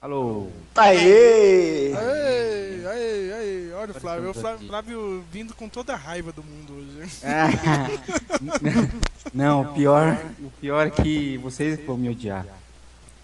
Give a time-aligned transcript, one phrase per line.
[0.00, 0.48] Alô.
[0.76, 1.92] Aê!
[1.94, 3.72] Aê, aê, aê.
[3.74, 4.30] Olha o Flávio.
[4.30, 7.08] O Flávio, Flávio vindo com toda a raiva do mundo hoje.
[7.24, 7.48] Ah,
[9.32, 12.46] não, o pior, o pior é que vocês vão me odiar.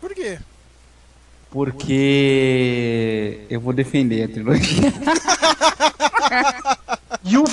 [0.00, 0.38] Por quê?
[1.50, 4.93] Porque eu vou defender a trilogia.
[7.25, 7.45] You,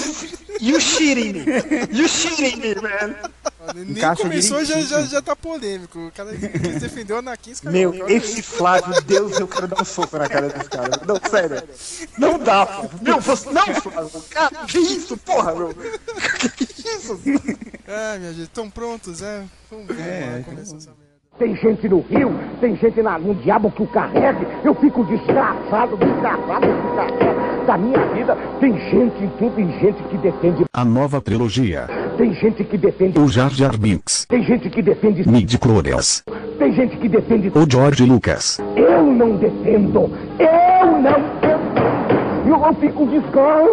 [0.59, 1.45] you shitting me!
[1.91, 3.15] You shitting me, man!
[3.73, 6.07] Nem Encaixa começou, já, já, já tá polêmico.
[6.07, 10.17] O cara quis defender o Anakin Meu, esse Flávio, Deus, eu quero dar um soco
[10.17, 10.89] na cara desse cara.
[11.05, 11.63] Não, sério.
[12.17, 12.99] Não dá, Flávio.
[13.01, 14.21] Meu, você, não, Flávio.
[14.29, 15.69] Cara, que isso, porra, meu?
[16.55, 17.19] Que isso?
[17.87, 19.43] Ah, minha gente, estão prontos, é?
[19.69, 21.08] Vamos ver, É, começar essa merda.
[21.39, 24.45] Tem gente no rio, tem gente na, no diabo que o carregue.
[24.61, 27.65] Eu fico desgraçado, desgraçado carrega.
[27.65, 30.65] Da minha vida, tem gente em tudo, tem gente que defende.
[30.73, 31.87] A nova trilogia.
[32.17, 33.17] Tem gente que defende.
[33.17, 34.25] O Jar Jar Binks.
[34.25, 35.25] Tem gente que defende.
[35.29, 36.25] Midi-chlorians.
[36.57, 37.49] Tem gente que defende.
[37.55, 38.59] O George Lucas.
[38.75, 40.11] Eu não defendo.
[40.37, 41.79] Eu não defendo.
[42.45, 43.69] Eu, eu fico desgraçado.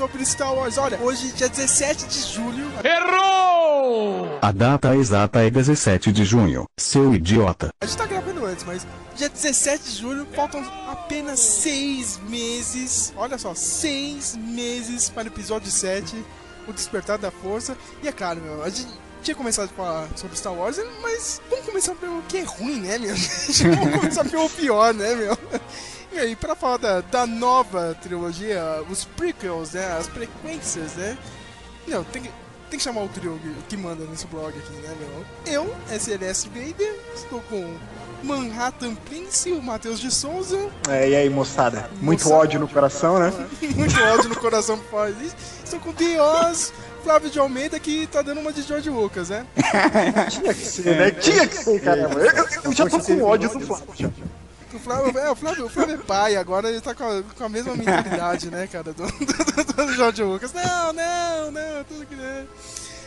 [0.00, 0.78] Sobre Star Wars.
[0.78, 2.72] Olha, hoje, dia 17 de julho.
[4.40, 6.64] A data exata é 17 de junho.
[6.78, 7.68] Seu idiota.
[7.82, 13.12] A gente tá gravando antes, mas dia 17 de julho faltam apenas seis meses.
[13.14, 16.16] Olha só, seis meses para o episódio 7,
[16.66, 17.76] O Despertar da Força.
[18.02, 18.88] E é claro, meu, a gente
[19.22, 22.96] tinha começado a falar sobre Star Wars, mas vamos começar pelo que é ruim, né,
[22.96, 23.14] meu?
[23.76, 25.36] vamos começar pelo pior, né, meu?
[26.12, 31.16] E aí, pra falar da, da nova trilogia, os prequels, né, as frequências, né?
[31.86, 32.30] Não, tem que,
[32.68, 33.38] tem que chamar o trio
[33.68, 35.24] que- manda nesse blog aqui, né, meu?
[35.54, 37.76] Eu, SLS Vader, estou com
[38.24, 40.68] Manhattan Prince, o Matheus de Souza.
[40.88, 41.88] É, e aí, moçada?
[42.00, 42.40] Muito Moçada.
[42.42, 43.32] ódio no coração, né?
[43.74, 45.34] Muito ódio no coração por falar isso.
[45.64, 46.72] Estou com Dios,
[47.04, 49.46] Flávio de Almeida, que tá dando uma de George Lucas, né?
[50.28, 51.10] Tinha que ser, né?
[51.12, 52.20] Tinha que ser, caramba.
[52.20, 54.12] Eu, eu- eu já tô com ódio do Flávio.
[54.72, 57.44] O Flávio, é, o Flávio, o Flávio é pai, agora ele tá com a, com
[57.44, 60.52] a mesma mentalidade, né, cara, do, do, do- George Lucas.
[60.52, 62.46] Não, não, não, tudo que é.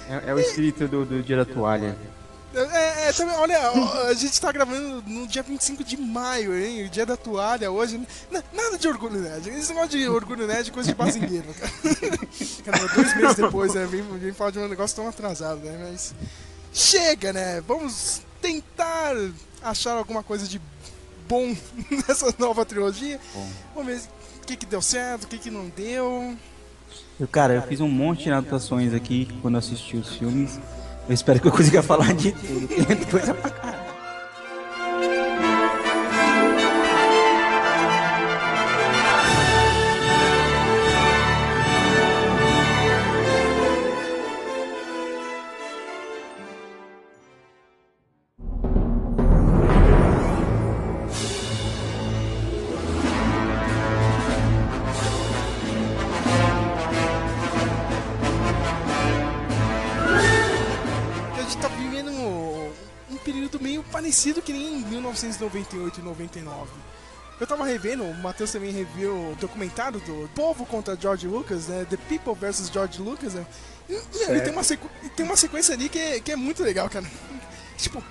[0.10, 1.98] É, é o espírito do, do dia da toalha.
[2.56, 3.58] É, é, também, olha,
[4.10, 6.86] a gente tá gravando no dia 25 de maio, hein?
[6.86, 7.96] O dia da toalha hoje.
[7.98, 9.50] N- nada de orgulho nerd.
[9.50, 11.72] Esse negócio de orgulho nerd é coisa de bazingueiro, cara.
[12.64, 13.88] Caramba, dois meses depois, né?
[13.88, 15.90] Vem, vem falar de um negócio tão atrasado, né?
[15.92, 16.14] Mas.
[16.72, 17.60] Chega, né?
[17.68, 19.16] Vamos tentar
[19.64, 20.62] achar alguma coisa de
[21.34, 21.56] bom
[22.08, 23.20] nessa nova trilogia.
[23.74, 24.02] Vamos ver
[24.42, 26.36] o que, que deu certo, o que, que não deu.
[27.20, 30.60] Eu, cara, eu fiz um monte de anotações aqui quando eu assisti os filmes.
[31.08, 32.68] Eu espero que eu consiga falar de tudo.
[32.68, 33.50] Tem coisa pra
[65.54, 66.72] 1998 e 99.
[67.40, 71.86] Eu tava revendo, o Matheus também reviu o documentário do Povo contra George Lucas, né?
[71.90, 72.70] The People vs.
[72.72, 73.46] George Lucas, né?
[73.90, 76.90] E, e tem, uma sequ- tem uma sequência ali que é, que é muito legal,
[76.90, 77.06] cara.
[77.78, 78.02] Tipo,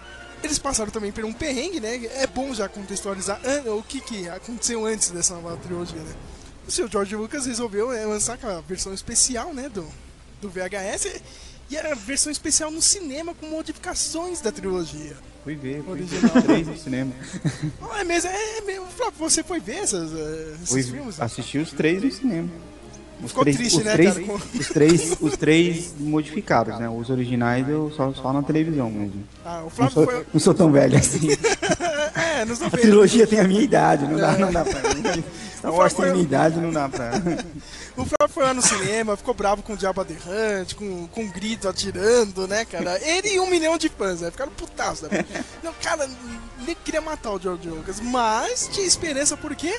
[0.42, 2.04] eles passaram também por um perrengue, né?
[2.16, 6.14] É bom já contextualizar o que, que aconteceu antes dessa nova trilogia, né?
[6.66, 9.68] O seu George Lucas resolveu é, lançar aquela versão especial, né?
[9.68, 9.88] Do,
[10.40, 11.22] do VHS.
[11.70, 15.16] E era a versão especial no cinema com modificações da trilogia.
[15.42, 17.12] Fui ver, fui ver três no cinema.
[17.80, 18.86] Ah, é mesmo, é mesmo.
[18.86, 21.20] Flávio, você foi ver essas, eh, esses Fui filmes?
[21.20, 22.48] assisti os três no cinema.
[23.22, 24.16] Os Ficou três, triste, os né, três,
[24.58, 26.88] Os três, os três modificados, né?
[26.88, 29.24] Os originais eu só, só na televisão mesmo.
[29.44, 30.26] Ah, o Não Flávio sou, foi.
[30.32, 31.28] não sou tão velho assim.
[32.14, 32.82] É, É, nos A 90.
[32.82, 34.38] trilogia tem a minha idade, não dá, É.
[34.38, 34.80] não dá pra.
[35.56, 37.10] Star Wars tem a minha idade, não dá pra.
[37.96, 41.68] O Flávio foi lá no cinema, ficou bravo com o Diabo Aderrante, com, com grito
[41.68, 42.98] atirando, né, cara?
[43.06, 44.30] Ele e um milhão de fãs, né?
[44.30, 45.24] Ficaram putaços, né?
[45.62, 46.08] Não, cara,
[46.66, 49.78] nem queria matar o George Lucas, mas tinha esperança, por quê?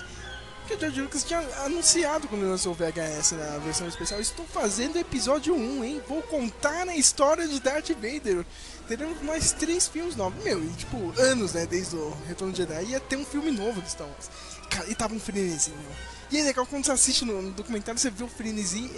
[0.74, 4.20] Porque o George Lucas tinha anunciado quando lançou o VHS na versão especial.
[4.20, 6.02] Estou fazendo episódio 1, hein?
[6.08, 8.44] Vou contar a história de Darth Vader.
[8.88, 10.44] Teremos mais três filmes novos.
[10.44, 11.68] Meu, e tipo, anos, né?
[11.68, 12.86] Desde o Retorno de Jedi.
[12.86, 14.32] Ia ter um filme novo de Star Wars.
[14.68, 15.92] Cara, e tava um frenesi, meu.
[16.32, 18.90] E é legal quando você assiste no, documentário, você vê o frenesi.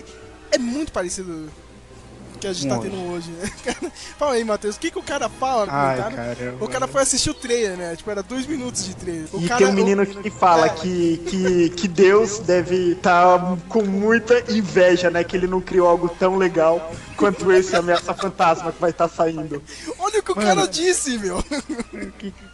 [0.51, 1.51] É muito parecido
[2.38, 2.90] que a gente tá Hoje.
[2.90, 3.50] tendo hoje, né?
[3.66, 6.56] Cara, fala aí, Matheus, o que, que o cara fala Ai, cara.
[6.60, 7.96] O cara foi assistir o trailer, né?
[7.96, 9.28] Tipo, era dois minutos de trailer.
[9.34, 12.94] O E cara, tem um menino o- que fala É, que, que, que Deus deve
[12.94, 13.40] estar
[13.70, 15.24] com muita inveja, né?
[15.24, 19.62] Que ele não criou algo tão legal quanto esse Ameaça Fantasma que vai estar saindo.
[20.00, 21.44] Olha o que o cara disse, meu.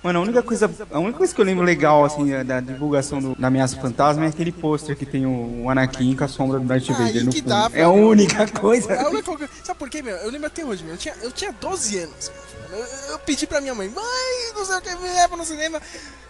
[0.04, 3.20] Mano, a única coisa, a única coisa que eu lembro legal, assim, da, da divulgação
[3.20, 6.66] do, da Ameaça Fantasma é aquele pôster que tem o, Anakin com a sombra do
[6.66, 7.48] Darth Ah, Vader aí no fundo.
[7.48, 8.94] dá, é a única coisa.
[8.94, 10.18] É a única coisa- Sabe por quê, meu?
[10.18, 10.96] Eu lembro até hoje, meu.
[10.96, 12.30] Eu tinha, eu tinha 12 anos.
[12.72, 15.82] Eu, eu pedi pra minha mãe, mãe, não sei o que, me leva no cinema.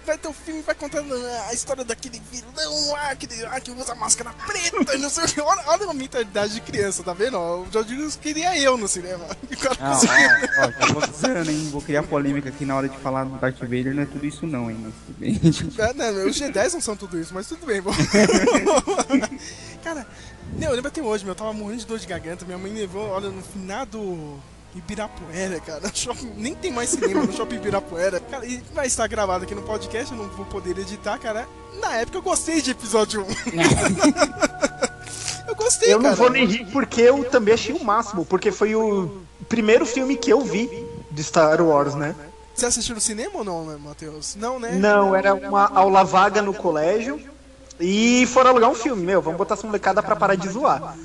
[0.06, 1.14] Vai ter um filme, vai contando
[1.48, 5.42] a história daquele vilão lá, que, que usa máscara preta, não sei o que.
[5.42, 7.38] Olha, olha a mentalidade de criança, tá vendo?
[7.38, 9.26] O George Lucas queria eu no cinema.
[9.80, 11.70] Ah, ó, ó, vou avisando, hein?
[11.72, 14.48] Vou criar polêmica aqui na hora de falar do Darth Vader, não é tudo isso
[14.48, 14.78] não, hein?
[14.82, 15.40] Mas tudo bem.
[15.78, 17.92] É, né, os G10 não são tudo isso, mas tudo bem, bom.
[19.84, 20.06] Cara,
[20.58, 22.72] não, eu lembro até hoje, meu, eu tava morrendo de dor de garganta, minha mãe
[22.74, 24.40] levou, olha, no finado
[24.76, 25.82] Ibirapuera, cara.
[25.94, 28.20] Shopping- nem tem mais cinema no shopping Ibirapuera.
[28.20, 31.48] Cara, e vai estar gravado aqui no podcast, eu não vou poder editar, cara.
[31.80, 33.26] Na época eu gostei de episódio 1.
[35.50, 36.16] eu gostei, Eu não cara.
[36.16, 40.32] vou nem rir porque eu também achei o máximo, porque foi o primeiro filme que
[40.32, 40.70] eu vi
[41.10, 42.16] de Star Wars, né?
[42.54, 44.36] Você assistiu no cinema ou não, né, Matheus?
[44.36, 44.74] Não, né?
[44.74, 47.20] Não, era uma aula vaga no colégio
[47.80, 49.04] e foram alugar um filme.
[49.04, 50.96] Meu, vamos botar essa molecada pra parar de zoar.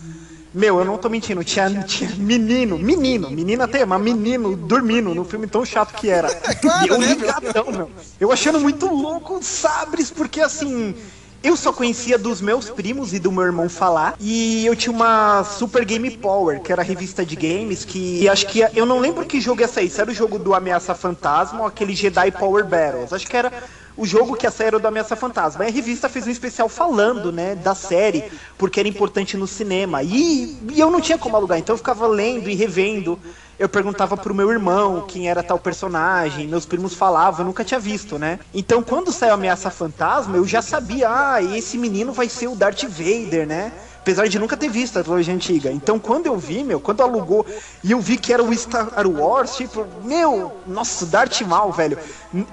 [0.56, 5.22] Meu, eu não tô mentindo, tinha, tinha menino, menino, menina até, mas menino dormindo no
[5.22, 6.34] filme tão chato que era.
[6.34, 7.90] claro, e eu né, ligadão, meu.
[8.18, 10.94] Eu achando muito louco os sabres, porque assim.
[11.42, 14.16] Eu só conhecia dos meus primos e do meu irmão falar.
[14.18, 18.46] E eu tinha uma Super Game Power, que era a revista de games, que acho
[18.46, 18.66] que.
[18.74, 19.90] Eu não lembro que jogo ia sair.
[19.90, 23.12] Se era o jogo do Ameaça Fantasma ou aquele Jedi Power Battles.
[23.12, 23.52] Acho que era
[23.96, 25.64] o jogo que ia sair era o do Ameaça Fantasma.
[25.64, 28.24] Aí a revista fez um especial falando, né, da série,
[28.58, 30.02] porque era importante no cinema.
[30.02, 33.18] E, e eu não tinha como alugar, então eu ficava lendo e revendo.
[33.58, 37.80] Eu perguntava pro meu irmão quem era tal personagem, meus primos falavam, eu nunca tinha
[37.80, 38.38] visto, né?
[38.52, 42.84] Então quando saiu Ameaça Fantasma, eu já sabia, ah, esse menino vai ser o Darth
[42.84, 43.72] Vader, né?
[44.06, 45.72] Apesar de nunca ter visto a trilogia antiga.
[45.72, 47.44] Então quando eu vi, meu, quando alugou
[47.82, 51.98] e eu vi que era o Star Wars, tipo, meu, nossa, Darth Maul, velho.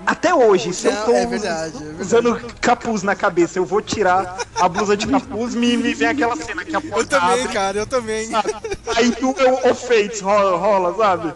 [0.04, 4.40] Até hoje, se eu tô é verdade, é usando capuz na cabeça, eu vou tirar
[4.56, 7.54] a blusa de capuz, me, me vem aquela cena que a Eu porta também, abre,
[7.54, 8.30] cara, eu também.
[8.96, 11.34] aí tu o, o Fates rola, rola, sabe?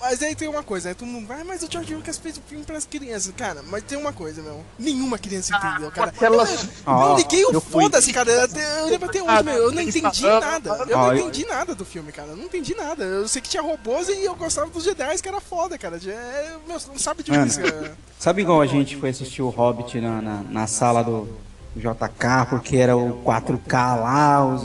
[0.00, 2.36] Mas aí tem uma coisa, aí todo mundo vai, "Ah, mas o George Lucas fez
[2.36, 3.32] o filme pras crianças.
[3.36, 4.62] Cara, mas tem uma coisa, meu.
[4.78, 6.10] Nenhuma criança entendeu, cara.
[6.10, 8.30] aquelas- Eu, Ó, eu liguei o eu fui- foda-se, cara.
[8.30, 9.54] Eu, até- eu lembro até hoje, meu.
[9.54, 10.68] Eu não entendi nada.
[10.88, 12.28] Eu Ó, não eu- entendi nada do filme, cara.
[12.30, 13.04] Eu não entendi nada.
[13.04, 15.98] Eu sei que tinha robôs e eu gostava dos Jedi, que era foda, cara.
[16.04, 17.46] É, meu, não sabe de Mano.
[17.46, 17.96] isso, cara.
[18.18, 21.28] Sabe igual a gente foi assistir o Hobbit na, na, na sala do
[21.76, 24.62] JK, porque era o 4K lá, os,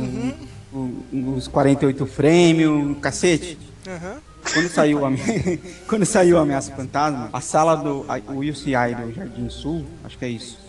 [0.74, 3.58] o- os 48 frames, o cacete?
[3.88, 4.18] Aham.
[4.54, 5.10] Quando saiu a
[5.88, 10.26] quando saiu a Ameaça Fantasma, a sala do o UCI do Jardim Sul, acho que
[10.26, 10.66] é isso.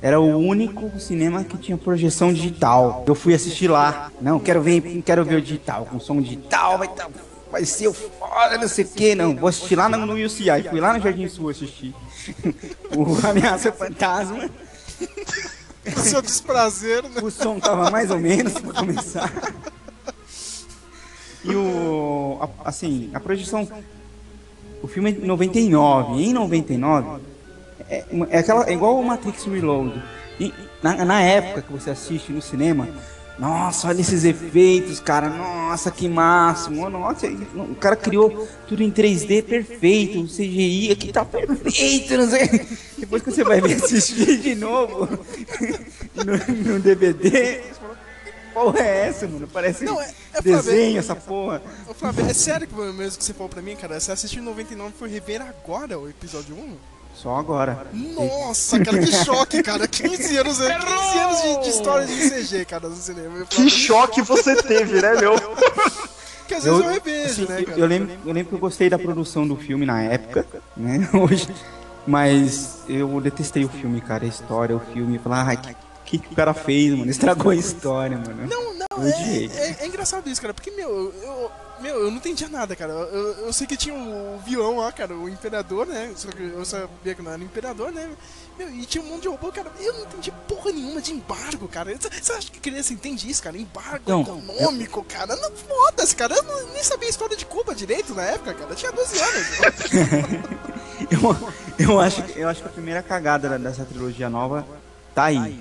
[0.00, 3.04] Era o único cinema que tinha projeção digital.
[3.06, 4.12] Eu fui assistir lá.
[4.20, 7.08] Não, quero ver, quero ver o digital, com som digital, vai tá,
[7.50, 9.34] vai ser o foda, não sei o que, não.
[9.34, 10.68] Vou assistir lá no, no UCI.
[10.70, 11.94] Fui lá no Jardim Sul assistir.
[12.96, 14.48] o Ameaça Fantasma.
[15.96, 17.22] O seu desprazer, né?
[17.22, 19.32] O som tava mais ou menos pra começar.
[21.50, 22.38] E o.
[22.40, 23.68] a- assim, a projeção.
[24.82, 26.22] O filme é de 99.
[26.22, 27.20] Em 99,
[27.90, 30.00] é, é, aquela, é igual o Matrix Reload.
[30.38, 30.52] E
[30.82, 32.88] na, na época que você assiste no cinema,
[33.38, 35.28] nossa, olha esses efeitos, cara.
[35.30, 36.88] Nossa, que máximo.
[36.90, 40.20] Nossa, o cara criou tudo em 3D perfeito.
[40.20, 42.16] O CGI aqui tá perfeito.
[42.16, 42.48] Não sei.
[42.98, 45.08] Depois que você vai ver assistir de novo
[46.14, 47.60] no, no DVD,
[48.64, 49.48] porra é essa, mano?
[49.52, 50.98] Parece Não, é- é desenho Flávio.
[50.98, 51.62] essa porra.
[51.88, 53.98] Ô, Flávio, é sério que mesmo que você falou pra mim, cara?
[53.98, 56.76] Você assistiu em 99 e foi rever agora o episódio 1?
[57.14, 57.86] Só agora.
[57.92, 59.88] Nossa, cara, que choque, cara.
[59.88, 63.38] 15 anos, 15 anos de, de história de CG, cara, no cinema.
[63.38, 65.34] Eu Que choque você teve, né, meu?
[66.46, 67.78] Que às vezes eu, revejo, assim, né, eu- cara?
[67.80, 70.46] eu, lembro, eu lembro que eu gostei da produção do filme na época,
[70.76, 71.08] né?
[71.12, 71.48] Hoje,
[72.06, 75.18] Mas eu detestei o filme, cara, a história, o filme.
[75.18, 75.74] Falar, ai, que,
[76.08, 77.10] que o cara fez, mano?
[77.10, 78.46] Estragou a história, mano.
[78.46, 80.88] Não, não, Eu é, é, é engraçado isso, cara, porque, meu,
[81.22, 81.50] eu,
[81.80, 82.92] meu, eu não entendia nada, cara.
[82.92, 86.10] Eu, eu sei que tinha o vilão lá, cara, o imperador, né?
[86.16, 88.08] Só que eu sabia que não era o imperador, né?
[88.58, 89.70] Meu, e tinha um monte de robô, cara.
[89.78, 91.94] Eu não entendi porra nenhuma de embargo, cara.
[91.96, 93.56] Você acha que criança entende isso, cara?
[93.56, 95.36] Embargo Não, econômico, cara.
[95.36, 96.34] Não foda-se, cara.
[96.34, 98.70] Eu não, nem sabia a história de Cuba direito na época, cara.
[98.72, 99.46] Eu tinha 12 anos.
[101.10, 104.66] Eu, eu, acho, que- eu acho que a primeira cagada da- dessa trilogia nova
[105.14, 105.58] tá aí.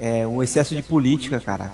[0.00, 1.72] É o excesso de política, cara.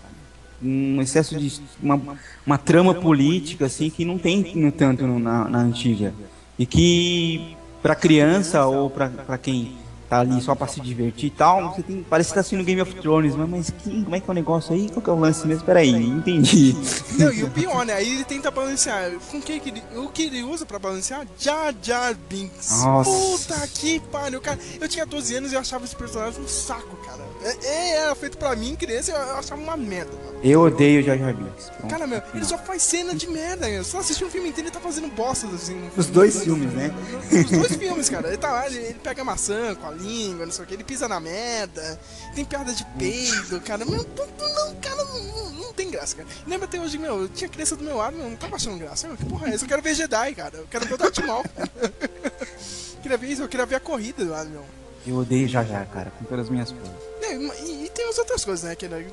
[0.63, 1.61] Um excesso de.
[1.83, 2.01] Uma,
[2.45, 6.13] uma trama política, assim, que não tem no tanto no- na, na antiga.
[6.59, 9.77] E que, pra criança ou pra, pra quem
[10.09, 12.81] tá ali só pra se divertir e tal, você tem, parece que tá assistindo Game
[12.81, 14.89] of Thrones, mas, mas que, como é que é o negócio aí?
[14.89, 15.65] Qual que é o lance mesmo?
[15.65, 16.75] Peraí, entendi.
[17.19, 17.93] Não, e o pior, né?
[17.95, 19.11] Aí ele tenta balancear.
[19.31, 21.27] Com que que ele, o que ele usa pra balancear?
[21.39, 22.83] Jar Jar Binks.
[22.83, 23.11] Nossa.
[23.11, 24.59] Puta que pariu, cara.
[24.81, 27.25] Eu tinha 12 anos e eu achava esse personagem um saco, cara.
[27.47, 30.41] É, é, era feito pra mim, criança, eu, eu achava uma merda, mano.
[30.43, 31.71] Eu odeio Jar Jar Binks.
[31.79, 31.91] Pronto.
[31.91, 33.85] Cara, meu, ele só faz cena de merda, meu.
[33.85, 35.81] Só assistir um filme inteiro ele tá fazendo bosta, assim.
[35.97, 36.13] Os filme.
[36.13, 36.95] dois filmes, né?
[37.31, 38.29] Os dois filmes, cara.
[38.29, 40.85] Ele tá lá, ele, ele pega maçã com a língua, não sei o que, ele
[40.85, 41.99] pisa na merda,
[42.35, 43.85] tem piada de peido, cara.
[43.85, 46.29] Meu, não, não, cara, não, não- tem graça, cara.
[46.47, 49.07] Lembra até hoje, meu, eu tinha criança do meu lado, meu, não tava achando graça.
[49.09, 49.65] Meu, que porra é essa?
[49.65, 50.57] Eu quero ver Jedi, cara.
[50.57, 51.45] Eu quero ver o Darth Maul.
[53.03, 54.65] queria ver isso, eu queria ver a corrida lá, meu.
[55.07, 56.95] Eu odeio Jar Jar, cara, com todas as minhas forças.
[57.23, 57.35] É,
[57.65, 58.75] E, e tem as outras coisas, né?
[58.75, 59.07] Que, né,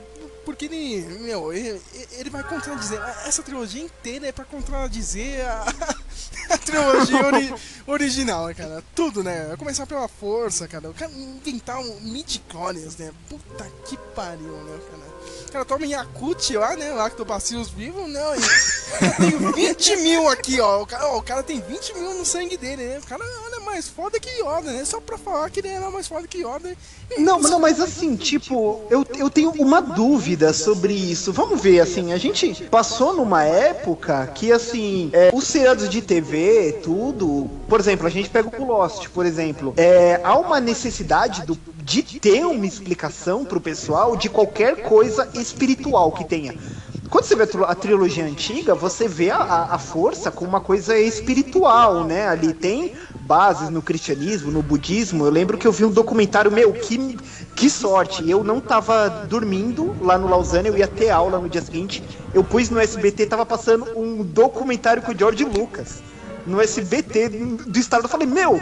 [0.45, 1.79] porque ele, meu, ele,
[2.13, 2.99] ele vai contradizer.
[3.25, 5.65] Essa trilogia inteira é pra contradizer a,
[6.53, 7.53] a trilogia ori-
[7.87, 8.83] original, né, cara?
[8.95, 9.55] Tudo, né?
[9.57, 10.89] Começar pela força, cara.
[10.89, 13.11] O cara inventar um midi-chlorians, né?
[13.29, 15.13] Puta que pariu, né, cara?
[15.53, 16.91] Cara toma Yakut lá, né?
[16.93, 18.35] Lactobacilos vivos, não.
[18.35, 20.81] E tenho 20 mil aqui, ó.
[20.81, 22.97] O cara, ó, o cara tem 20 mil no sangue dele, né?
[22.97, 24.83] O cara olha mais foda que Yoda, né?
[24.83, 26.75] Só pra falar que ele era mais foda que Yoda.
[27.19, 31.31] Não, não, mas assim, tipo, eu, eu tenho uma dúvida sobre isso.
[31.31, 36.79] Vamos ver, assim, a gente passou numa época que, assim, é, os seriados de TV,
[36.81, 37.47] tudo.
[37.67, 39.75] Por exemplo, a gente pega o Lost, por exemplo.
[39.77, 46.11] É, há uma necessidade do, de ter uma explicação pro pessoal de qualquer coisa espiritual
[46.13, 46.55] que tenha.
[47.09, 49.37] Quando você vê a trilogia antiga, você vê a,
[49.71, 52.27] a- força como uma coisa espiritual, né?
[52.27, 55.25] Ali tem bases no cristianismo, no budismo.
[55.25, 57.17] Eu lembro que eu vi um documentário meu, que,
[57.55, 58.27] que sorte.
[58.27, 62.03] Eu não tava dormindo lá no Lausanne, eu ia ter aula no dia seguinte.
[62.33, 66.03] Eu pus no SBT, tava passando um documentário com o George Lucas.
[66.45, 68.61] No SBT do estado, eu falei, meu,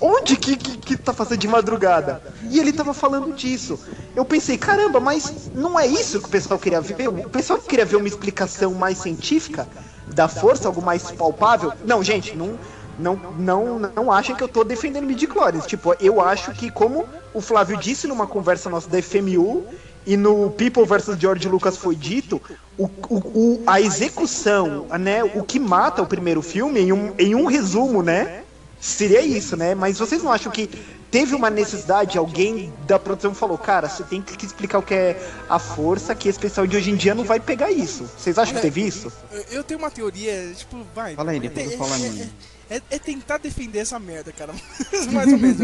[0.00, 2.22] onde que, que, que tá fazendo de madrugada?
[2.50, 3.78] E ele tava falando disso.
[4.14, 7.08] Eu pensei, caramba, mas não é isso que o pessoal queria ver?
[7.08, 9.68] O pessoal queria ver uma explicação mais científica
[10.08, 11.72] da força, algo mais palpável?
[11.84, 12.58] Não, gente, não,
[12.98, 15.66] não, não, não achem que eu tô defendendo midichlorians.
[15.66, 19.66] Tipo, eu acho que, como o Flávio disse numa conversa nossa da FMU,
[20.06, 22.40] e no People vs George Lucas foi dito,
[22.76, 27.34] o, o, o- a execução, né, o que mata o primeiro filme, em um, em
[27.34, 28.42] um resumo, né,
[28.80, 29.74] seria isso, né?
[29.74, 30.68] Mas vocês não acham que
[31.10, 35.30] teve uma necessidade, alguém da produção falou, cara, você tem que explicar o que é
[35.48, 38.04] a força, que esse pessoal de hoje em dia não vai pegar isso.
[38.18, 39.10] Vocês acham que teve isso?
[39.50, 41.14] Eu- tenho uma teoria, tipo, vai.
[41.14, 42.30] Fala aí, depois eu falo a é, minha.
[42.68, 44.52] é, é tentar defender essa merda, cara.
[45.12, 45.56] Mais ou menos.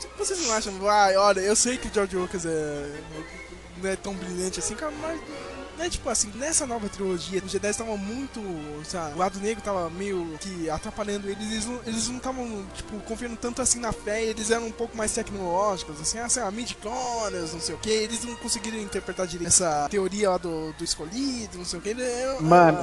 [0.00, 2.90] Tipo, Vocês não acham, vai, olha, eu sei que o George Lucas é,
[3.82, 5.20] não é tão brilhante assim, cara, mas.
[5.76, 8.40] Né, tipo assim, nessa nova trilogia, os Jedi estavam muito.
[8.88, 11.50] Sabe, o lado negro tava meio que atrapalhando eles.
[11.52, 14.22] Eles não- Eles não estavam, tipo, confiando tanto assim na fé.
[14.24, 17.90] Eles eram um pouco mais tecnológicos, assim, ah, sei lá, midi-chlorians, não sei o que.
[17.90, 21.90] Eles não conseguiram interpretar direito essa teoria lá do, do escolhido, não sei o que.
[21.90, 22.78] Eles eram, Mano.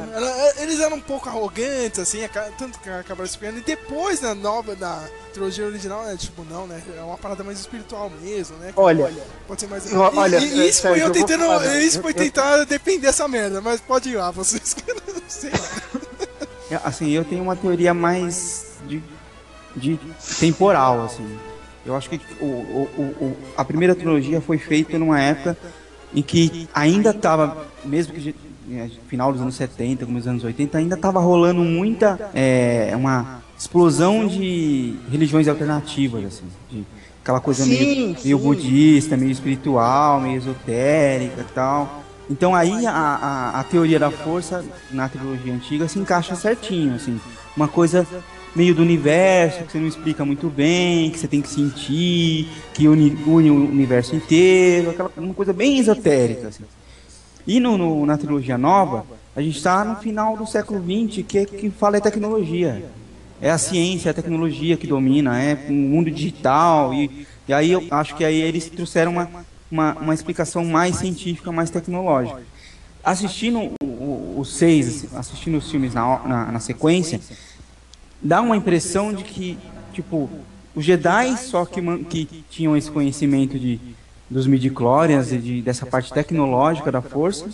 [0.58, 2.20] eles eram um pouco arrogantes, assim,
[2.58, 3.60] tanto que acabaram se pegando.
[3.60, 6.82] E depois, na nova, na trilogia original, é tipo, não, né?
[6.98, 8.72] É uma parada mais espiritual mesmo, né?
[8.76, 9.12] Olha,
[9.48, 9.92] Pode ser mais.
[9.94, 11.44] Olha, e, e isso foi eu tentando.
[11.80, 15.58] isso foi tentar defender essa merda, mas pode ir lá, vocês que não sei lá.
[16.72, 19.02] É, Assim, eu tenho uma teoria mais de,
[19.76, 20.00] de
[20.40, 21.26] temporal, assim.
[21.86, 25.58] Eu acho que o, o, o- o- a primeira trilogia foi feita numa época
[26.16, 28.34] em que ainda estava, mesmo que
[28.72, 33.42] é, final dos anos 70, começo dos anos 80, ainda estava rolando muita é, uma
[33.60, 36.86] explosão de religiões alternativas, assim, de
[37.22, 37.86] aquela coisa Sim, meio,
[38.18, 38.18] sim.
[38.24, 42.03] meio budista, meio espiritual, meio esotérica e tal.
[42.30, 47.20] Então aí a, a, a teoria da força na trilogia antiga se encaixa certinho, assim.
[47.56, 48.08] Uma coisa
[48.56, 52.88] meio do universo, que você não explica muito bem, que você tem que sentir, que
[52.88, 56.64] une, une o universo inteiro, aquela uma coisa bem esotérica, assim.
[57.46, 61.40] E no, no- na trilogia nova, a gente está no final do século XX, que,
[61.40, 62.86] é- que fala é tecnologia.
[63.42, 66.94] é a ciência, é a tecnologia que domina, é o mundo digital.
[66.94, 69.30] E, e aí eu acho que aí eles trouxeram uma,
[69.74, 72.44] uma, uma explicação mais científica, mais tecnológica.
[73.04, 73.72] Assistindo
[74.38, 77.20] os seis, assistindo os filmes na, na, na sequência,
[78.22, 79.58] dá uma impressão de que,
[79.92, 80.30] tipo,
[80.76, 83.80] os Jedi só que, que tinham esse conhecimento de,
[84.30, 87.50] dos midi-chlorians e de, dessa parte tecnológica da força,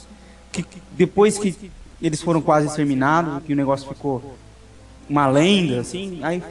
[0.51, 1.71] que depois que
[2.01, 4.37] eles foram quase exterminados, que o negócio ficou
[5.09, 6.43] uma lenda, assim, aí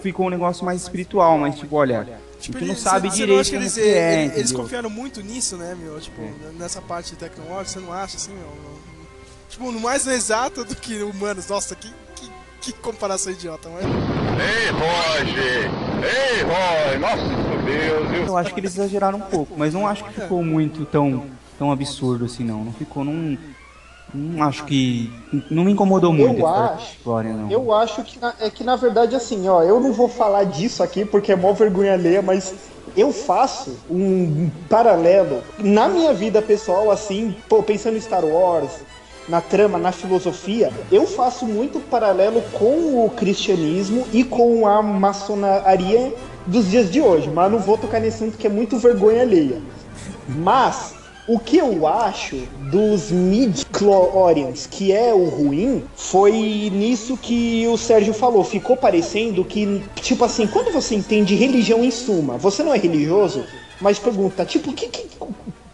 [0.00, 2.06] ficou um negócio mais espiritual, mas tipo, olha,
[2.40, 5.56] tipo, tu não sabe você, direito você não eles, é, eles, eles confiaram muito nisso,
[5.56, 6.00] né, meu?
[6.00, 6.52] Tipo, é.
[6.58, 8.76] nessa parte tecnológica, você não acha assim, meu?
[9.48, 11.48] Tipo, mais exato do que humanos.
[11.48, 13.84] Nossa, que, que, que comparação idiota, mas...
[13.84, 15.70] Ei, Roger!
[16.04, 17.00] Ei, Roger!
[17.00, 18.12] Nossa, meu Deus!
[18.12, 18.26] Eu...
[18.26, 21.26] eu acho que eles exageraram um pouco, mas não acho que ficou muito tão,
[21.58, 22.64] tão absurdo assim, não.
[22.64, 23.38] Não ficou num...
[24.16, 25.12] Não acho que.
[25.50, 26.40] Não me incomodou muito.
[26.40, 26.96] Eu acho.
[26.96, 27.50] História, não.
[27.50, 31.04] Eu acho que é que na verdade assim, ó, eu não vou falar disso aqui
[31.04, 32.54] porque é mó vergonha alheia, mas
[32.96, 38.70] eu faço um paralelo na minha vida pessoal, assim, pô, pensando em Star Wars,
[39.28, 46.14] na trama, na filosofia, eu faço muito paralelo com o cristianismo e com a maçonaria
[46.46, 49.60] dos dias de hoje, mas não vou tocar nesse assunto que é muito vergonha alheia.
[50.28, 50.95] Mas
[51.28, 52.36] o que eu acho
[52.70, 56.32] dos mid-chlorians, que é o ruim, foi
[56.72, 58.44] nisso que o Sérgio falou.
[58.44, 63.44] Ficou parecendo que, tipo assim, quando você entende religião em suma, você não é religioso,
[63.80, 65.08] mas pergunta, tipo, o que, que,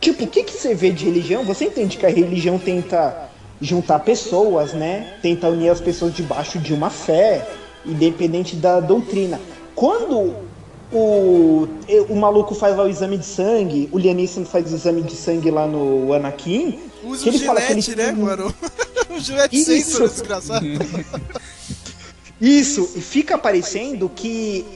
[0.00, 1.44] tipo, que, que você vê de religião?
[1.44, 3.30] Você entende que a religião tenta
[3.60, 5.14] juntar pessoas, né?
[5.20, 7.46] Tenta unir as pessoas debaixo de uma fé,
[7.84, 9.38] independente da doutrina.
[9.74, 10.34] Quando
[10.92, 11.68] o,
[12.08, 15.50] o maluco faz lá o exame de sangue, o Lianisson faz o exame de sangue
[15.50, 16.78] lá no Anakin.
[17.02, 17.96] Usa que ele o fala que ele...
[17.96, 18.54] né, mano?
[19.10, 20.02] o gilete Isso.
[20.02, 20.64] desgraçado.
[22.40, 24.66] Isso, e fica parecendo que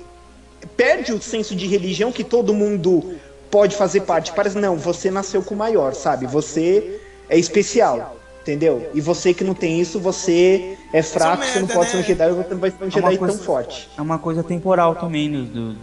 [0.76, 3.16] perde o senso de religião que todo mundo
[3.50, 4.32] pode fazer parte.
[4.32, 6.26] Parece, não, você nasceu com o maior, sabe?
[6.26, 8.16] Você é especial.
[8.42, 8.88] Entendeu?
[8.94, 11.90] E você que não tem isso, você é fraco, merda, você não pode né?
[11.90, 12.06] ser um né?
[12.06, 13.90] Jedi, você não vai ser um é Jedi coisa, tão forte.
[13.98, 15.76] É uma coisa temporal também do, do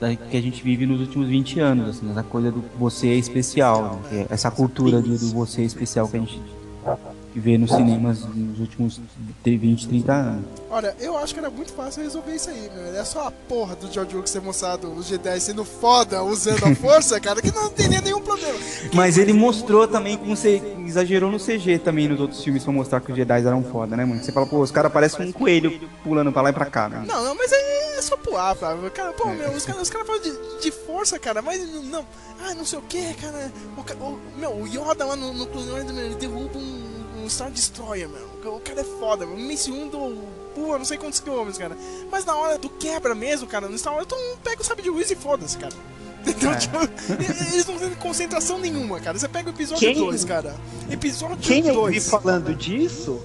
[0.00, 3.14] da, que a gente vive nos últimos 20 anos, assim, essa coisa do você é
[3.14, 4.26] especial, né?
[4.30, 6.40] essa cultura do, do você é especial que a gente
[7.32, 9.00] que vê nos cinemas nos últimos
[9.44, 10.44] 20, 30 anos.
[10.68, 12.94] Olha, eu acho que era muito fácil resolver isso aí, meu.
[12.94, 16.74] É só a porra do George Lucas ter mostrado os Jedi sendo foda, usando a
[16.76, 18.58] força, cara, que não teria nenhum problema.
[18.92, 23.00] Mas ele mostrou também como você exagerou no CG também nos outros filmes pra mostrar
[23.00, 24.22] que os Jedi eram foda, né, mano?
[24.22, 27.04] Você fala, pô, os caras parecem um coelho pulando pra lá e pra cá, né?
[27.06, 28.90] Não, não, mas é, é só pular, Flávio.
[28.90, 29.34] Cara, pô, é.
[29.34, 32.04] meu, os caras cara falam de, de força, cara, mas não.
[32.42, 33.52] Ah, não sei o que, cara.
[33.76, 36.89] O, o, meu, o Yoda lá no, no Clone Wars, ele derruba um
[37.28, 38.26] Star Destroyer, mano.
[38.56, 39.40] O cara é foda, mano.
[39.46, 40.18] Nesse 1 do.
[40.54, 41.76] Pô, não sei quantos quilômetros, cara.
[42.10, 44.90] Mas na hora do quebra mesmo, cara, no Star Wars, tu pega o sabe de
[44.90, 45.74] luz e foda-se, cara.
[46.20, 46.50] Entendeu?
[46.50, 46.56] É.
[46.56, 46.78] Tipo,
[47.52, 49.18] eles não têm concentração nenhuma, cara.
[49.18, 50.54] Você pega o episódio 2, cara.
[50.90, 51.46] Episódio 2.
[51.46, 53.20] Quem eu vi falando disso.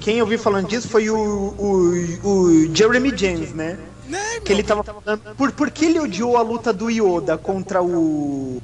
[0.00, 3.78] Quem eu vi falando disso foi o, o, o Jeremy James, né?
[4.08, 5.36] né que ele tava falando.
[5.36, 8.60] Por, por que ele odiou a luta do Yoda contra o.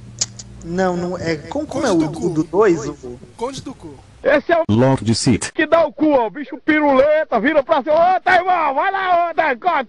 [0.64, 1.36] Não, não é.
[1.36, 2.86] Como, como é o do 2?
[2.88, 3.20] O...
[3.36, 3.94] Conde do Cu.
[4.26, 5.52] Esse é o Lord Sith.
[5.52, 6.26] Que dá o cu, ó.
[6.26, 7.94] O bicho piruleta, vira pra cima.
[7.94, 9.86] Ô, tá irmão, vai lá, ô, tá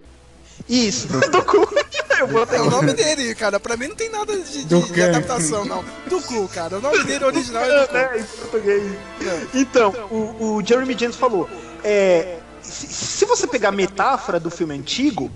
[0.68, 1.56] Isso, do cu.
[2.18, 3.58] Eu é o nome dele, cara.
[3.58, 5.84] Pra mim não tem nada de, de, de adaptação, não.
[6.08, 6.78] Do cu, cara.
[6.78, 7.96] O nome dele original é do cu.
[7.98, 8.82] É, em português.
[9.54, 11.48] Então, o, o Jeremy James falou.
[11.82, 15.30] É, se, se você pegar a metáfora do filme antigo,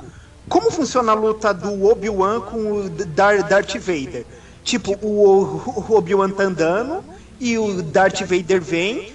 [0.49, 4.25] como funciona a luta do Obi-Wan com o Darth Vader?
[4.63, 7.03] Tipo, o, o Obi-Wan tá andando
[7.43, 9.13] e o Darth Vader vem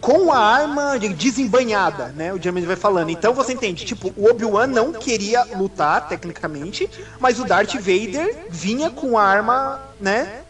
[0.00, 2.32] com a arma desembanhada, né?
[2.32, 3.10] O James vai falando.
[3.10, 8.90] Então você entende, tipo, o Obi-Wan não queria lutar tecnicamente, mas o Darth Vader vinha
[8.90, 10.40] com a arma, né?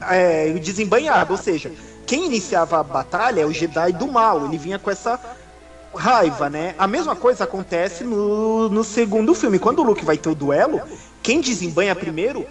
[0.00, 1.70] É, desembanhada, ou seja,
[2.06, 4.46] quem iniciava a batalha é o Jedi do mal.
[4.46, 5.20] Ele vinha com essa
[5.94, 6.74] raiva, né?
[6.78, 9.58] A mesma coisa acontece no, no segundo filme.
[9.58, 10.80] Quando o Luke vai ter o duelo,
[11.22, 12.46] quem desembanha primeiro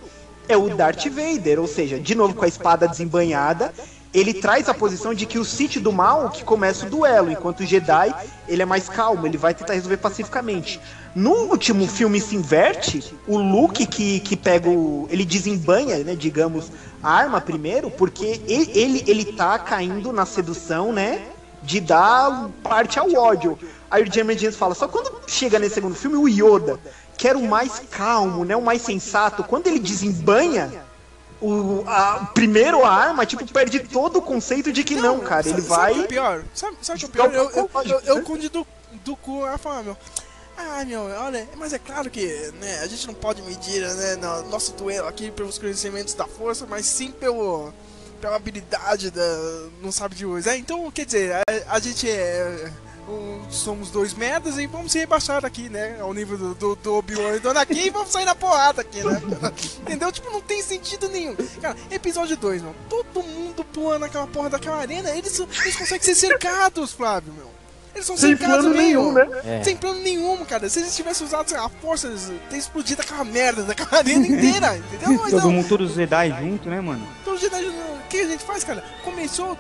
[0.48, 3.74] é o Darth Vader, ou seja, de novo com a espada desembanhada,
[4.16, 7.60] ele traz a posição de que o Sith do mal que começa o duelo, enquanto
[7.60, 8.16] o Jedi
[8.48, 10.80] ele é mais calmo, ele vai tentar resolver pacificamente.
[11.14, 15.06] No último filme se inverte, o Luke que, que pega o.
[15.12, 16.72] ele desembanha, né, digamos,
[17.04, 21.22] a arma primeiro, porque ele, ele, ele tá caindo na sedução, né?
[21.62, 23.58] De dar parte ao ódio.
[23.92, 26.80] Aí o Jeremy James fala, só quando chega nesse segundo filme, o Yoda,
[27.18, 28.56] que era o mais calmo, né?
[28.56, 30.85] O mais sensato, quando ele desembanha
[31.46, 35.48] o, a, primeiro a arma, tipo, perde todo o conceito de que não, não cara.
[35.48, 35.94] Ele vai.
[35.94, 36.44] Sabe o pior?
[36.54, 37.34] Sabe, sabe o pior?
[37.34, 38.68] Eu, eu, eu, eu, eu do,
[39.04, 39.98] do cu, a falar, meu.
[40.58, 42.26] Ah, meu, olha, mas é claro que
[42.62, 46.66] né, a gente não pode medir né, no nosso duelo aqui pelos conhecimentos da força,
[46.66, 47.74] mas sim pelo,
[48.22, 49.22] pela habilidade da.
[49.82, 50.50] Não sabe de hoje.
[50.50, 51.44] É, então, quer dizer, a,
[51.76, 52.72] a gente é.
[53.08, 55.98] Um- somos dois merdas e vamos se rebaixar aqui, né?
[56.00, 59.04] Ao nível do, do, do Obi-Wan e do Anakin e vamos sair na porrada aqui,
[59.04, 59.22] né?
[59.82, 60.12] Entendeu?
[60.12, 61.36] Tipo, não tem sentido nenhum.
[61.62, 62.76] Cara, episódio 2, meu.
[62.90, 67.54] Todo mundo pulando naquela porra daquela arena, eles, eles conseguem ser cercados, Flávio, meu.
[67.94, 69.26] Eles são Sem cercados plano nenhum, né?
[69.64, 70.68] Sem plano nenhum, cara.
[70.68, 74.28] Se eles tivessem usado sei lá, a força, eles teriam explodido aquela merda daquela arena
[74.28, 75.14] inteira, entendeu?
[75.22, 77.08] Mas Todo não, mundo, todos os Jedi junto, né, mano?
[77.24, 78.84] todo Jedi, o que a gente faz, cara?
[79.02, 79.58] Começou,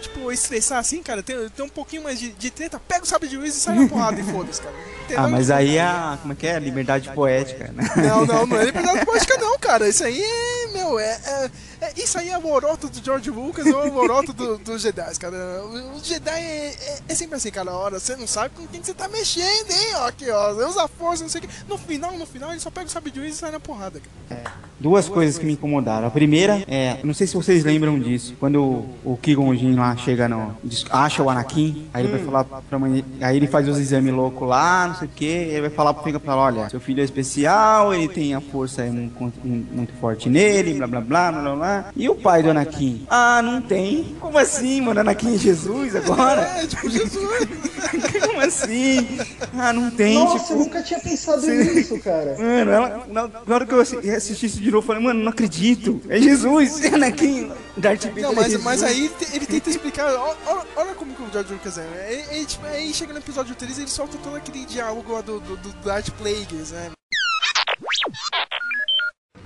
[0.00, 3.28] tipo, estressar assim, cara, tem, tem um pouquinho mais de, de treta, pega o sabre
[3.28, 4.74] de luz e sai na porrada e foda-se, cara.
[5.04, 5.24] Entendeu?
[5.24, 6.18] Ah, mas aí é a.
[6.20, 6.58] Como é que é?
[6.58, 7.84] Liberdade poética, né?
[7.96, 9.88] Não, não, não é liberdade poética não, cara.
[9.88, 11.50] Isso aí é, meu, é, é-
[11.80, 15.14] é- Isso aí é o alvoroto do George Lucas ou o alvoroto do- dos Jedi,
[15.18, 15.62] cara.
[15.94, 17.70] Os Jedi é, é- é sempre assim, cara.
[17.72, 19.94] Hora você não sabe com quem que você tá mexendo, hein?
[19.96, 20.52] Ó, aqui, ó.
[20.68, 21.54] Usa a força, não sei o que.
[21.68, 24.58] No final, no final, ele só pega o sabre e sai na porrada, cara.
[24.80, 26.06] Duas coisas que me incomodaram.
[26.06, 30.28] A primeira é, não sei se vocês lembram disso, quando o, o Qui-Gon lá chega
[30.28, 30.56] no,
[30.90, 34.48] acha o Anakin, aí ele vai falar pra mãe, aí ele faz os exames loucos
[34.48, 37.92] lá, não sei o que, ele vai falar fica pra olha, seu filho é especial,
[37.92, 41.92] ele tem a força é muito, muito forte nele, blá blá blá blá blá blá.
[41.96, 43.06] E o pai do Anakin?
[43.08, 44.16] Ah, não tem.
[44.20, 45.00] Como assim, mano?
[45.00, 46.42] Anakin é Jesus agora?
[46.42, 47.48] É, tipo, Jesus.
[48.26, 49.18] Como assim?
[49.54, 50.52] Ah, não tem, Nossa, tipo.
[50.52, 52.36] eu nunca tinha pensado nisso, cara.
[52.38, 55.20] Mano, ela, na, na hora que eu assi- assisti isso de novo, eu falei, mano,
[55.20, 56.00] não acredito.
[56.08, 57.50] É Jesus, é Anakin.
[57.76, 58.62] Darth Vader Não, é mas, Jesus.
[58.64, 60.12] mas aí ele te- ele tenta explicar.
[60.14, 62.12] ó- Olha como que o George Lucas é.
[62.12, 65.40] Ele, ele, tipo, aí chega no episódio 3 ele solta todo aquele diálogo lá do,
[65.40, 66.90] do, do Darth Plagueis, né?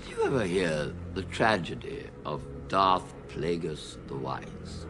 [0.08, 4.86] You ever hear the tragedy of Darth Plagueis the Wise?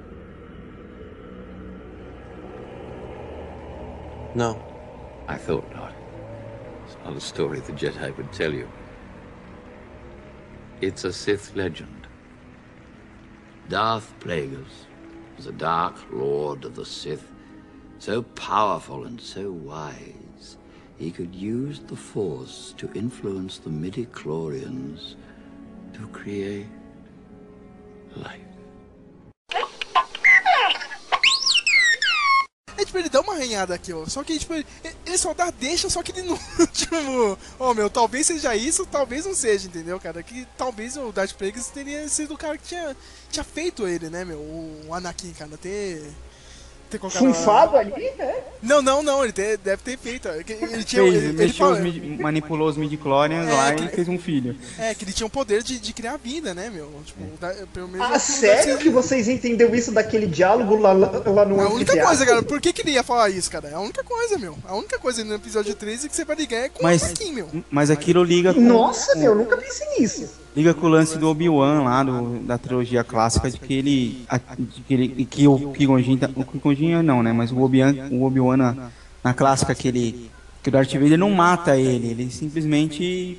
[4.34, 4.62] No.
[5.28, 5.94] I thought not.
[6.86, 8.68] It's not a story the Jedi would tell you.
[10.80, 12.06] It's a Sith legend.
[13.68, 14.86] Darth Plagueis
[15.36, 17.30] was a dark lord of the Sith,
[17.98, 20.56] so powerful and so wise,
[20.98, 25.16] he could use the Force to influence the midi-chlorians
[25.94, 26.66] to create
[28.16, 28.52] life.
[32.76, 34.06] É tipo, ele dá uma arranhada aqui, ó.
[34.06, 34.66] Só que, tipo, ele,
[35.06, 36.38] ele só dá deixa, só que ele não.
[36.72, 40.22] Tipo, ó, meu, talvez seja isso, talvez não seja, entendeu, cara?
[40.22, 42.96] Que talvez o Darth Plagueis teria sido o cara que tinha,
[43.30, 44.38] tinha feito ele, né, meu?
[44.38, 46.12] O Anakin, cara, ter.
[46.92, 47.20] Ter colocado.
[47.22, 48.34] Funfado ali, né?
[48.62, 50.28] Não, não, não, ele te- deve ter feito.
[50.44, 51.02] Que Ele tinha.
[51.02, 54.08] Fez, ele, ele mexeu fala- os midi- manipulou os midi-chlorians É, lá que- e fez
[54.08, 54.56] um filho.
[54.78, 56.88] É, que ele tinha o poder de, de criar vida, né, meu?
[57.04, 58.06] Tipo, da- pelo menos.
[58.12, 61.92] Ah, sério que vocês entenderam isso daquele diálogo lá, lá, lá no É a única
[61.92, 62.06] anfiteatro?
[62.06, 62.42] coisa, cara.
[62.42, 63.68] Por que, que ele ia falar isso, cara?
[63.68, 64.56] É a única coisa, meu.
[64.64, 67.32] A única coisa no episódio 13 que você vai ligar é com Mas, o Anakin,
[67.32, 67.48] meu.
[67.70, 70.28] mas aquilo liga com, Nossa, meu, nunca pensei nisso.
[70.56, 74.24] Liga com o lance do Obi-Wan lá, do, da trilogia clássica, de que ele.
[74.28, 77.32] a- de que, ele que o Qui-Gon Jinn tá- O Qui-Gon Jinn não, né?
[77.32, 78.90] Mas o Obi-Wan o Obi na,
[79.24, 80.30] na clássica que ele.
[80.62, 83.36] Que o Darth Vader não mata ele, ele simplesmente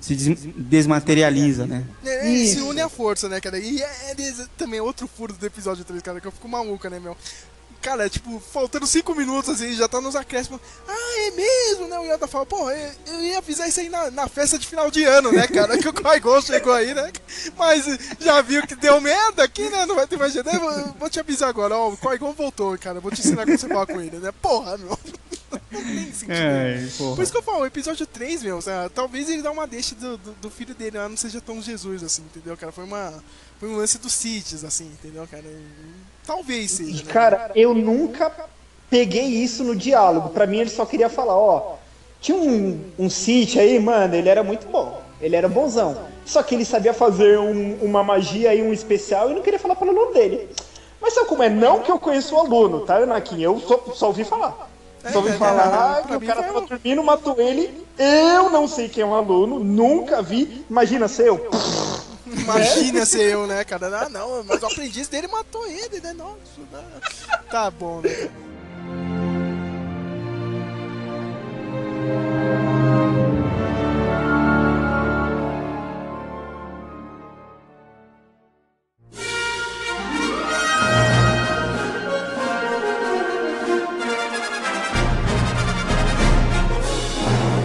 [0.00, 1.84] se des- desmaterializa, né?
[2.04, 3.58] É, Ele se une à força, né, cara?
[3.58, 6.98] E é, é também outro furo do episódio 3, cara, que eu fico maluca, né,
[7.00, 7.16] meu?
[7.86, 10.60] Cara, tipo, faltando 5 minutos, assim, já tá nos acréscimos.
[10.88, 11.96] Ah, é mesmo, né?
[12.00, 14.90] O Yoda fala, pô, eu, eu ia avisar isso aí na, na festa de final
[14.90, 15.78] de ano, né, cara?
[15.78, 17.12] Que o Qui-Gon chegou aí, né?
[17.56, 17.86] Mas
[18.18, 19.86] já viu que deu merda aqui, né?
[19.86, 20.58] Não vai ter mais Jedi.
[20.58, 22.98] Vou, vou te avisar agora, ó, o Qui-Gon voltou, cara.
[22.98, 24.32] Vou te ensinar como você fala com ele, né?
[24.42, 24.98] Porra, meu.
[25.70, 26.32] Não tem sentido.
[26.32, 27.14] É, porra.
[27.14, 29.94] Por isso que eu falo, o episódio 3, meu, sabe, talvez ele dá uma deixa
[29.94, 32.72] do, do, do filho dele lá, não seja tão Jesus, assim, entendeu, cara?
[32.72, 33.22] Foi uma.
[33.60, 35.44] Foi um lance dos Siths, assim, entendeu, cara?
[36.26, 37.04] Talvez seja.
[37.04, 37.12] né?
[37.12, 38.32] Cara, eu nunca
[38.90, 40.30] peguei isso no diálogo.
[40.30, 41.74] Pra mim, ele só queria falar, ó.
[42.20, 45.00] Tinha um, um Sith aí, mano, ele era muito bom.
[45.20, 45.96] Ele era bonzão.
[46.24, 49.76] Só que ele sabia fazer um- uma magia aí, um especial, e não queria falar
[49.76, 50.48] pelo aluno dele.
[51.00, 51.48] Mas sabe como é?
[51.48, 53.40] Não que eu conheço o aluno, tá, Anakin?
[53.40, 54.68] Eu só, só ouvi falar.
[55.12, 57.86] Só ouvi é, falar é, que o cara tava dormindo, matou ele.
[57.96, 60.64] Eu não sei quem é um aluno, nunca vi.
[60.68, 61.46] Imagina ser eu.
[62.26, 63.86] Imagina ser eu, né, cara?
[64.02, 66.12] Ah, não, mas o aprendiz dele matou ele, né?
[66.12, 66.84] Nossa, né?
[67.48, 68.28] Tá bom, né?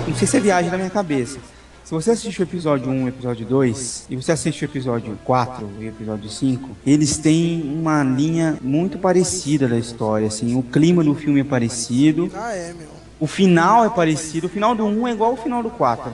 [0.08, 1.39] Não sei se é viagem da minha cabeça.
[1.91, 5.19] Se você assiste o episódio 1 e o episódio 2, e você assiste o episódio
[5.25, 10.63] 4 e o episódio 5, eles têm uma linha muito parecida da história, assim, o
[10.63, 12.88] clima do filme é parecido, Ah, é, meu.
[13.19, 16.13] O final é parecido, o final do 1 é igual ao final do 4.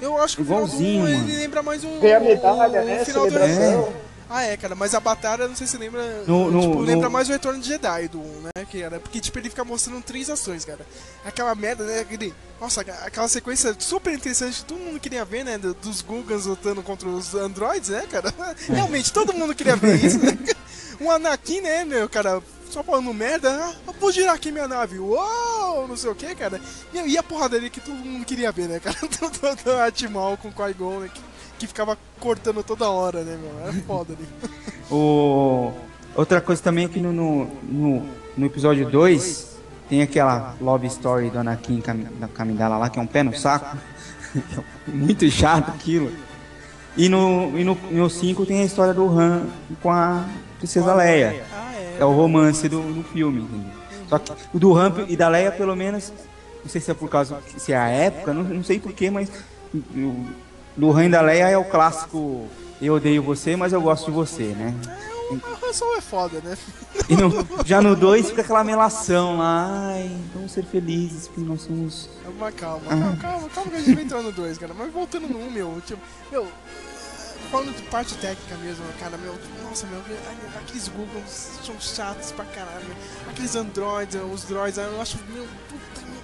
[0.00, 1.30] Eu acho que Igualzinho, o final do um, mano.
[1.30, 2.00] ele lembra mais um.
[2.00, 3.04] Ganha medalha, um né?
[3.04, 3.92] final do Celebração.
[4.30, 6.02] Ah, é, cara, mas a batalha, não sei se lembra.
[6.26, 8.64] No- no- tipo, no- lembra mais o Retorno de Jedi do 1, né?
[8.70, 10.84] Que era, porque, tipo, ele fica mostrando três ações, cara.
[11.24, 12.00] Aquela merda, né?
[12.00, 15.56] Aquele, nossa, aquela sequência super interessante que todo mundo queria ver, né?
[15.56, 18.32] do- Dos Gugans lutando contra os androids, né, cara?
[18.68, 20.36] Realmente, todo mundo queria ver isso, né?
[21.00, 22.42] Um Anakin, né, meu, cara?
[22.70, 26.60] Só falando merda, ah, vou girar aqui minha nave, uou, não sei o que, cara.
[26.92, 28.96] E, e a porrada ali que todo mundo queria ver, né, cara?
[29.18, 31.20] Todo Atimal com Qui-Gon, né, que,
[31.58, 33.60] que ficava cortando toda hora, né, meu?
[33.60, 34.28] Era foda ali.
[34.90, 35.72] O...
[36.14, 41.30] Outra coisa também é que no, no, no, no episódio 2 tem aquela love story
[41.30, 41.82] do Anakin
[42.18, 43.76] da Camidala lá, que é um pé no saco.
[44.86, 46.12] Muito chato aquilo.
[46.96, 49.46] E no 5 e no, no cinco tem a história do Han
[49.80, 50.24] com a
[50.58, 51.44] Princesa Leia.
[51.52, 51.96] Ah, é.
[52.00, 53.70] É o romance do, do filme, entendeu?
[54.08, 56.12] Só que o do Han e da Leia, pelo menos,
[56.62, 59.30] não sei se é por causa, se é a época, não, não sei porquê, mas
[60.78, 62.46] do e da Leia é o clássico
[62.80, 64.72] eu odeio você, mas eu gosto de você, né?
[65.30, 66.56] O Han Solo é foda, né?
[67.08, 71.62] E no- já no 2 fica aquela melação lá, ai, vamos ser felizes, porque nós
[71.62, 72.08] somos.
[72.38, 74.72] Mas calma, calma, calma, calma que a gente vai entrar no 2, cara.
[74.72, 76.46] Mas voltando no 1, um, meu, tipo, meu,
[77.50, 80.00] falando de parte técnica mesmo, cara, meu, nossa, meu,
[80.56, 82.96] aqueles Googles são chatos pra caralho, meu.
[83.30, 86.20] aqueles androids, os droids, eu acho, meu, puta, meu,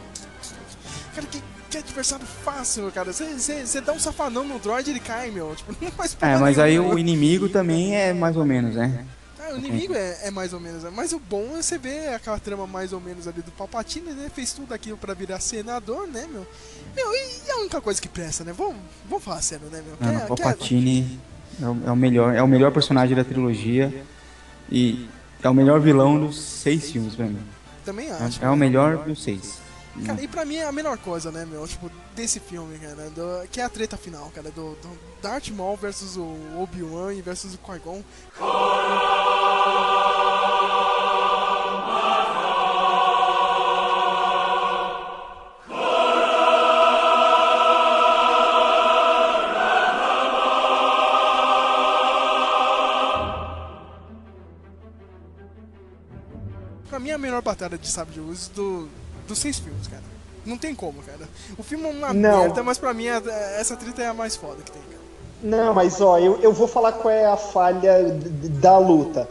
[1.14, 1.43] cara, que,
[1.83, 3.13] que adversário fácil, cara.
[3.13, 6.79] Você dá um safanão no droid ele cai, meu, tipo, não faz É, mas aí
[6.79, 9.05] o inimigo também é mais ou menos, né?
[9.41, 10.91] Ah, o inimigo é, é mais ou menos, né?
[10.95, 14.31] mas o bom é você ver aquela trama mais ou menos ali do Palpatine, né?
[14.35, 16.47] Fez tudo aquilo pra virar senador, né, meu?
[16.97, 18.53] Meu, e a única coisa que presta, né?
[18.57, 18.77] Vamos,
[19.09, 19.97] vamos falar sério, né, meu?
[19.97, 21.19] Quer- Palpatine
[21.61, 23.93] é o, é o melhor, é o melhor personagem da trilogia
[24.71, 25.07] e
[25.43, 27.39] é o melhor vilão dos seis filmes pra mim.
[27.85, 28.43] Também acho.
[28.43, 29.59] É o melhor dos seis.
[30.07, 31.67] Cara, e pra mim é a melhor coisa, né, meu?
[31.69, 35.77] Tipo, desse filme, cara, do- que é a treta final, cara, do, do Darth Maul
[35.77, 38.03] versus o Obi-Wan e versus o Qui-Gon.
[56.89, 58.89] Pra mim é a melhor batalha de sabre de luz do,
[59.27, 60.03] dos seis filmes, cara.
[60.45, 61.29] Não tem como, cara.
[61.57, 62.39] O filme é uma Não.
[62.41, 64.95] merda, mas pra mim essa treta é a mais foda que tem, cara.
[65.43, 68.15] Não, mas ó, eu, eu vou falar qual é a falha
[68.61, 69.29] da luta.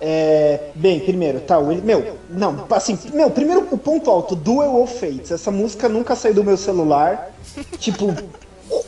[0.00, 4.98] É, bem, primeiro, tá, o, meu, não, assim, meu, primeiro o ponto alto, Duel of
[4.98, 7.30] Fates, essa música nunca saiu do meu celular,
[7.78, 8.12] tipo,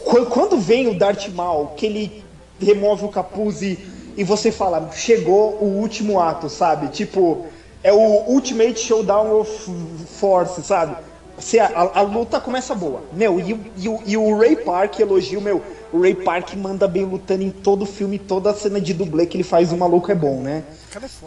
[0.05, 2.25] qu- quando vem o Darth Maul, que ele
[2.59, 3.79] remove o capuz e,
[4.17, 7.47] e você fala, chegou o último ato, sabe, tipo,
[7.85, 9.71] é o Ultimate Showdown of
[10.19, 10.97] Force, sabe,
[11.39, 15.41] Você- a, a luta começa boa, meu, e, o- e, e o Ray Park elogio,
[15.41, 15.61] meu,
[15.93, 19.37] o Ray Park manda bem lutando em todo filme, toda a cena de dublê que
[19.37, 20.63] ele faz, o maluco é bom, né?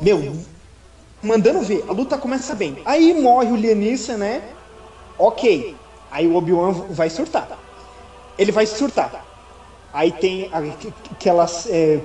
[0.01, 0.17] Meu,
[1.21, 2.77] mandando ver, a luta começa bem.
[2.85, 4.41] Aí morre o Lianissa, né?
[5.17, 5.75] Ok.
[6.09, 7.49] Aí o Obi-Wan vai surtar.
[8.37, 9.25] Ele vai surtar.
[9.93, 10.49] Aí tem
[11.11, 11.99] aquelas é,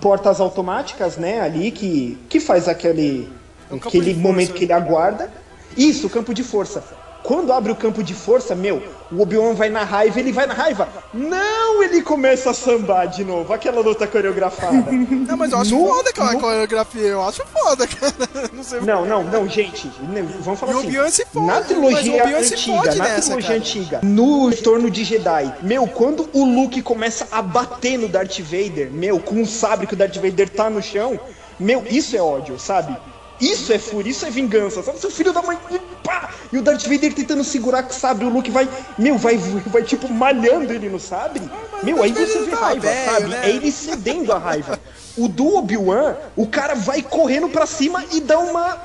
[0.00, 1.40] portas automáticas, né?
[1.40, 3.26] Ali que, que faz aquele,
[3.70, 4.58] aquele de momento força.
[4.58, 5.30] que ele aguarda.
[5.76, 6.82] Isso, o campo de força.
[7.22, 10.54] Quando abre o campo de força, meu, o Obi-Wan vai na raiva, ele vai na
[10.54, 10.88] raiva.
[11.12, 13.52] Não, ele começa a sambar de novo.
[13.52, 14.72] Aquela luta coreografada.
[14.90, 18.14] Não, mas eu acho No- foda aquela no- coreografia, eu acho foda, cara.
[18.52, 19.88] Não sei Não, não, não, gente.
[20.04, 20.86] né, Vamos falar E o assim.
[20.88, 23.58] Obi-Wan se fode, na o trilogia antiga, na nessa, trilogia cara.
[23.58, 28.90] antiga, no Retorno de Jedi, meu, quando o Luke começa a bater no Darth Vader,
[28.90, 31.18] meu, com o sabre que o Darth Vader tá no chão,
[31.60, 32.96] meu, isso é ódio, sabe?
[33.40, 34.98] Isso é fúria, isso é vingança, sabe?
[34.98, 36.30] Seu filho da mãe, e pá!
[36.52, 39.82] E o Darth Vader tentando segurar com o sabre, o Luke vai, meu, vai, vai
[39.82, 41.42] tipo malhando ele no sabre.
[41.82, 43.26] Meu, aí você vê tá raiva, velho, sabe?
[43.28, 43.40] né?
[43.44, 44.80] É ele cedendo a raiva.
[45.16, 48.78] O do Obi-Wan, o cara vai correndo pra cima e dá uma.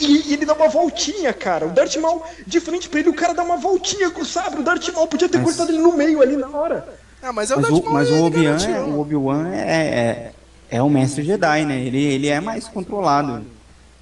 [0.00, 1.66] E, e ele dá uma voltinha, cara.
[1.66, 4.60] O Darth Maul, de frente pra ele, o cara dá uma voltinha com o sabre.
[4.60, 6.86] O Darth Maul podia ter cortado ele no meio ali na hora.
[7.22, 8.74] Ah, mas é o Mas Darth o, Maul, mas o ele Obi-Wan garantiu.
[8.74, 10.32] é, o Obi-Wan é, é,
[10.70, 11.78] é o mestre Jedi, né?
[11.80, 13.44] Ele, ele é mais controlado.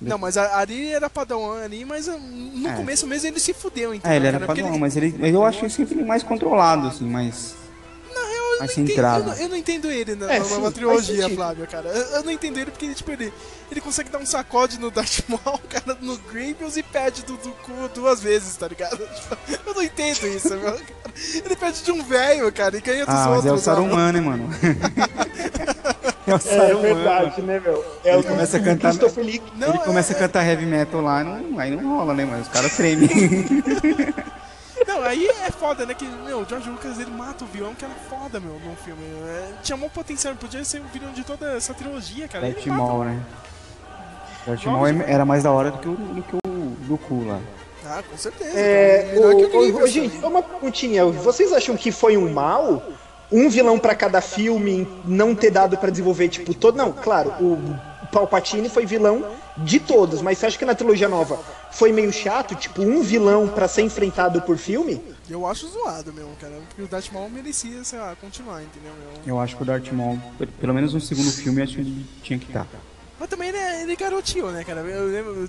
[0.09, 2.73] Não, mas a Ari era Padawan ali, mas ah, no É.
[2.75, 4.12] começo mesmo ele se fudeu, entendeu?
[4.12, 4.38] É, ele era?
[4.41, 7.55] Porque padrão, mas ele, mas eu acho ele sempre mais controlado, assim, eu
[8.66, 9.25] mais não, entendo, eu, centrado.
[9.25, 11.29] não, eu não entendo ele na, É, na sim, trilogia.
[11.31, 11.88] Flávio, cara.
[11.88, 13.33] Eu, eu não entendo ele porque, tipo, ele,
[13.70, 17.51] ele consegue dar um sacode no Darth Maul, cara, no Grievous e pede do, do
[17.51, 18.98] cu duas vezes, tá ligado?
[19.22, 19.37] Tipo,
[19.68, 20.61] eu não entendo isso, meu.
[20.72, 20.81] Cara.
[21.44, 23.46] Ele pede de um velho, cara, e ganha dos Ah, mas outros.
[23.46, 23.59] é o.
[23.59, 24.48] Saruman, né, mano?
[26.27, 26.81] é o É Saruman.
[26.83, 27.85] verdade, né, meu?
[28.05, 28.94] É o começa a cantar-.
[28.94, 32.42] Não, ele é- começa a cantar heavy metal lá, não, aí não rola, né, mano?
[32.42, 33.09] Os caras tremem.
[34.94, 35.94] Não, aí é foda, né?
[35.94, 39.02] Que, meu, o George Lucas ele mata o vilão que era foda, meu, no filme.
[39.26, 42.46] É, tinha um potencial, podia ser o vilão de toda essa trilogia, cara.
[42.50, 43.20] Darth Maul, né?
[44.46, 46.50] Darth Maul era mais da hora do que o, do que o
[46.87, 47.40] Dooku lá.
[47.87, 48.59] Ah, com certeza.
[48.59, 49.12] É.
[49.14, 51.05] Melhor que o, livro, o- gente, uma perguntinha.
[51.07, 52.83] Vocês acham que foi um mal?
[53.31, 56.76] Um vilão pra cada filme não ter dado pra desenvolver, tipo, todo.
[56.76, 57.59] Não, claro, o
[58.12, 59.24] Palpatine foi vilão
[59.59, 61.38] de todos, mas você acha que na trilogia nova
[61.73, 62.55] foi meio chato?
[62.55, 65.03] Tipo, um vilão pra ser enfrentado por filme?
[65.29, 66.55] Eu acho zoado mesmo, cara.
[66.69, 68.93] Porque o Darth Maul merecia, sei lá, continuar, entendeu?
[69.25, 69.35] Meu?
[69.37, 72.07] Eu acho que o Darth Maul, pe- pelo menos no segundo filme, acho que ele
[72.23, 72.67] tinha que estar.
[73.19, 74.81] Mas também ele, é- ele garoteou, né, cara?
[74.81, 75.49] Eu lembro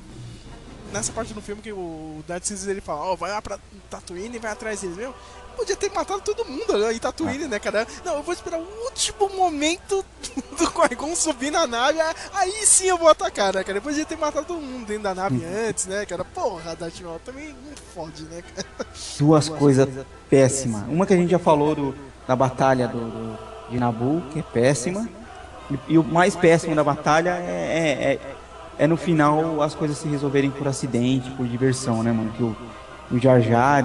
[0.94, 3.58] nessa parte do filme que o Darth Sidious ele fala, ó, vai lá pra
[3.90, 5.14] Tatooine e vai atrás deles, meu.
[5.56, 7.88] Podia ter matado todo mundo né, em Tatooine, né, cara?
[8.04, 10.04] Não, eu vou esperar o último momento
[10.58, 12.00] do Qui-Gon subir na nave,
[12.34, 13.76] aí sim eu vou atacar, né, cara?
[13.76, 16.24] Depois de ter matado todo mundo dentro da nave antes, né, cara?
[16.26, 18.88] Porra, Darth Maul também não fode, né, cara?
[19.20, 19.88] Duas coisas
[20.30, 20.84] péssimas.
[20.88, 21.96] Uma que a gente já falou do,
[22.28, 23.40] da batalha do, do-
[23.70, 25.08] de Nabu, que é péssima.
[25.72, 28.20] E, e o mais péssimo da batalha é, é, é,
[28.84, 32.32] é no final as coisas se resolverem por acidente, por diversão, né, mano?
[32.34, 32.56] Que o,
[33.12, 33.84] o Jar Jar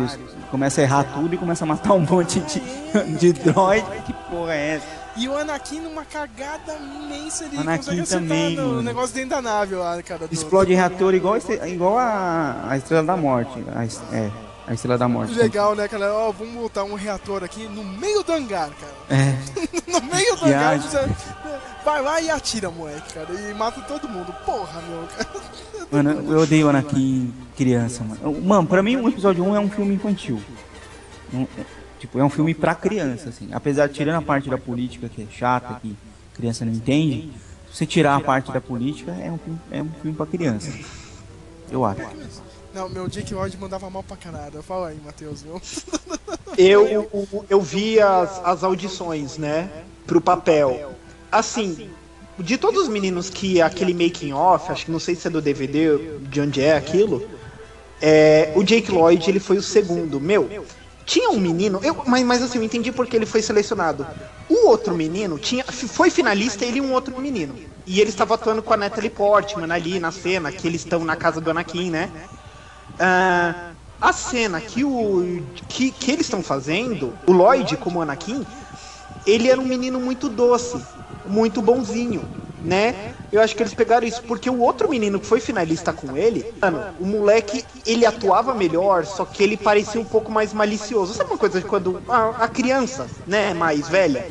[0.51, 2.61] começa a errar tudo e começa a matar um monte de,
[3.19, 3.85] de droid.
[4.07, 4.99] Que porra é essa?
[5.17, 8.83] E o Anakin numa cagada imensa, ele Anakin consegue acertar também, no mano.
[8.83, 10.29] negócio dentro da nave lá, cara.
[10.29, 13.65] do- Explode reator igual, igual a, a Estrela da Morte.
[13.75, 13.85] A,
[14.17, 14.31] é,
[14.69, 15.33] a Estrela da Morte.
[15.35, 16.13] Legal, né, cara?
[16.15, 19.21] Ó, vamos botar um reator aqui no meio do hangar, cara.
[19.21, 19.35] É.
[19.91, 21.09] no meio do hangar, você
[21.85, 23.33] vai lá e atira, moleque, cara.
[23.33, 24.33] E mata todo mundo.
[24.47, 25.29] Porra, meu, cara.
[25.91, 28.41] Mano, eu odeio Anakin criança, mano.
[28.43, 30.41] Mano, pra mim o episódio 1 é um filme infantil.
[31.33, 31.65] Um- é-
[31.99, 33.49] tipo, é um filme pra criança, assim.
[33.53, 35.97] Apesar de tirando a parte da política, que é chata, que
[36.35, 37.31] criança não entende,
[37.71, 40.71] se você tirar a parte da política, é um filme, é um filme pra criança.
[41.71, 42.01] Eu acho.
[42.75, 44.63] Não, meu Jake Lloyd mandava mal pra caralho.
[44.63, 45.61] Fala aí, Matheus, viu?
[46.57, 47.09] Eu,
[47.49, 49.71] eu vi as, as audições, né?
[50.07, 50.93] Pro papel.
[51.31, 51.89] Assim,
[52.39, 55.41] de todos os meninos que aquele making off, acho que não sei se é do
[55.41, 57.29] DVD, de onde é aquilo,
[58.01, 60.21] é, o Jake Lloyd ele foi o segundo.
[60.21, 60.65] Meu,
[61.05, 64.07] tinha um menino, eu, mas, mas assim, eu entendi porque ele foi selecionado.
[64.49, 67.55] O outro menino tinha, foi finalista, ele e um outro menino.
[67.87, 71.17] E ele estava atuando com a Natalie Portman ali na cena, que eles estão na
[71.17, 72.11] casa do Anakin, né?
[73.01, 78.47] Ah, a cena que, o, que, que eles estão fazendo, o Lloyd como Anakin,
[79.27, 80.81] ele era um menino muito doce,
[81.29, 82.25] muito bonzinho,
[82.65, 83.15] né?
[83.31, 86.45] Eu acho que eles pegaram isso porque o outro menino que foi finalista com ele,
[86.61, 91.13] mano, o moleque, ele atuava melhor, só que ele parecia um pouco mais malicioso.
[91.13, 94.27] Sabe uma coisa de quando a, a criança, né, mais velha,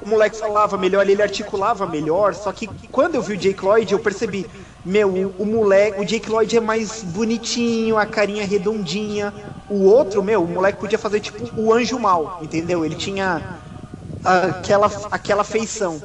[0.00, 3.92] o moleque falava melhor, ele articulava melhor, só que quando eu vi o Jake Lloyd,
[3.92, 4.46] eu percebi,
[4.84, 9.32] meu, o, moleque, o Jake Lloyd é mais bonitinho, a carinha redondinha.
[9.68, 12.84] O outro, meu, o moleque podia fazer tipo o anjo mal, entendeu?
[12.84, 13.60] Ele tinha
[14.24, 16.00] aquela, aquela feição.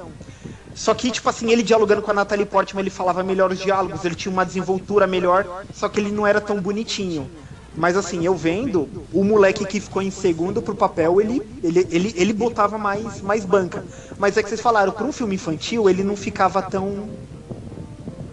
[0.75, 4.05] Só que, tipo assim, ele dialogando com a Natalie Portman, ele falava melhor os diálogos,
[4.05, 7.29] ele tinha uma desenvoltura melhor, só que ele não era tão bonitinho.
[7.75, 12.13] Mas assim, eu vendo, o moleque que ficou em segundo pro papel, ele, ele, ele,
[12.17, 13.83] ele botava mais, mais banca.
[14.17, 17.09] Mas é que vocês falaram, para um filme infantil, ele não ficava tão.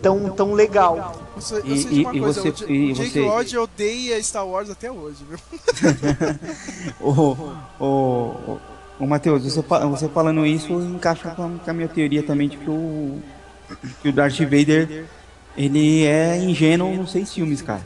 [0.03, 1.21] tão, tão legal.
[1.37, 3.59] Você, eu E- sei de uma e- coisa, você- o e o Jake você- Lloyd
[3.59, 5.39] odeia Star Wars até hoje, viu?
[7.01, 7.37] Ô,
[7.79, 8.59] ô, ô,
[8.99, 13.21] ô Matheus, você, você falando isso encaixa com a, minha teoria também de que o,
[14.03, 15.07] que o Darth Vader
[15.57, 17.83] ele é ingênuo nos seis filmes, cara.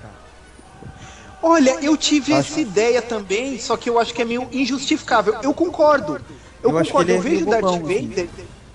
[1.42, 5.36] Olha, eu tive Acho- essa ideia também, só que eu acho que é meio injustificável.
[5.42, 6.20] Eu concordo.
[6.62, 8.28] Eu, Eu acho que concordo, ele eu é vejo o Darth bobão, assim.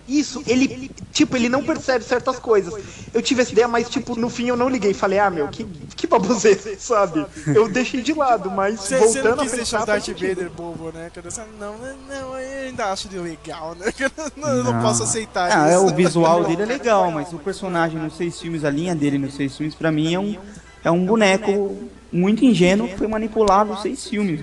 [0.08, 2.74] Isso, ele, tipo, ele não percebe certas coisas.
[3.14, 4.94] Eu tive essa ideia, mas, tipo, no fim eu não liguei.
[4.94, 5.64] Falei, ah, meu, que,
[5.96, 7.26] que baboseira, sabe?
[7.48, 10.08] Eu deixei de lado, mas Você, você voltando não a quis pensar, o Darth.
[10.10, 11.12] Vader bobo, né?
[11.24, 11.76] Você- Não,
[12.08, 13.88] não, eu ainda acho ele legal, né?
[14.38, 15.86] Não, eu não posso aceitar Ah, é, isso.
[15.86, 19.34] o visual dele é legal, mas o personagem nos seis filmes, a linha dele nos
[19.36, 20.38] seis filmes, pra mim é um,
[20.84, 24.42] é um boneco muito ingênuo que foi manipulado nos seis filmes,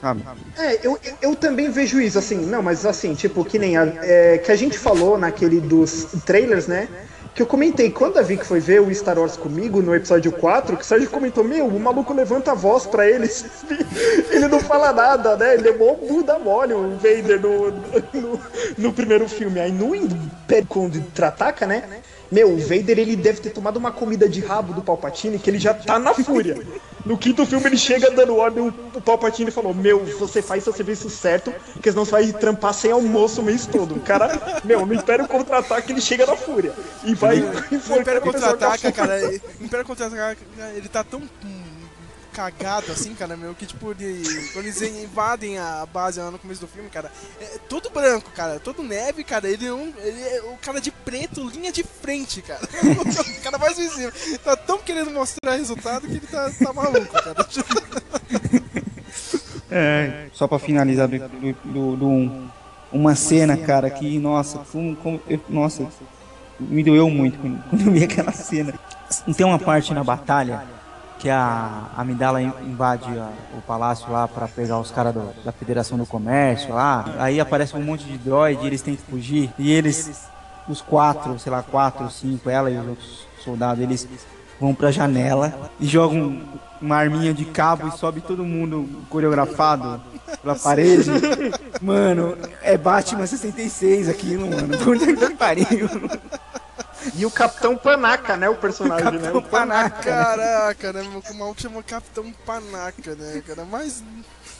[0.00, 0.22] sabe?
[0.58, 4.38] É, eu, eu, também vejo isso, assim, não, mas assim, tipo, que nem a, é,
[4.38, 6.88] que a gente falou naquele dos trailers, né?
[7.34, 10.74] Que eu comentei, quando a Vic foi ver o Star Wars comigo no episódio 4,
[10.74, 13.28] que o Sérgio comentou, meu, o maluco levanta a voz pra ele,
[14.32, 15.52] ele não fala nada, né?
[15.52, 17.70] Ele é mó Buda mole, o Vader no,
[18.14, 18.40] no,
[18.78, 19.60] no primeiro filme.
[19.60, 22.00] Aí no Império Contra-Ataca, né?
[22.30, 25.58] Meu, o Vader ele deve ter tomado uma comida de rabo do Palpatine que ele
[25.58, 26.60] já tá na fúria.
[27.04, 31.08] No quinto filme ele chega dando ordem, o Palpatine falou: Meu, você faz seu serviço
[31.08, 33.94] certo, porque senão você vai trampar sem almoço o mês todo.
[33.94, 36.72] O cara, meu, no Império Contra-Ataque ele chega na fúria.
[37.04, 38.92] E vai O enforcando Império fúria.
[38.92, 40.36] cara, o Império Contra-Ataca,
[40.74, 41.22] ele tá tão
[42.36, 44.22] cagado, assim, cara, meu, que tipo, de,
[44.52, 47.10] quando eles invadem a base lá no começo do filme, cara,
[47.40, 51.48] é todo branco, cara, todo neve, cara, ele, não, ele é o cara de preto,
[51.48, 52.60] linha de frente, cara.
[53.40, 54.12] o cara mais visível.
[54.44, 57.46] Tá tão querendo mostrar resultado que ele tá, tá maluco, cara.
[59.70, 62.48] É, só pra finalizar do, do, do, do um,
[62.92, 65.86] uma cena, cara, que, nossa, como, como, eu- nossa,
[66.60, 68.74] me doeu muito quando, quando eu vi aquela cena.
[69.34, 70.75] Tem uma parte na batalha
[71.18, 73.08] que a Amidala in- invade
[73.56, 75.14] o palácio lá pra pegar os caras
[75.44, 77.04] da Federação do Comércio lá.
[77.18, 79.50] Aí aparece um monte de droid e eles têm que fugir.
[79.58, 80.28] E eles,
[80.68, 84.08] os quatro, sei lá, quatro ou cinco, ela e os outros soldados, eles
[84.60, 86.40] vão pra janela e jogam
[86.80, 90.00] uma arminha de cabo e sobe todo mundo coreografado
[90.42, 91.10] pela parede.
[91.80, 94.76] Mano, é Batman 66 aquilo, mano.
[94.78, 95.88] Puta que pariu.
[97.14, 98.48] E o Capitão Panaca, né?
[98.48, 99.12] O personagem, né?
[99.12, 100.02] Capitão O Panaca.
[100.02, 104.02] Caraca, né, meu, o maluco chama Capitão Panaca, né, cara, mas...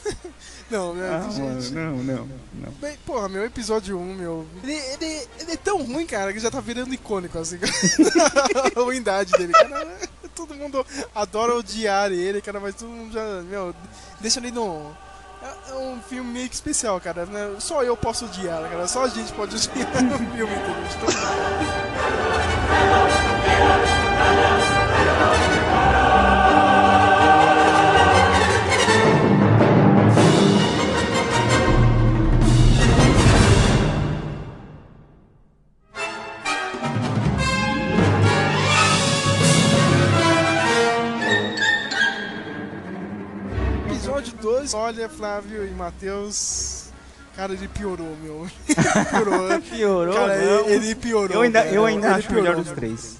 [0.69, 1.73] Não, né, Ah, mano, gente...
[1.73, 2.71] não, não, não.
[2.73, 4.45] Bem, porra, meu episódio 1, meu.
[4.61, 7.57] Ele, ele, ele é tão ruim, cara, que já tá virando icônico, assim.
[8.75, 9.87] a ruindade dele, cara.
[10.35, 10.85] Todo mundo
[11.15, 13.41] adora odiar ele, cara, mas todo mundo já.
[13.43, 13.73] Meu,
[14.19, 14.93] deixa ele no.
[15.47, 17.25] É é um filme meio que especial, cara.
[17.25, 17.55] Né?
[17.59, 18.87] Só eu posso odiar, cara.
[18.87, 20.53] Só a gente pode odiar o filme?
[44.47, 46.85] 2, olha, Flávio e Matheus.
[47.35, 48.47] Cara, ele piorou, meu.
[49.11, 49.61] piorou.
[49.61, 50.69] Piorou, Cara, não.
[50.69, 51.35] ele, piorou.
[51.35, 51.75] Eu ainda, cara.
[51.75, 53.17] eu ainda Ele acho o melhor piorou, dos três.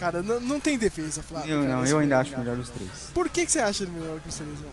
[0.00, 1.48] Cara, não, não tem defesa, Flávio.
[1.48, 2.90] Eu, cara, não, eu ainda filme, acho melhor dos três.
[3.14, 4.72] Por que, que você acha ele melhor que o?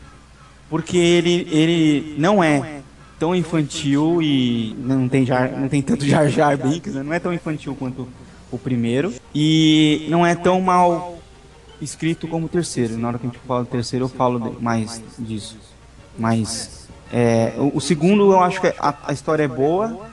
[0.72, 2.82] Porque ele, ele não é
[3.20, 7.04] tão infantil e não tem, jar, não tem tanto Jar Jar Binks, né?
[7.04, 8.08] não é tão infantil quanto
[8.50, 9.14] o primeiro.
[9.36, 11.20] E não é tão mal
[11.80, 12.98] escrito como o terceiro.
[12.98, 15.71] Na hora que a gente fala do terceiro, eu falo mais disso.
[16.18, 20.10] Mas é, o, o segundo, eu acho que a, a história é boa.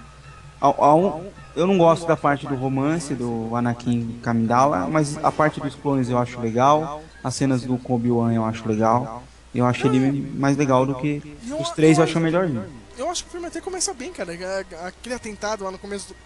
[1.56, 6.08] Eu não gosto da parte do romance do Anakin Kamindala, mas a parte dos clones
[6.08, 7.02] eu acho legal.
[7.22, 9.22] As cenas do Obi-Wan eu acho legal.
[9.54, 11.20] Eu acho ele mais legal do que
[11.58, 12.64] os três eu acho melhorzinho.
[12.96, 14.32] Eu acho que o filme até começa bem, cara.
[14.32, 16.16] A- Aquele atentado lá no começo do,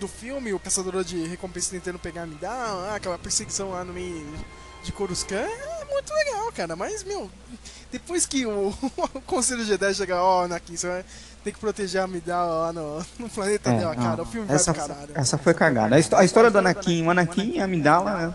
[0.00, 4.26] do filme, o caçador de recompensa tentando pegar a Amidala, aquela perseguição lá no meio
[4.82, 6.76] de Coruscant, é muito legal, cara.
[6.76, 7.30] Mas, meu,
[7.90, 8.68] depois que o,
[9.14, 11.04] o Conselho Jedi chega, ó, Anakin, você vai
[11.44, 14.22] ter que proteger a Amidala lá no, no planeta É, dela, não, cara.
[14.22, 15.12] O filme essa, vai pro caralho.
[15.14, 15.96] essa foi cagada.
[15.96, 18.34] A, histó- a história do Anakin, o Anakin e a Amidala, né?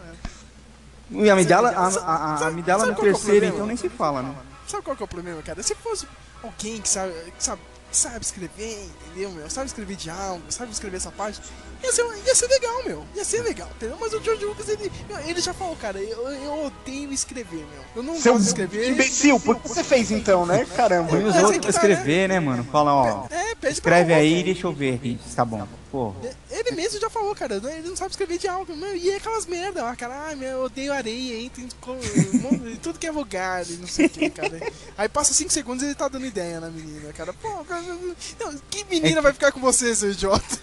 [1.09, 4.21] E a Amidala, a, a, a, a Amidala no é terceiro, então nem se fala,
[4.21, 4.35] né?
[4.67, 5.63] Sabe qual que é o problema, cara?
[5.63, 6.05] Se fosse
[6.43, 7.61] alguém que sabe, que sabe,
[7.91, 9.49] sabe escrever, entendeu, meu?
[9.49, 11.41] Sabe escrever diálogo, sabe escrever essa parte,
[11.83, 13.05] ia ser, ia ser legal, meu.
[13.15, 13.97] Ia ser legal, entendeu?
[13.99, 14.91] Mas o George Lucas, ele,
[15.25, 17.83] ele já falou, cara, eu, eu odeio escrever, meu.
[17.95, 18.91] Eu não Seu gosto de escrever.
[18.91, 20.65] imbecil, por que você fez então, né?
[20.75, 21.09] Caramba.
[21.09, 22.63] Põe os é outros pra tá, escrever, né, mano?
[22.65, 23.27] Fala, ó.
[23.29, 24.45] É, pede Escreve pra aí, outro.
[24.45, 25.67] deixa eu ver aqui se tá bom.
[25.91, 26.13] Pô,
[26.51, 27.77] Ele mesmo já falou, cara, né?
[27.79, 30.63] ele não sabe escrever diálogo, meu, e é aquelas merda lá, cara, ah, meu, eu
[30.63, 31.95] odeio areia, entra em co-
[32.69, 34.59] em tudo que é lugar, e não sei o que, cara.
[34.97, 37.31] Aí passa 5 segundos e ele tá dando ideia na menina, cara.
[37.31, 40.45] Pô, cara, não, que menina vai ficar com você, seu idiota?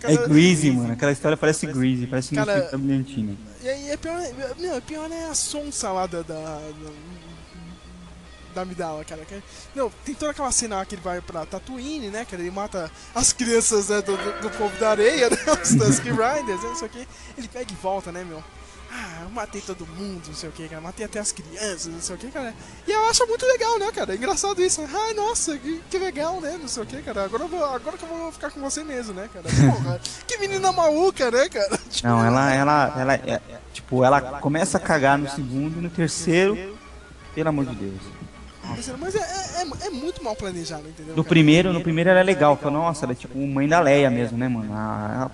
[0.00, 0.14] Cara?
[0.14, 0.92] é Greasy, mano.
[0.92, 3.36] Aquela história parece Greasy, parece Cara, música da Brilhantina.
[3.62, 4.18] E aí é pior,
[4.58, 6.22] meu, é pior é a sonsa lá da.
[6.22, 7.19] da, da
[8.56, 9.24] Amidala, cara.
[9.24, 9.42] que-
[9.74, 12.24] Não, tem toda aquela cena que ele vai pra Tatooine, né?
[12.24, 15.36] Que ele mata as crianças né, do, do, do povo da areia, né?
[15.62, 16.68] Os Riders, né?
[16.68, 17.08] Não sei o que.
[17.38, 18.42] Ele pega e volta, né, meu?
[18.92, 20.80] Ah, eu matei todo mundo, não sei o que, cara.
[20.80, 22.52] Matei até as crianças, não sei o que, cara.
[22.88, 24.12] E eu acho muito legal, né, cara?
[24.12, 24.82] É engraçado isso.
[24.92, 26.58] Ai, nossa, que, que legal, né?
[26.60, 27.24] Não sei o que, cara.
[27.24, 29.44] Agora, vou, agora que eu vou ficar com você mesmo, né, cara?
[29.48, 31.78] Porra, que menina maluca, né, cara?
[31.88, 33.40] Tipo, Não, ela, ela, ela, é,
[33.72, 36.76] tipo, ela começa a cagar no segundo e no terceiro,
[37.32, 38.00] pelo amor de Deus.
[38.98, 41.14] Mas é, é, é- é muito mal planejado, entendeu?
[41.16, 41.28] No cara?
[41.28, 44.36] primeiro, no primeiro ela é legal, fala, nossa, ela é tipo mãe da Leia mesmo,
[44.38, 44.72] né, mano?
[44.72, 45.30] Ela, ela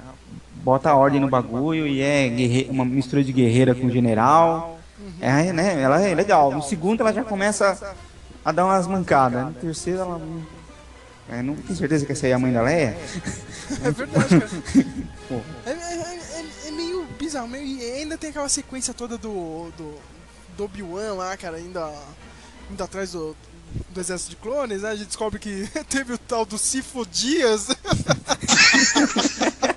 [0.64, 4.78] bota a ordem no bagulho e é guerre- uma mistura de guerreira com general.
[5.20, 5.80] É, né?
[5.80, 6.50] Ela é legal.
[6.52, 7.94] No segundo ela já começa
[8.44, 9.44] a dar umas mancadas.
[9.46, 10.18] No terceiro ela.
[10.18, 10.56] não-
[11.28, 12.96] É, não tem certeza que essa aí é a mãe da Leia?
[13.84, 14.48] É verdade, cara.
[15.66, 19.94] É, é- é- é meio bizarro, meio, e ainda tem aquela sequência toda do, do,
[20.56, 21.92] do Obi-Wan lá, cara, ainda
[22.70, 23.36] indo atrás do,
[23.90, 24.90] do exército de clones, né?
[24.90, 27.68] A gente descobre que teve o tal do Sifo Dias.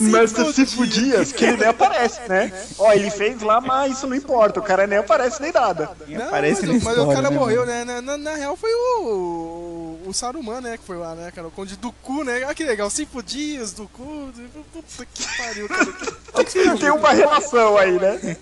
[0.00, 2.52] Mestre Cifu Dias, que ele nem aparece, né?
[2.78, 5.90] Ó, ele fez lá, mas isso não importa, o cara nem aparece nem nada.
[6.06, 7.84] Não, aparece mas, na mas o história, cara né, morreu, né?
[7.84, 10.76] Na, na- na real foi o, o Saruman, né?
[10.78, 11.48] Que foi lá, né, cara?
[11.48, 12.44] O Conde do Cu, né?
[12.44, 14.30] Olha que legal, cinco dias do cu.
[14.72, 15.88] Puta que pariu, cara.
[16.78, 18.36] Tem uma relação aí, né?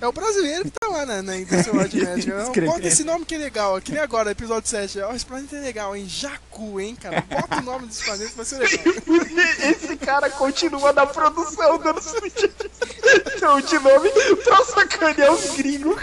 [0.00, 2.04] É o brasileiro que tá lá na, na Industrial Magic.
[2.04, 2.66] né?
[2.66, 3.80] Bota esse nome que é legal.
[3.80, 5.00] Que nem agora, episódio 7.
[5.00, 6.06] Ó, esse planeta é legal, hein?
[6.08, 7.24] Jacu, hein, cara?
[7.28, 8.80] Bota o nome desse planeta, vai ser legal.
[9.70, 14.10] Esse cara continua na produção dando sugestão de nome
[14.44, 16.00] pra sacanear os gringos.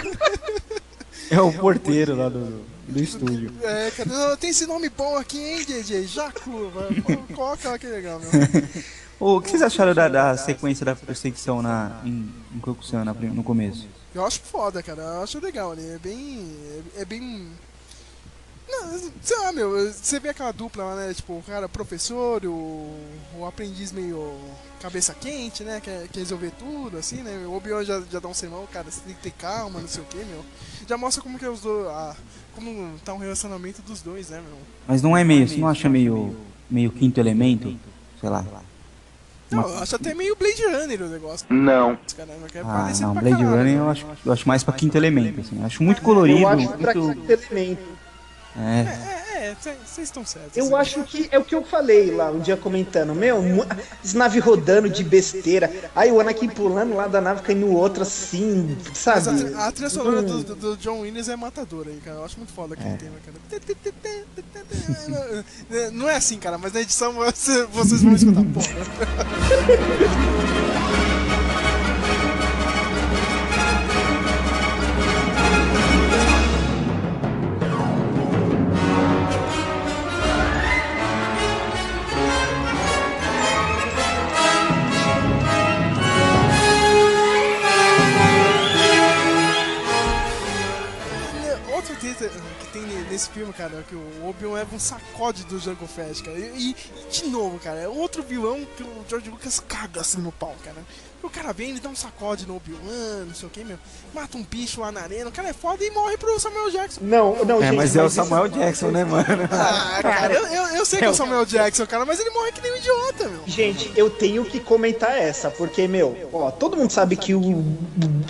[1.30, 3.52] É o porteiro lá do, do estúdio.
[3.62, 6.08] É, cara, tem esse nome bom aqui, hein, JJ?
[6.08, 6.72] Jacu.
[7.06, 8.30] pô, Coloca lá que é legal, meu.
[9.20, 13.88] O que vocês acharam da, da sequência da perseguição na, em, em Kokusan no começo?
[14.14, 15.02] Eu acho foda, cara.
[15.02, 15.88] Eu acho legal ali.
[15.90, 16.56] É bem.
[16.96, 17.48] É, é bem.
[18.68, 19.72] Não, sei lá, meu.
[19.94, 21.14] Você vê aquela dupla lá, né?
[21.14, 22.94] Tipo, o cara professor, o,
[23.38, 24.34] o aprendiz meio
[24.82, 25.80] cabeça quente, né?
[25.82, 27.46] Quer, quer resolver tudo, assim, né?
[27.48, 30.02] O Obi-Wan já, já dá um sermão, cara, você tem que ter calma, não sei
[30.04, 30.44] o que, meu.
[30.88, 31.88] Já mostra como que é os dois.
[31.88, 32.16] Ah,
[32.54, 34.58] como tá um relacionamento dos dois, né, meu?
[34.88, 36.36] Mas não é meio, você não acha meio,
[36.70, 37.76] meio quinto elemento?
[38.20, 38.44] Sei lá.
[39.50, 41.48] Não, eu acho até meio Blade Runner o negócio.
[41.50, 41.98] Não.
[42.18, 43.80] Caramba, é Ah, não, pra Blade caralho, Runner né?
[43.80, 45.58] eu acho, eu acho mais pra quinto elemento, assim.
[45.58, 47.16] Eu acho muito colorido, Eu acho pra muito...
[47.22, 47.98] quinto elemento.
[48.60, 50.58] É, É, é, vocês estão certos.
[50.58, 53.14] Eu acho que é o que eu falei lá um dia comentando.
[53.14, 53.40] Meu,
[54.16, 55.72] naves rodando de besteira.
[55.96, 59.30] Aí o Anakin pulando lá da nave caindo no outro assim, Mas sabe?
[59.30, 60.26] a, tri- a trilha sonora Hum.
[60.26, 62.18] do, do- do John Williams é matadora aí, cara.
[62.18, 63.38] Eu acho muito foda aquele tema, cara.
[65.92, 68.42] Não é assim, cara, mas na edição você- vocês vão escutar.
[68.44, 68.68] Porra.
[92.18, 96.38] que tem nesse filme, cara, que o Obi-Wan leva um sacode do Jango Fett, cara.
[96.38, 100.32] E, e, de novo, cara, é outro vilão que o George Lucas caga assim no
[100.32, 100.84] pau, cara.
[101.28, 103.78] O cara vem, ele dá um sacode no Obi-Wan, não sei o que, meu.
[104.14, 107.02] Mata um bicho lá na arena, o cara é foda e morre pro Samuel Jackson.
[107.04, 109.26] Não, não, é gente, mas é o isso- Samuel Jackson, né, mano?
[109.52, 112.52] Ah, cara, eu, eu, eu sei que é o Samuel Jackson, cara, mas ele morre
[112.54, 113.42] que nem um idiota, meu.
[113.46, 117.42] Gente, eu tenho que comentar essa, porque, meu, ó, todo mundo sabe que o,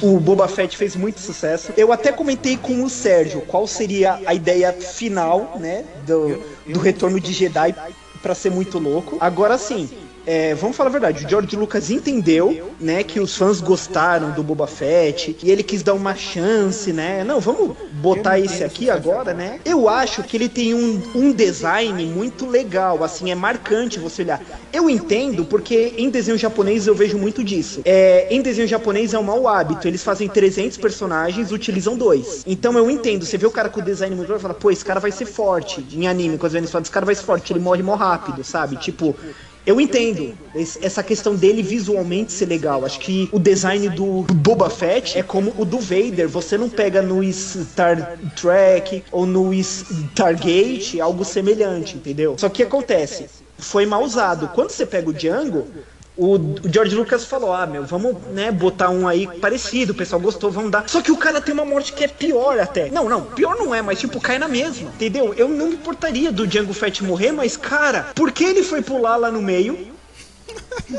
[0.02, 1.72] o Boba Fett fez muito sucesso.
[1.78, 7.20] Eu até comentei com o Sérgio qual seria a ideia final, né, do, do retorno
[7.20, 7.76] de Jedi
[8.24, 9.18] pra ser muito louco.
[9.20, 9.88] Agora sim.
[10.28, 14.44] É, vamos falar a verdade, o George Lucas entendeu, né, que os fãs gostaram do
[14.44, 17.24] Boba Fett e ele quis dar uma chance, né?
[17.24, 19.62] Não, vamos botar esse aqui agora, né?
[19.64, 24.42] Eu acho que ele tem um, um design muito legal, assim, é marcante você olhar.
[24.74, 27.82] Eu entendo porque em desenho japonês eu vejo muito disso.
[27.86, 32.44] É, em desenho japonês é um mau hábito, eles fazem 300 personagens, utilizam dois.
[32.46, 34.70] Então eu entendo, você vê o cara com o design muito legal e fala, pô,
[34.70, 35.86] esse cara vai ser forte.
[35.94, 38.76] Em anime, quando eles falam, esse cara vai ser forte, ele morre mó rápido, sabe?
[38.76, 39.16] Tipo,
[39.68, 40.34] eu entendo
[40.82, 42.86] essa questão dele visualmente ser legal.
[42.86, 46.30] Acho que o design do Boba Fett é como o do Vader.
[46.30, 52.36] Você não pega no Star Trek ou no Stargate algo semelhante, entendeu?
[52.38, 53.26] Só que acontece,
[53.58, 54.48] foi mal usado.
[54.56, 55.68] Quando você pega o Django,
[56.18, 60.50] o, George Lucas falou: Ah, meu, vamos né, botar um aí parecido, o pessoal gostou,
[60.50, 60.90] vamos dar.
[60.90, 62.90] Só que o cara tem uma morte que é pior até.
[62.90, 65.34] Não, não, pior não é, mas tipo, cai na mesma, entendeu?
[65.36, 69.16] Eu não me importaria do Django Fett morrer, mas cara, por que ele foi pular
[69.16, 69.96] lá no meio?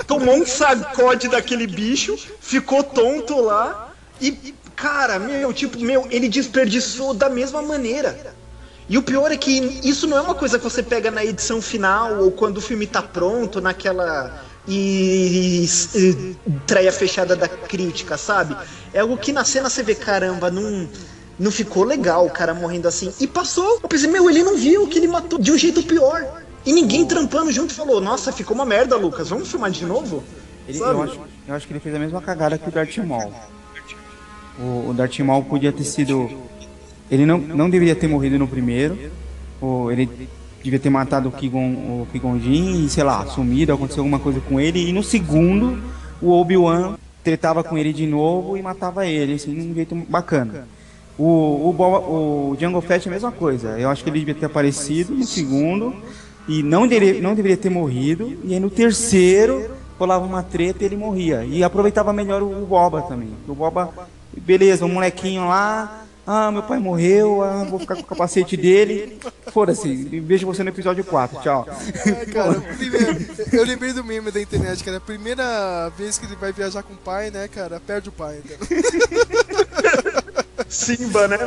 [0.07, 7.13] Tomou um sacode daquele bicho, ficou tonto lá e, cara, meu, tipo, meu, ele desperdiçou
[7.13, 8.37] da mesma maneira.
[8.89, 11.61] E o pior é que isso não é uma coisa que você pega na edição
[11.61, 15.65] final ou quando o filme tá pronto, naquela e,
[15.95, 18.55] e treia fechada da crítica, sabe?
[18.93, 20.87] É algo que na cena você vê, caramba, não,
[21.39, 23.13] não ficou legal o cara morrendo assim.
[23.19, 23.81] E passou.
[23.83, 26.43] Eu pensei, meu, ele não viu que ele matou de um jeito pior.
[26.67, 30.23] E ninguém trampando junto falou, nossa, ficou uma merda, Lucas, vamos filmar de novo?
[30.69, 33.33] Ele- eu, acho, eu acho que ele fez a mesma cagada que o Darth Maul.
[34.59, 36.31] O, o Darth Maul podia ter sido.
[37.11, 39.11] Ele não, não deveria ter morrido no primeiro.
[39.61, 40.29] Ou ele
[40.63, 41.71] devia ter matado o Qui-Gon
[42.03, 44.89] o Qui-Gon Jinn e, sei lá, sumido, aconteceu alguma coisa com ele.
[44.89, 45.79] E no segundo,
[46.21, 50.67] o Obi-Wan tretava com ele de novo e matava ele, assim, de um jeito bacana.
[51.19, 53.79] O, o, Boba- o Django Fett é a mesma coisa.
[53.79, 55.95] Eu acho que ele devia ter aparecido no segundo
[56.49, 58.39] e não, dele- não deveria ter morrido.
[58.45, 61.45] E aí no terceiro rolava uma treta e ele morria.
[61.45, 63.31] E aproveitava melhor o, o Boba também.
[63.49, 63.93] O Boba,
[64.37, 69.19] beleza, o molequinho lá Ah, meu pai morreu, ah, vou ficar com o capacete dele.
[69.51, 69.89] Foda-se,
[70.21, 71.67] vejo você no episódio 4, tchau.
[72.05, 73.17] É, cara, primeiro,
[73.51, 74.99] eu lembrei do meme da internet, cara.
[74.99, 78.43] A primeira vez que ele vai viajar com o pai, né, cara, perde o pai.
[80.69, 81.39] Simba, né?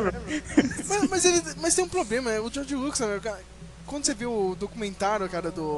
[0.87, 3.39] Mas, mas, ele, mas tem um problema, é o George Lucas, né, cara,
[3.85, 5.77] quando você viu o documentário, cara, do,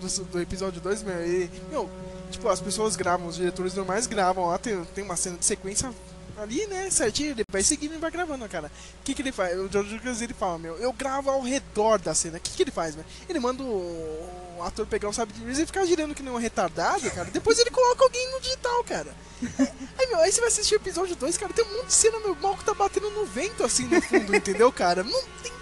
[0.00, 1.90] do, do, do episódio 2, meu, ele, meu,
[2.30, 5.90] tipo, as pessoas gravam, os diretores normais gravam lá, tem, tem uma cena de sequência
[6.38, 8.70] ali, né, certinho, vai seguindo e vai gravando, cara.
[9.00, 9.58] O que que ele faz?
[9.58, 12.38] O George Lucas, ele fala, meu, eu gravo ao redor da cena.
[12.38, 13.04] O que que ele faz, meu?
[13.28, 16.32] Ele manda o, o ator pegar o sabre de luz e ficar girando que nem
[16.32, 17.30] um retardado, cara.
[17.30, 19.14] Depois ele coloca alguém no digital, cara.
[19.98, 22.18] Aí, meu, aí você vai assistir o episódio 2, cara, tem um monte de cena,
[22.20, 25.02] meu, mal que tá batendo no vento, assim, no fundo, entendeu, cara?
[25.02, 25.52] Não tem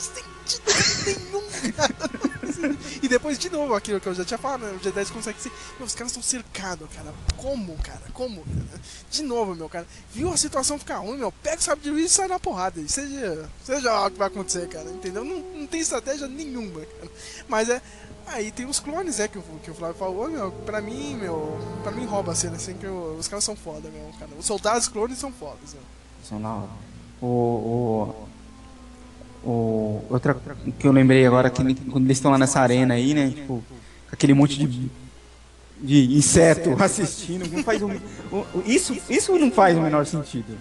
[0.51, 1.95] sentido nenhum, cara.
[3.03, 4.73] E depois, de novo, aquilo que eu já tinha falado, né?
[4.73, 5.51] O G10 consegue ser.
[5.79, 7.13] Meu, os caras estão cercados, cara.
[7.37, 8.03] Como, cara?
[8.13, 8.45] Como?
[9.11, 9.87] De novo, meu, cara.
[10.13, 11.33] Viu a situação ficar ruim, meu?
[11.33, 12.81] Pega o sabre de luz e sai na porrada.
[12.81, 14.91] E seja, seja lá o que vai acontecer, cara.
[14.91, 15.25] Entendeu?
[15.25, 17.11] Não, não tem estratégia nenhuma, cara.
[17.49, 17.81] Mas é.
[18.27, 21.59] Aí tem os clones, é, que o, que o Flávio falou, meu, pra mim, meu,
[21.83, 24.31] pra mim rouba a cena, assim, que eu, os caras são foda, meu, cara.
[24.39, 25.83] Os soldados clones são fodas, meu.
[26.23, 26.71] São.
[27.21, 28.29] O, o,
[29.45, 30.37] o, outra
[30.79, 33.63] que eu lembrei agora, que quando eles estão lá nessa arena aí, né, tipo,
[34.13, 34.91] aquele monte de,
[35.81, 37.91] de inseto assistindo, não faz um,
[38.67, 40.57] isso, isso não faz o menor sentido.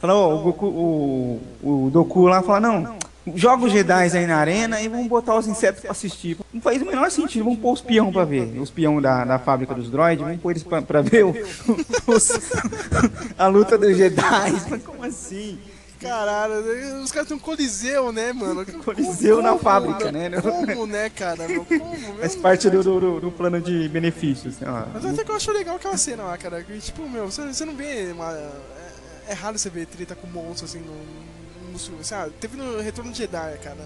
[0.00, 1.40] Falou, o, Goku, o,
[1.86, 2.96] o Doku lá fala, não,
[3.34, 6.36] joga os Jedi aí na arena e vamos botar os insetos pra assistir.
[6.52, 9.38] Não faz o menor sentido, vamos pôr os peão pra ver, os peão da, da
[9.38, 11.34] fábrica dos droids, vamos pôr eles pra, pra ver o,
[12.06, 12.30] os-
[13.38, 14.52] a luta dos Jedi.
[14.68, 15.58] Mas como assim?
[16.00, 18.64] Caralho, os caras têm um coliseu, né, mano?
[18.84, 20.30] Coliseu na fábrica, né?
[20.40, 21.48] Como, né, cara?
[21.48, 21.96] Meu, como?
[22.20, 24.56] Faz parte do, do, do- do plano de benefícios.
[24.62, 24.86] ó.
[24.92, 26.62] Mas até que eu acho legal aquela cena lá, cara.
[26.62, 28.12] Que, tipo, meu, você, você não vê.
[28.12, 28.52] Uma, é,
[29.28, 32.04] é raro você ver treta com monstro assim no, no filme.
[32.04, 32.30] Sabe?
[32.40, 33.76] Teve no Retorno de Jedi, cara.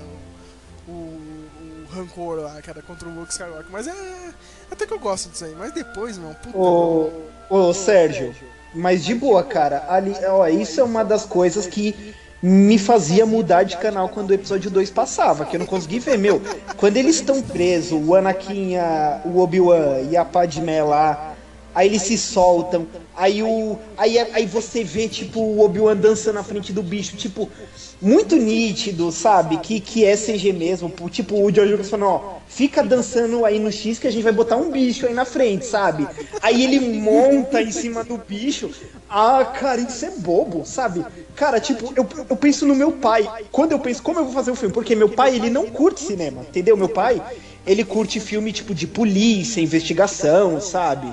[0.89, 3.71] O, o Rancor lá, cara, contra o Luke Skywalker.
[3.71, 4.31] Mas é.
[4.71, 5.55] Até que eu gosto disso aí.
[5.57, 6.57] Mas depois, meu, puta.
[6.59, 7.11] Ô,
[7.49, 8.35] ô Sérgio,
[8.75, 9.85] mas de boa, cara.
[9.89, 14.35] Ali, ó, isso é uma das coisas que me fazia mudar de canal quando o
[14.35, 16.41] episódio 2 passava, que eu não consegui ver, meu.
[16.77, 21.35] Quando eles estão presos, o Anakin, a- o Obi-Wan e a Padmé lá,
[21.75, 26.43] aí eles se soltam, aí o aí, aí você vê tipo o Obi-Wan dançando na
[26.43, 27.49] frente do bicho, tipo
[28.01, 29.59] muito nítido, sabe?
[29.59, 33.71] Que que é CG mesmo, tipo o George Lucas falando, ó, fica dançando aí no
[33.71, 36.07] X que a gente vai botar um bicho aí na frente, sabe?
[36.41, 38.71] Aí ele monta em cima do bicho.
[39.09, 41.05] Ah, cara, isso é bobo, sabe?
[41.35, 43.29] Cara, tipo, eu, eu penso no meu pai.
[43.53, 46.01] Quando eu penso como eu vou fazer o filme, porque meu pai, ele não curte
[46.01, 46.77] cinema, entendeu?
[46.77, 47.23] Meu pai,
[47.67, 51.13] ele curte filme tipo de polícia, investigação, sabe?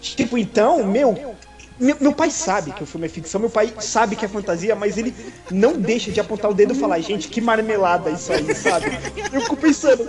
[0.00, 1.34] Tipo, então, meu,
[1.78, 4.74] meu, meu pai sabe que o filme é ficção, meu pai sabe que é fantasia,
[4.74, 5.14] mas ele
[5.50, 8.86] não deixa de apontar o dedo e falar, gente, que marmelada isso aí, sabe?
[9.32, 10.08] Eu fico pensando,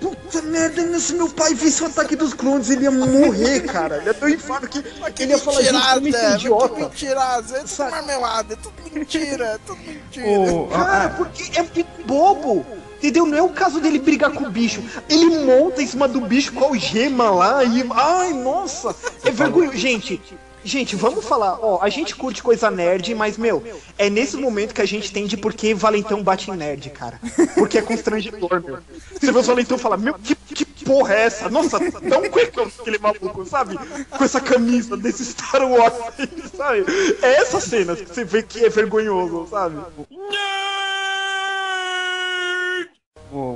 [0.00, 3.96] puta merda, se meu pai visse o ataque dos clones, ele ia morrer, cara.
[3.98, 4.84] Ele é tão infado que
[5.18, 6.74] ele ia falar, gente, como esse idiota.
[6.80, 10.28] Mentirada, é tudo marmelada, é tudo mentira, é tudo mentira.
[10.28, 12.66] O- Cara, a- porque é bobo.
[12.98, 13.24] Entendeu?
[13.26, 14.82] Não é o caso dele brigar com o bicho.
[15.08, 17.86] Ele monta em cima do bicho com a algema lá e.
[17.92, 18.92] Ai, nossa!
[19.24, 19.70] É vergonha.
[19.76, 20.20] Gente,
[20.64, 21.58] gente, vamos falar.
[21.60, 23.62] Ó, a gente curte coisa nerd, mas, meu,
[23.96, 27.20] é nesse momento que a gente entende por que Valentão bate em nerd, cara.
[27.54, 28.78] Porque é constrangedor, meu.
[29.12, 30.34] Você vê os Valentão e fala, meu, que,
[30.64, 31.50] que porra é essa?
[31.50, 33.78] Nossa, um cuecão aquele maluco, sabe?
[34.10, 35.94] Com essa camisa desse Star Wars,
[36.56, 36.84] sabe?
[37.22, 39.80] É essa cena que você vê que é vergonhoso, sabe?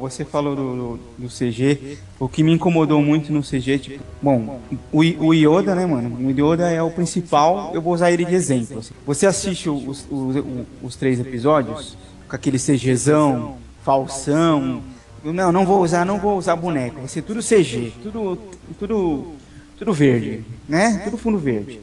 [0.01, 1.97] Você falou do, do, CG.
[2.21, 4.61] O que me incomodou muito no CG, tipo, bom,
[4.93, 6.15] o, o Yoda, né, mano?
[6.27, 8.79] O Yoda é o principal, eu vou usar ele de exemplo.
[8.79, 8.95] assim.
[9.07, 10.45] Você assiste os, os,
[10.83, 11.97] os três episódios
[12.29, 14.83] com aquele CGzão, falsão.
[15.25, 16.99] Não, não vou usar, não vou usar boneco.
[16.99, 18.39] Vai ser tudo CG, tudo,
[18.79, 19.33] tudo,
[19.79, 21.01] tudo verde, né?
[21.05, 21.81] Tudo fundo verde.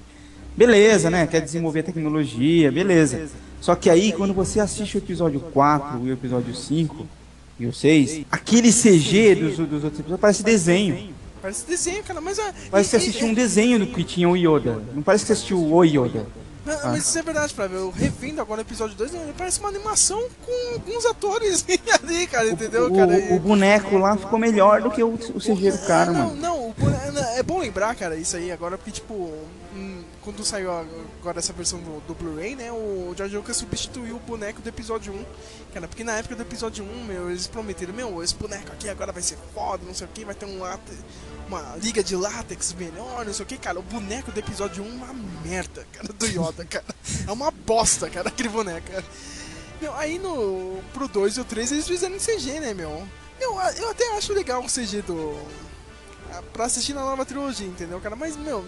[0.56, 1.26] Beleza, né?
[1.26, 3.30] Quer desenvolver tecnologia, beleza.
[3.62, 7.06] Só que aí, quando você assiste o episódio 4 e o episódio 5
[7.60, 11.14] e o 6, aquele CG dos, dos outros episódios parece desenho.
[11.42, 12.54] Parece desenho, cara, mas é.
[12.72, 14.82] Parece que você assistiu um desenho do que tinha o Yoda.
[14.94, 16.26] Não parece que você assistiu o Yoda.
[16.66, 17.78] Não, Mas isso é verdade, Flávio.
[17.78, 21.66] Eu revendo agora o episódio 2, né, parece uma animação com alguns atores
[22.04, 23.12] ali, cara, entendeu, O, cara?
[23.12, 26.42] o- o boneco lá ficou melhor do que o, o CG do cara, não, mano.
[26.42, 26.96] Não, o bone-
[27.38, 29.34] é bom lembrar, cara, isso aí agora, porque, tipo,
[30.30, 34.62] quando saiu agora essa versão do, do Blu-ray, né, o George Lucas substituiu o boneco
[34.62, 35.26] do episódio 1,
[35.74, 39.12] cara, porque na época do episódio 1, meu, eles prometeram, meu, esse boneco aqui agora
[39.12, 40.60] vai ser foda, não sei o que, vai ter um
[41.48, 44.88] uma liga de látex melhor, não sei o que, cara, o boneco do episódio 1
[44.88, 45.14] é uma
[45.44, 46.86] merda, cara, do Yoda, cara,
[47.28, 49.06] é uma bosta, cara, aquele boneco, cara.
[49.82, 53.08] Meu, aí no, pro 2 e o 3 eles fizeram CG, né, meu?
[53.40, 55.42] Eu, eu até acho legal o CG do.
[56.54, 58.16] Pra assistir na nova trilogia, entendeu, cara?
[58.16, 58.62] Mas, meu,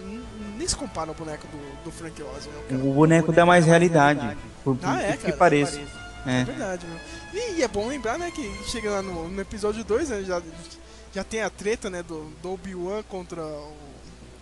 [0.56, 2.84] nem se compara ao boneco do, do Frank Oz, meu, cara.
[2.84, 4.36] O boneco dá mais realidade.
[4.64, 5.36] Por, por Ah, é, que cara?
[5.36, 5.80] pareça.
[6.26, 6.44] É É.
[6.44, 6.98] verdade, meu.
[7.34, 10.40] E, e é bom lembrar, né, que chega lá no, no episódio 2, né, já,
[11.14, 13.72] já tem a treta, né, do, do Obi-Wan contra o,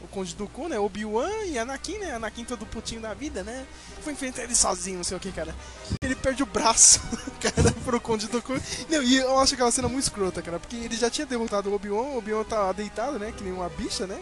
[0.02, 3.64] o Conde Dooku, né, Obi-Wan e Anakin, né, Anakin todo putinho da vida, né,
[4.02, 5.54] foi enfrentar ele sozinho, não sei o que, cara.
[6.02, 7.00] Ele perde o braço,
[7.40, 8.52] cara, pro Conde Dooku.
[8.90, 11.74] Não, e eu acho aquela cena muito escrota, cara, porque ele já tinha derrotado o
[11.74, 14.18] Obi-Wan, o Obi-Wan tá deitado, né, que nem uma bicha, né,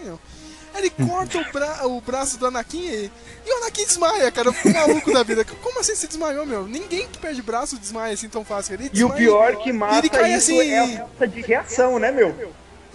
[0.75, 3.11] Ele corta o, bra o braço do Anakin e,
[3.47, 4.49] e o Anakin desmaia, cara.
[4.49, 5.45] Eu fico maluco da vida.
[5.45, 6.67] Como assim se desmaiou, meu?
[6.67, 8.75] Ninguém que perde braço desmaia assim tão fácil.
[8.75, 10.71] Ele E o desmaia, pior que mata ele cai isso assim.
[10.71, 12.35] é a falta de reação, né, meu?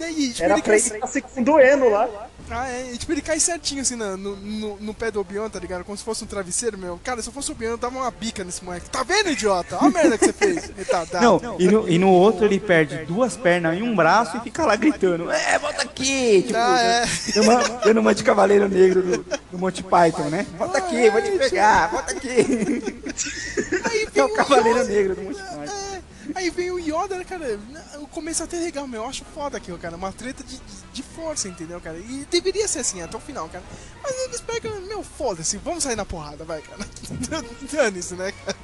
[0.00, 2.08] E aí, tipo, Era ele pra cai, ele estar se doendo lá.
[2.50, 5.58] ah, é, e, tipo, ele cai certinho assim no, no, no pé do Obi-Wan, tá
[5.58, 5.84] ligado?
[5.84, 6.98] Como se fosse um travesseiro, meu.
[7.04, 8.90] Cara, se eu fosse o Obi-Wan, eu dava uma bica nesse moleque.
[8.90, 9.76] Tá vendo, idiota?
[9.80, 10.70] Olha a merda que você fez.
[10.76, 11.40] Retardado.
[11.42, 14.64] Não, e no, e no outro ele perde duas pernas e um braço e fica
[14.66, 16.42] lá gritando: É, volta aqui!
[16.42, 17.04] Tipo, Ah, é.
[17.34, 19.18] dando uma, dando uma de Cavaleiro Negro do,
[19.52, 20.44] do Monty Python, né?
[20.58, 22.28] Volta aqui, vou te pegar, volta aqui!
[23.90, 24.84] Aí É o Cavaleiro.
[24.86, 25.93] Negro do Monty Python.
[26.34, 27.58] É, aí vem o Yoda, né, cara?
[28.00, 29.02] O começo até legal, meu.
[29.02, 29.96] Eu acho foda aquilo, cara.
[29.96, 30.60] Uma treta de,
[30.92, 31.98] de força, entendeu, cara?
[31.98, 33.64] E deveria ser assim até o final, cara.
[34.02, 36.86] Mas eles pegam, meu, foda-se, vamos sair na porrada, vai, cara.
[37.72, 38.56] Dane-se, né, cara?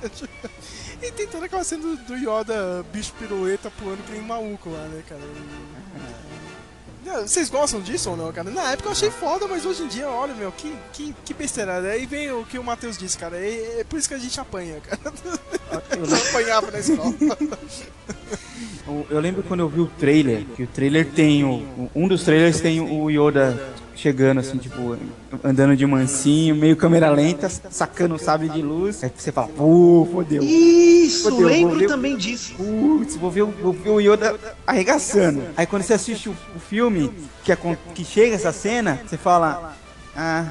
[1.03, 4.69] E tem toda aquela cena do, do Yoda, bicho pirueta, pulando que nem um maluco
[4.71, 5.21] lá, né, cara?
[7.07, 8.51] E- Vocês gostam disso ou não, cara?
[8.51, 11.79] Na época eu achei foda, mas hoje em dia, olha, meu, que, que, que besteira.
[11.81, 13.37] Aí vem o que o Matheus disse, cara.
[13.39, 15.01] É, é por isso que a gente apanha, cara.
[15.73, 17.15] Eu apanhava na escola.
[19.11, 21.89] Eu- lembro quando eu vi o trailer, que o trailer tem o.
[21.95, 23.57] Um dos trailers tem o Yoda
[23.95, 24.97] chegando assim, tipo,
[25.45, 29.05] andando de mansinho, meio câmera lenta, sacando o sabre de luz.
[29.05, 30.43] Aí você fala, pô, fodeu.
[30.43, 32.55] Isso, Fodeu, lembro também disso.
[32.57, 34.35] Putz, vou ver, o- vou ver o Yoda
[34.67, 35.43] arregaçando.
[35.57, 37.13] Aí quando você assiste o, o filme,
[37.45, 39.77] que, acon- que chega essa cena, você fala,
[40.17, 40.47] ah,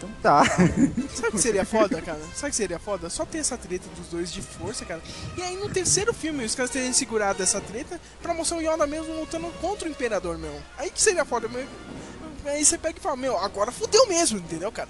[0.00, 0.42] então tá.
[1.14, 2.20] Sabe o que seria foda, cara?
[2.34, 3.10] Sabe o que seria foda?
[3.10, 5.02] Só ter essa treta dos dois de força, cara.
[5.36, 8.86] E aí no terceiro filme, os caras terem segurado essa treta pra mostrar o Yoda
[8.86, 10.54] mesmo lutando contra o Imperador, meu.
[10.78, 11.66] Aí que seria foda, meu.
[12.46, 14.88] Aí você pega e fala, meu, agora fudeu mesmo, entendeu, cara?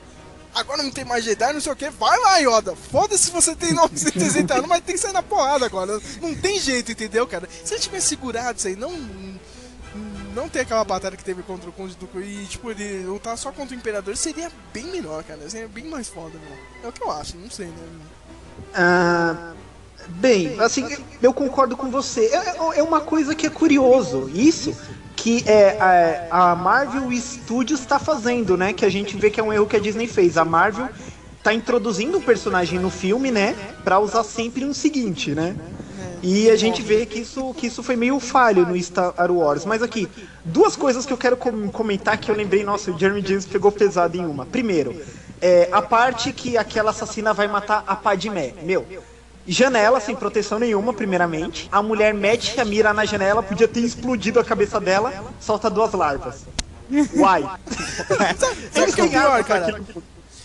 [0.55, 1.91] Agora não tem mais Jedi, não sei o que.
[1.91, 2.75] Vai lá, Yoda.
[2.77, 6.01] Foda-se se você tem 960 anos, mas tem que sair na porrada agora.
[6.21, 7.49] Não tem jeito, entendeu, cara?
[7.65, 8.91] Se ele tivesse segurado isso aí, não.
[10.35, 13.51] Não ter aquela batalha que teve contra o Conde Dooku e, tipo, ele lutar só
[13.51, 15.49] contra o Imperador seria bem melhor, cara.
[15.49, 16.59] Seria bem mais foda, meu.
[16.85, 17.75] É o que eu acho, não sei, né?
[18.75, 19.53] Ah,
[20.09, 20.87] bem, assim,
[21.21, 22.27] eu concordo com você.
[22.27, 24.31] É, é uma coisa que é curioso.
[24.35, 24.75] Isso
[25.17, 25.77] que é
[26.31, 28.73] a, a Marvel Studios está fazendo, né?
[28.73, 30.39] Que a gente vê que é um erro que a Disney fez.
[30.39, 30.89] A Marvel
[31.43, 33.55] tá introduzindo um personagem no filme, né?
[33.85, 35.57] Pra usar sempre um seguinte, né?
[36.23, 39.65] E a gente vê que isso, que isso foi meio falho no Star Wars.
[39.65, 40.09] Mas aqui,
[40.45, 43.73] duas coisas que eu quero com- comentar que eu lembrei, nossa, o Jeremy James pegou
[43.73, 44.45] pesado em uma.
[44.45, 45.01] Primeiro,
[45.41, 48.53] é, a parte que aquela assassina vai matar a Padmé.
[48.63, 48.87] Meu,
[49.47, 51.69] janela sem proteção nenhuma, primeiramente.
[51.73, 55.93] A mulher mete a mira na janela, podia ter explodido a cabeça dela, solta duas
[55.93, 56.45] larvas.
[57.17, 57.49] Uai.
[58.73, 59.81] Sabe o que é o pior, cara?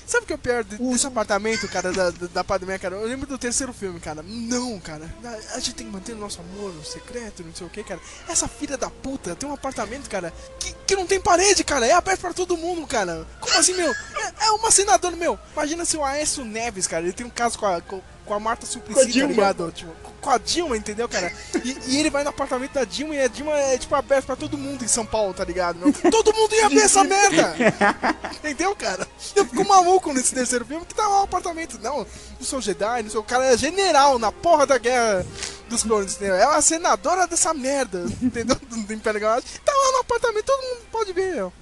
[0.05, 2.95] Sabe o que é o pior de- desse apartamento, cara, da, da, da Padmé, cara?
[2.95, 4.21] Eu lembro do terceiro filme, cara.
[4.23, 5.09] Não, cara.
[5.53, 7.99] A, gente tem que manter o nosso amor secreto, não sei o que, cara.
[8.27, 11.85] Essa filha da puta tem um apartamento, cara, que, que não tem parede, cara.
[11.87, 13.25] É aberto pra todo mundo, cara.
[13.39, 13.91] Como assim, meu?
[13.91, 15.39] É, é uma senadora, meu.
[15.53, 18.39] Imagina se o Aécio Neves, cara, ele tem um caso com a, com, com a
[18.39, 19.71] Marta Suplicy, a tá ligado?
[19.71, 21.31] Tipo, com a Dilma, entendeu, cara?
[21.63, 24.35] E, e ele vai no apartamento da Dilma e a Dilma é, tipo, aberto pra
[24.35, 25.93] todo mundo em São Paulo, tá ligado, meu?
[26.11, 27.55] Todo mundo ia ver essa merda!
[28.33, 29.07] Entendeu, cara?
[29.35, 31.79] Eu fico maluco nesse terceiro filme que tá lá o apartamento.
[31.81, 32.05] Não, não
[32.41, 33.21] sou Jedi, não sou.
[33.21, 35.25] O cara é general na porra da guerra
[35.69, 36.35] dos clones, entendeu?
[36.35, 38.55] É uma senadora dessa merda, entendeu?
[38.55, 39.63] Do, do Império Galáctico.
[39.63, 41.53] Tá lá no apartamento, todo mundo pode ver, meu.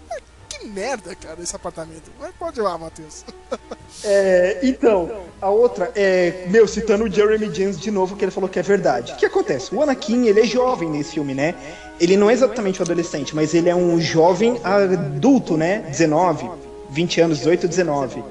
[0.66, 2.11] Merda, cara, esse apartamento.
[2.20, 3.24] Mas pode ir lá, Matheus.
[4.05, 5.09] É, então,
[5.39, 8.61] a outra é, meu, citando o Jeremy James de novo, que ele falou que é
[8.61, 9.14] verdade.
[9.14, 9.74] O que acontece?
[9.74, 11.53] O Anakin, ele é jovem nesse filme, né?
[12.01, 15.86] Ele não é exatamente um adolescente, mas ele é um jovem adulto, né?
[15.88, 16.49] 19,
[16.89, 18.24] 20 anos, 18, 19.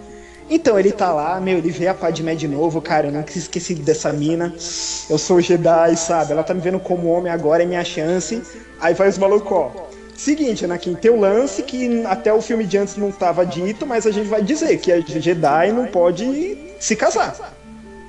[0.50, 3.74] Então, ele tá lá, meu, ele vê a Padmé de novo, cara, eu nunca esqueci
[3.74, 4.52] dessa mina.
[5.08, 6.32] Eu sou Jedi, sabe?
[6.32, 8.42] Ela tá me vendo como homem agora, é minha chance.
[8.80, 9.91] Aí vai os malucos, ó.
[10.22, 14.06] Seguinte, Anakin, tem o lance que até o filme de antes não tava dito, mas
[14.06, 17.52] a gente vai dizer que a Jedi não pode se casar.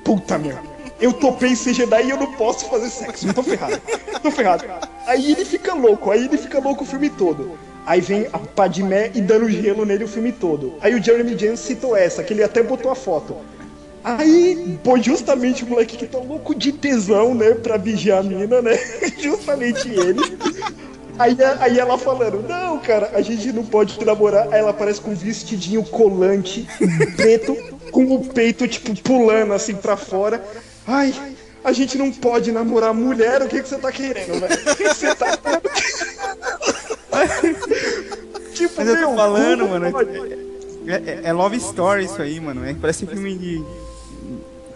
[0.04, 0.62] Puta merda.
[1.02, 3.34] Eu topei ser Jedi e eu não posso fazer sexo.
[3.34, 3.82] Tô ferrado.
[4.22, 4.64] Tô ferrado.
[5.08, 7.58] Aí ele fica louco, aí ele fica louco o filme todo.
[7.84, 10.76] Aí vem a Padmé e dando gelo nele o filme todo.
[10.82, 13.38] Aí o Jeremy James citou essa, que ele até botou a foto.
[14.04, 18.62] Aí, pô, justamente o moleque que tá louco de tesão, né, pra vigiar a mina,
[18.62, 18.78] né?
[19.18, 20.22] Justamente ele.
[21.20, 24.48] Aí, aí ela falando, não, cara, a gente não pode namorar.
[24.52, 26.68] Aí ela aparece com um vestidinho colante,
[27.16, 27.56] preto,
[27.92, 30.44] com o peito, tipo, pulando assim pra fora.
[30.88, 31.14] Ai,
[31.64, 34.54] a gente não pode namorar mulher, o que, que você tá querendo, velho?
[34.54, 35.38] O que, que você tá
[38.54, 39.86] tipo, Mas eu tô falando, mano.
[40.86, 42.66] É, é, é, Love Story isso aí, mano.
[42.66, 43.64] É, parece filme de.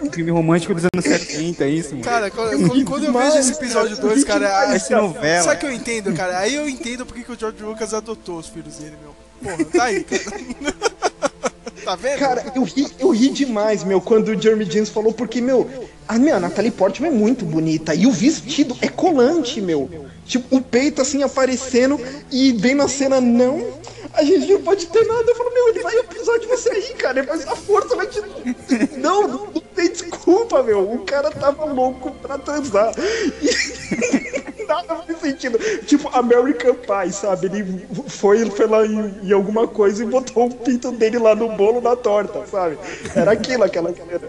[0.01, 2.03] Um filme romântico dos anos 70, é isso, mano.
[2.03, 4.73] Cara, quando, quando eu vejo esse episódio 2, cara.
[4.75, 5.43] Essa novela.
[5.43, 6.37] Sabe o que eu entendo, cara?
[6.39, 9.15] Aí eu entendo porque que o George Lucas adotou os filhos dele, meu.
[9.41, 10.37] Porra, tá aí, cara.
[11.83, 12.19] tá vendo?
[12.19, 15.69] Cara, eu ri, eu ri demais, meu, quando o Jeremy James falou, porque, meu,
[16.07, 17.95] a minha Natalie Portman é muito bonita.
[17.95, 19.89] E o vestido é colante, meu.
[20.25, 23.65] Tipo, o peito assim aparecendo e vem na cena, não,
[24.13, 25.29] a gente não pode ter nada.
[25.29, 27.23] Eu falo, meu, ele vai precisar de você aí, cara.
[27.23, 28.21] Vai a força, vai te.
[28.97, 30.91] Não, não, tem desculpa, meu.
[30.91, 32.93] O cara tava louco pra transar.
[33.41, 35.57] E nada faz sentido.
[35.85, 37.47] Tipo, American Pie, sabe?
[37.47, 41.49] Ele foi, foi lá em, em, alguma coisa e botou o pinto dele lá no
[41.49, 42.77] bolo na torta, sabe?
[43.15, 44.21] Era aquilo, aquela cena.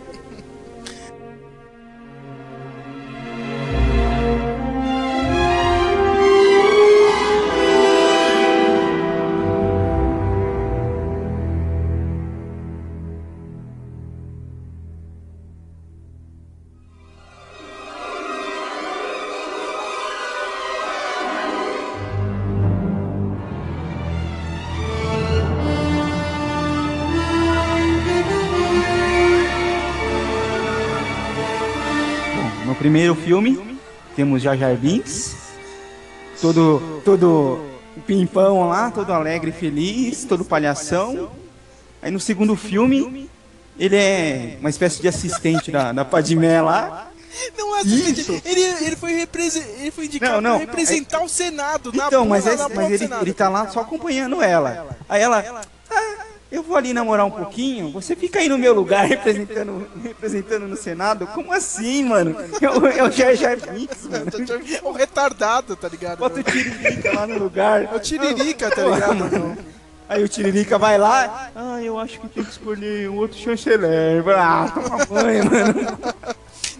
[32.98, 33.78] Primeiro filme,
[34.16, 35.36] temos Jar Jar Binks,
[36.42, 37.64] todo, todo
[38.04, 41.30] pimpão lá, todo alegre e feliz, todo palhação.
[42.02, 43.30] Aí no segundo filme,
[43.78, 47.08] ele é uma espécie de assistente da, da Padmé lá.
[47.56, 51.24] Não, assistente, ele, ele, foi ele foi indicado não, não, pra representar é...
[51.24, 51.92] o Senado.
[51.94, 54.98] Então, mas, é, mas ele, ele tá lá só acompanhando ela.
[55.08, 55.62] Aí ela,
[56.50, 60.76] eu vou ali namorar um pouquinho, você fica aí no meu lugar representando, representando no
[60.76, 61.26] Senado?
[61.28, 62.36] Como assim, mano?
[62.60, 64.26] Eu, eu já já fiz, mano.
[64.82, 66.18] O retardado, tá ligado?
[66.18, 67.82] Bota o Tiririca lá no lugar.
[67.84, 69.58] É o Tiririca, tá ligado, mano?
[70.08, 74.24] Aí o Tiririca vai lá, ah, eu acho que tem que escolher um outro chanceler.
[74.34, 75.98] Ah, toma banho, mano.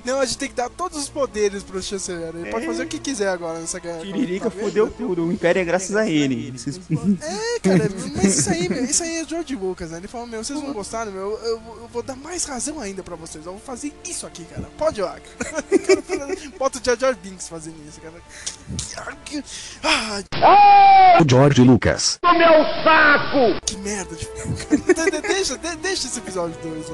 [0.09, 2.35] Não, a gente tem que dar todos os poderes pro chanceler.
[2.35, 2.51] Ele é.
[2.51, 4.01] pode fazer o que quiser agora nessa guerra.
[4.01, 5.27] Tiririca tá fodeu tudo.
[5.27, 6.55] O Império é graças a ele.
[7.21, 9.99] É, cara, mas isso aí, meu, isso aí é George Lucas, né?
[9.99, 13.17] Ele falou, meu, vocês não gostaram, meu, eu, eu, vou dar mais razão ainda pra
[13.17, 13.45] vocês.
[13.45, 14.67] Eu vou fazer isso aqui, cara.
[14.79, 15.13] Pode, ó.
[16.59, 18.15] Bota o Jar Jar Binks fazendo isso, cara.
[19.83, 21.19] Ah.
[21.21, 22.19] O George Lucas.
[22.25, 23.61] O meu saco!
[23.67, 24.27] Que merda de
[25.21, 26.87] deixa, deixa esse episódio 2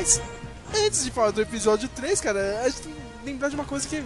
[0.00, 0.30] isolado.
[0.74, 3.86] antes de falar do episódio 3, cara, a gente tem que lembrar de uma coisa
[3.86, 4.02] que,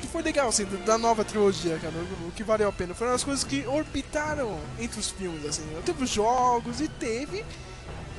[0.00, 2.94] que foi legal, assim, da nova trilogia, cara, o, o que valeu a pena.
[2.94, 5.62] Foram as coisas que orbitaram entre os filmes, assim.
[5.84, 7.44] Teve os jogos e teve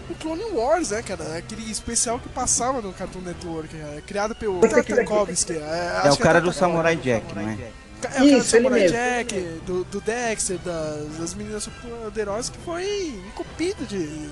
[0.09, 1.37] o Clone Wars, né, cara?
[1.37, 5.53] Aquele especial que passava no Cartoon Network, é, criado pelo Tartakovsky.
[5.53, 7.57] É, é o cara do Samurai Jack, né?
[8.03, 13.07] É o cara do Samurai Jack, do, do Dexter, das, das meninas poderosas que foi
[13.27, 14.29] encupido de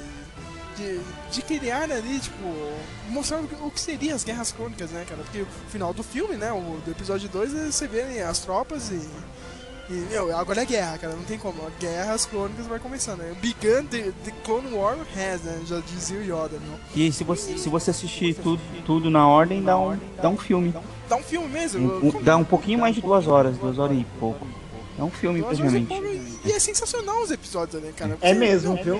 [0.76, 1.00] de,
[1.32, 2.36] de criar ali, tipo,
[3.10, 5.22] mostrar o que seria as guerras crônicas, né, cara?
[5.24, 9.02] Porque o final do filme, né, o, do episódio 2, você vê as tropas e.
[9.90, 11.62] E, meu, agora é guerra, cara, não tem como.
[11.68, 13.36] A guerra, as crônicas vai começar, né?
[13.42, 15.62] Began the, the Clone War has, né?
[15.66, 16.80] Já dizia o Yoda, meu.
[16.96, 20.74] E se você, se você assistir tudo, tudo na ordem, dá um, dá um filme.
[21.10, 21.92] Dá um filme mesmo?
[21.92, 24.48] Um, um, dá um pouquinho mais de duas horas, duas horas e pouco.
[24.98, 25.94] É um filme, praticamente.
[26.46, 28.18] E é sensacional os episódios, né, cara?
[28.22, 29.00] É mesmo, viu?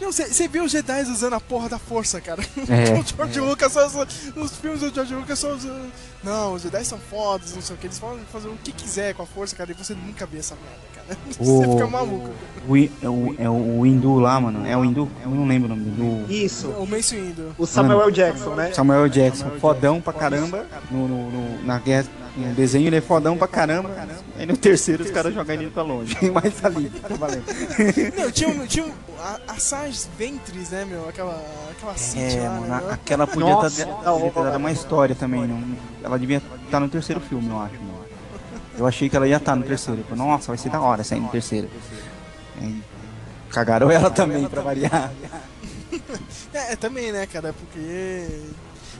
[0.00, 2.42] Você viu os Jedi usando a porra da força, cara.
[2.68, 2.94] É.
[2.98, 3.42] o George é.
[3.42, 5.58] Lucas, os, os filmes do George Lucas são.
[6.22, 7.86] Não, os Jedi são fodas, não sei o que.
[7.86, 10.54] Eles podem fazer o que quiser com a força, cara, e você nunca vê essa
[10.54, 11.08] merda, cara.
[11.38, 12.30] Você fica maluco.
[12.68, 14.66] O, é o, é o Hindu lá, mano.
[14.66, 15.10] É o Hindu?
[15.24, 16.30] Eu não lembro o nome do.
[16.30, 16.68] Isso.
[16.68, 17.54] O Mace Hindu.
[17.56, 18.72] O Samuel mano, Jackson, né?
[18.72, 22.06] Samuel Jackson, fodão pra caramba no, no, no na guerra
[22.38, 23.90] no desenho ele é fodão pra caramba.
[24.36, 26.16] Aí no terceiro os caras jogam ele pra longe.
[26.32, 27.44] Mas ali, tá valendo.
[28.16, 28.86] Não, tinha, tinha
[29.18, 31.08] a, a Sarge Ventres, né, meu?
[31.08, 32.92] Aquela, aquela é, lá, mano, né?
[32.92, 35.46] Aquela podia ter dado uma história também.
[35.46, 37.74] Não, ela devia estar tá no terceiro filme, eu acho.
[37.74, 37.98] Meu.
[38.78, 40.04] Eu achei que ela ia estar tá no terceiro.
[40.14, 41.68] Nossa, vai ser da hora sair no terceiro.
[43.50, 45.10] Cagaram ela também, pra variar.
[46.52, 47.52] É, é, também, né, cara?
[47.52, 48.26] Porque.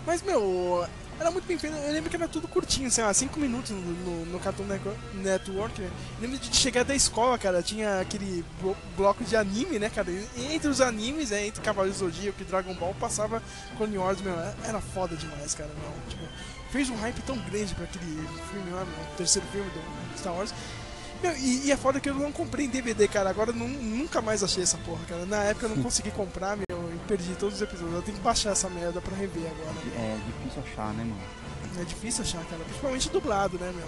[0.06, 0.84] Mas, meu,
[1.20, 1.76] era muito bem feito.
[1.76, 4.64] Eu lembro que era tudo curtinho, sei lá, 5 minutos no, no, no Cartoon
[5.14, 5.90] Network, né?
[6.16, 10.08] Eu lembro de chegar da escola, cara, tinha aquele blo bloco de anime, né, cara?
[10.36, 13.42] Entre os animes, né, entre Cavaleiros do Zodíaco e Dragon Ball, passava
[13.76, 15.92] Clone Wars, meu, era foda demais, cara, meu.
[16.08, 16.22] Tipo,
[16.70, 20.52] fez um hype tão grande pra aquele filme lá, meu, terceiro filme do Star Wars.
[21.22, 23.28] Meu, e, e é foda que eu não comprei em DVD, cara.
[23.28, 25.26] Agora não, nunca mais achei essa porra, cara.
[25.26, 26.77] Na época eu não consegui comprar, meu,
[27.08, 27.94] perdi todos os episódios.
[27.94, 29.74] Eu tenho que baixar essa merda pra rever agora.
[29.96, 31.16] É difícil achar, né, mano?
[31.80, 32.62] É difícil achar, cara.
[32.64, 33.86] Principalmente dublado, né, meu?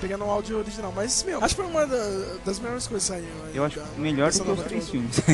[0.00, 0.92] Pegando o áudio original.
[0.94, 3.46] Mas, meu, acho que foi uma da- das melhores coisas que saíram.
[3.46, 5.16] aí Eu acho da- melhor do que os três filmes.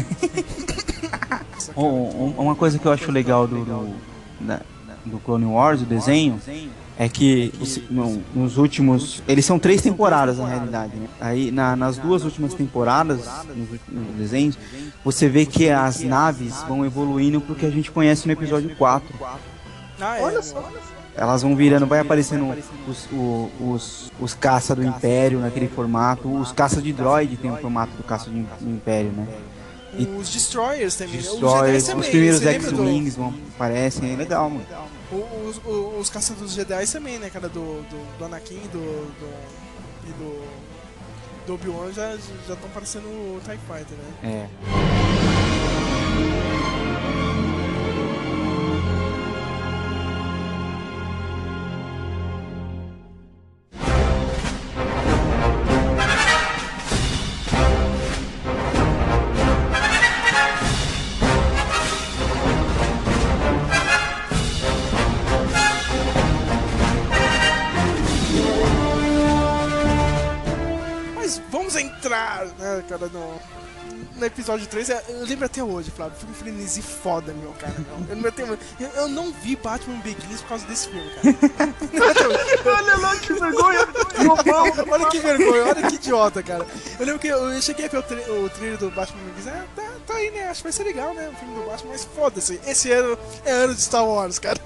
[1.76, 3.96] Um- uma coisa que eu acho legal do, do,
[4.40, 4.62] da-
[5.04, 6.40] do Clone Wars, o desenho,
[7.04, 9.22] é que os- no- nos últimos.
[9.26, 10.94] Eles são três temporadas na realidade.
[10.96, 11.06] Né?
[11.20, 13.26] Aí na- nas duas últimas temporadas,
[13.56, 14.58] nos, nos desenhos,
[15.04, 19.08] você vê que as naves vão evoluindo pro que a gente conhece no episódio 4.
[20.00, 20.68] Ah, é, Olha só.
[21.14, 22.54] Elas vão virando, vai aparecendo
[22.88, 26.26] os, o- os, os caça do Império naquele formato.
[26.34, 28.38] Os caça de droid tem o formato do caça do
[28.70, 29.26] Império, né?
[29.98, 31.16] E- Os Destroyers também.
[31.16, 31.22] né?
[31.22, 34.64] Destroyers, os, Jedi os primeiros do- X-Wings vão aparecem, é legal, mano.
[35.12, 37.48] Os, os, os caçadores Jedi também, né, cara?
[37.48, 38.78] Do, do, do Anakin do,
[39.20, 39.30] do,
[40.08, 40.44] e do,
[41.46, 44.48] do Obi-Wan já estão parecendo o TIE Fighter, né?
[44.48, 44.48] É.
[72.44, 73.40] entrar, né, cara, no,
[74.16, 74.88] no episódio 3.
[74.88, 76.16] Eu lembro até hoje, Flávio.
[76.28, 77.74] Um frenesi foda, meu, cara.
[77.78, 78.08] meu.
[78.08, 78.58] Eu, lembro até hoje.
[78.80, 81.74] eu, eu não vi Batman Begins por causa desse filme, cara.
[82.78, 83.88] Olha lá que vergonha.
[84.90, 86.66] olha que vergonha, olha que idiota, cara.
[86.98, 89.48] Eu lembro que eu, eu cheguei a ver o, tra o trailer do Batman Begins.
[89.48, 90.48] Ah, tá, tá aí, né?
[90.48, 91.28] Acho que vai ser legal, né?
[91.28, 92.60] O filme do Batman, mas foda-se.
[92.66, 94.60] Esse ano é ano de Star Wars, cara.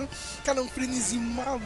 [0.45, 1.63] Cara, um frenesi maluco,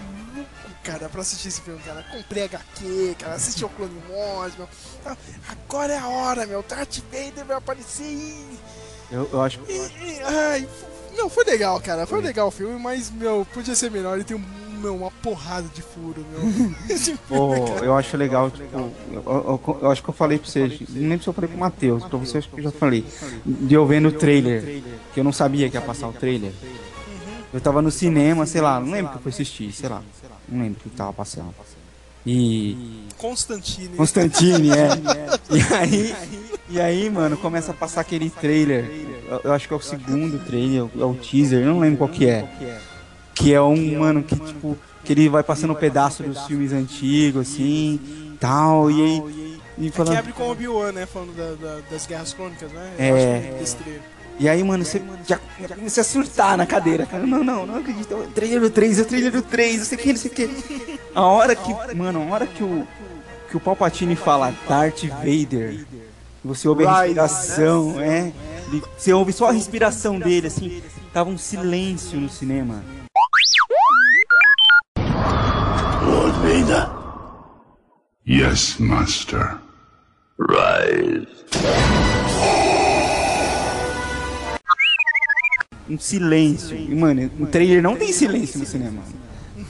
[0.82, 2.02] cara, pra assistir esse filme, cara.
[2.10, 4.68] Comprei HQ, cara, assisti o Clone Wars, meu.
[5.06, 5.16] Ah,
[5.48, 6.62] Agora é a hora, meu.
[6.68, 8.58] Darth Vader vai aparecer e...
[9.10, 10.68] Eu, eu acho e- e- ai,
[11.16, 12.06] não, foi legal, cara.
[12.06, 14.14] Foi legal o filme, mas, meu, podia ser melhor.
[14.14, 14.44] Ele tem um,
[14.80, 16.72] meu, uma porrada de furo, meu.
[16.88, 17.86] Esse Pô, filme, cara.
[17.86, 18.82] eu acho legal, tipo, eu,
[19.26, 22.18] eu- eu acho que eu falei pra vocês, lembro se eu falei pro Matheus, pra
[22.18, 23.04] vocês que eu já falei,
[23.44, 24.80] de eu vendo o trailer,
[25.12, 26.52] que eu não sabia que ia passar o trailer.
[27.52, 30.02] Eu tava no cinema, sei lá, não lembro que eu fui assistir, sei lá,
[30.50, 31.54] não lembro o que tava passando.
[32.26, 33.06] E.
[33.16, 33.96] Constantine.
[33.96, 34.88] Constantine, é.
[35.50, 36.14] E aí,
[36.68, 38.84] e aí, mano, começa a passar aquele trailer.
[39.28, 42.10] Eu, eu acho que é o segundo trailer, é o teaser, eu não lembro qual
[42.10, 42.46] que é.
[43.34, 47.48] Que é um, mano, que tipo, que ele vai passando um pedaço dos filmes antigos,
[47.48, 49.50] assim, tal, e aí.
[49.78, 51.06] E É que falando, abre com o Obi-Wan, né?
[51.06, 52.92] Falando da- da- das Guerras Crônicas, né?
[52.98, 53.58] Eu É.
[54.40, 57.26] E aí, mano, você já, já começa a surtar na cadeira, cara.
[57.26, 58.14] Não, não, não acredito.
[58.14, 60.18] É o trailer do 3, é o trailer do 3, não sei o que, não
[60.18, 61.00] sei o que.
[61.14, 62.88] A hora que, mano, a hora que o,
[63.50, 65.84] que o Palpatine fala Darth Vader,
[66.42, 68.32] você ouve a respiração, é.
[68.96, 70.82] Você ouve só a respiração dele, assim.
[71.12, 72.82] Tava um silêncio no cinema.
[76.02, 76.88] Lord Vader.
[78.26, 79.58] Yes, Master.
[80.38, 81.28] Rise.
[85.90, 86.76] Um silêncio.
[86.76, 89.02] E, mano, o trailer não tem silêncio no cinema.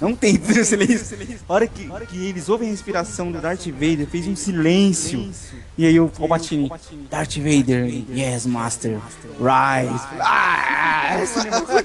[0.01, 1.17] Não tem silêncio.
[1.49, 5.31] A hora que, que eles ouvem a respiração do Darth Vader, fez um silêncio.
[5.77, 6.71] E aí o Palpatine,
[7.11, 8.99] Darth Vader, yes, Master,
[9.39, 10.01] rise.
[10.21, 11.35] Ah, esse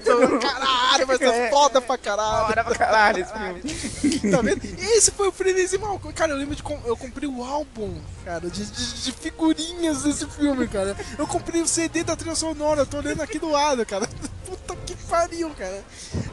[0.03, 2.47] todo- Caralho, vai ser foda pra caralho.
[2.47, 4.15] Bora pra caralho esse filme.
[4.31, 4.61] Tá vendo?
[4.79, 5.99] Esse foi o frenesi mal.
[6.15, 6.63] Cara, eu lembro de.
[6.85, 7.93] Eu comprei o álbum,
[8.23, 10.95] cara, de, de- de figurinhas desse filme, cara.
[11.17, 14.07] Eu comprei o CD da trilha sonora, eu tô olhando aqui do lado, cara.
[14.45, 15.83] Puta que pariu, cara.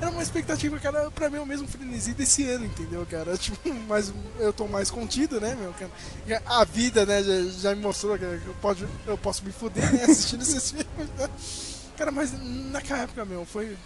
[0.01, 3.37] Era uma expectativa, cara, pra mim o mesmo frenesi desse ano, entendeu, cara?
[3.43, 5.73] Tipo, mas eu tô mais contido, né, meu?
[5.75, 5.91] Cara?
[6.47, 10.05] A vida, né, já, já me mostrou que eu, pode, eu posso me fuder, né,
[10.11, 11.29] assistindo esses filmes, né?
[11.97, 12.33] Cara, mas
[12.73, 13.77] naquela época, meu, foi.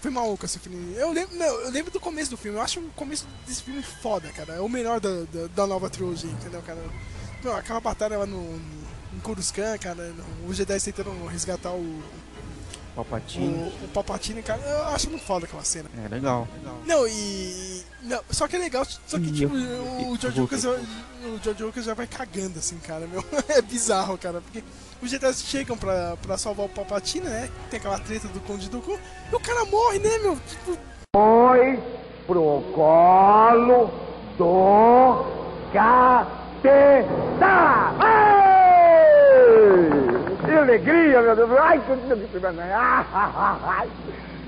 [0.00, 0.94] Foi maluco esse filme.
[0.98, 2.58] Eu lembro, não, eu lembro do começo do filme.
[2.58, 4.54] Eu acho o começo desse filme foda, cara.
[4.54, 6.78] É o melhor da, da, da nova trilogia, entendeu, cara?
[7.42, 10.12] Meu, aquela batalha lá no, no, em Coruscant, cara.
[10.46, 12.02] Os Jedi tentando resgatar o,
[12.94, 13.54] Palpatine.
[13.54, 15.88] O, o Palpatine, cara, eu acho muito foda aquela cena.
[16.04, 16.46] É legal.
[16.86, 17.82] Não, e.
[18.02, 21.62] Não, só que é legal, só que tipo, eu- o George eu Lucas, o George
[21.62, 23.24] Lucas já vai cagando assim, cara, meu.
[23.48, 24.62] É bizarro, cara, porque
[25.02, 27.50] os Jedi chegam pra, pra salvar o Palpatine, né?
[27.70, 28.98] Tem aquela treta do Conde Dooku,
[29.32, 30.36] e o cara morre, né, meu?
[30.36, 30.78] Tipo,
[31.16, 31.82] Foi
[32.26, 33.90] pro colo
[34.38, 35.24] do
[35.72, 36.64] capeta.
[40.64, 41.50] Que alegria, meu Deus.
[41.60, 41.92] Ai, que...
[43.66, 43.90] Ai,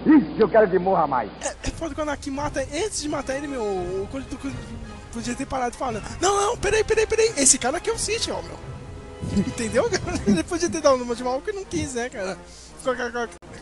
[0.07, 1.31] Isso eu quero que morra mais.
[1.43, 4.09] é, é foda que o Anakin mata, antes de matar ele, meu, o
[5.13, 8.29] podia ter parado falado, não, não, peraí, peraí, peraí, esse cara aqui é o Sith,
[8.31, 8.59] ó, meu.
[9.47, 10.19] Entendeu, cara?
[10.27, 12.37] Ele podia ter dado uma de maluco e não quis, né, cara?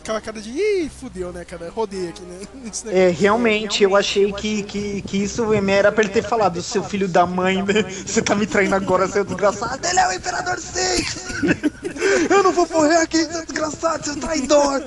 [0.05, 1.71] Aquela- cara de, ih, fudeu, né, cara?
[1.71, 2.39] Rodei aqui, né?
[2.91, 7.07] É, realmente, eu achei que, que, que isso era pra ele ter falado, seu filho
[7.07, 7.81] da mãe, né?
[8.05, 9.85] Você tá me traindo agora, seu desgraçado.
[9.87, 11.25] Ele é o Imperador Sith!
[12.29, 14.83] Eu não vou morrer aqui, seu desgraçado, seu traidor!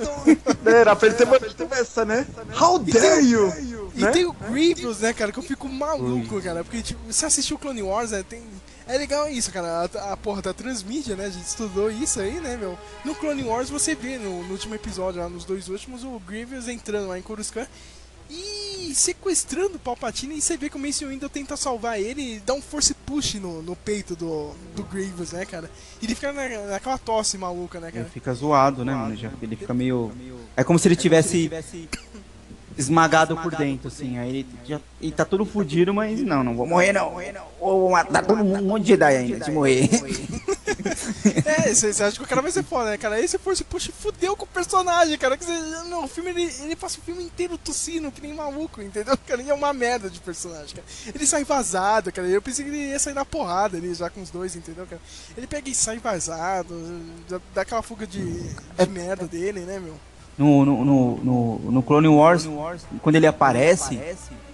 [0.65, 1.27] Era pra ele ter
[1.71, 2.25] essa, né?
[2.59, 3.53] How dare you!
[3.95, 4.11] E né?
[4.11, 6.63] tem o Grievous, né, cara, que eu fico maluco, cara.
[6.63, 8.23] Porque, tipo, você assistiu Clone Wars, né?
[8.23, 8.41] Tem...
[8.89, 9.87] É legal isso, cara.
[9.93, 11.25] A, a porra da transmídia, né?
[11.25, 12.75] A gente estudou isso aí, né, meu?
[13.05, 16.67] No Clone Wars você vê no, no último episódio, lá nos dois últimos, o Grievous
[16.67, 17.67] entrando lá em Coruscant
[18.29, 20.37] e sequestrando o Palpatine.
[20.37, 23.35] E você vê que o Mace Windu tenta salvar ele e dá um force push
[23.35, 25.69] no, no peito do, do Grievous, né, cara?
[26.01, 28.09] E ele fica na, naquela tosse maluca, né, Ele cara?
[28.09, 29.15] fica zoado, né, mano?
[29.41, 30.11] Ele fica meio.
[30.57, 31.49] É como se ele tivesse
[32.77, 34.17] esmagado por dentro, assim.
[34.17, 37.13] Aí ele, já, ele tá todo fudido, mas não, não vou morrer não.
[37.59, 39.89] Ou vou matar todo mundo, um monte de Jedi ainda, de morrer.
[41.45, 43.15] É, você acha que o cara vai ser foda, né, cara?
[43.15, 45.35] Aí você for se puxa, fudeu com o personagem, cara.
[45.37, 45.59] Que você,
[45.89, 49.17] não, o filme ele, ele passa o filme inteiro tossindo, que nem maluco, entendeu?
[49.27, 50.87] Cara, ele é uma merda de personagem, cara.
[51.13, 52.27] Ele sai vazado, cara.
[52.27, 55.01] Eu pensei que ele ia sair na porrada ali já com os dois, entendeu, cara?
[55.35, 56.75] Ele pega e sai vazado,
[57.53, 59.95] dá aquela fuga de, de merda dele, né, meu?
[60.39, 62.49] No, no, no, no, Clone Wars,
[63.01, 63.99] quando ele aparece,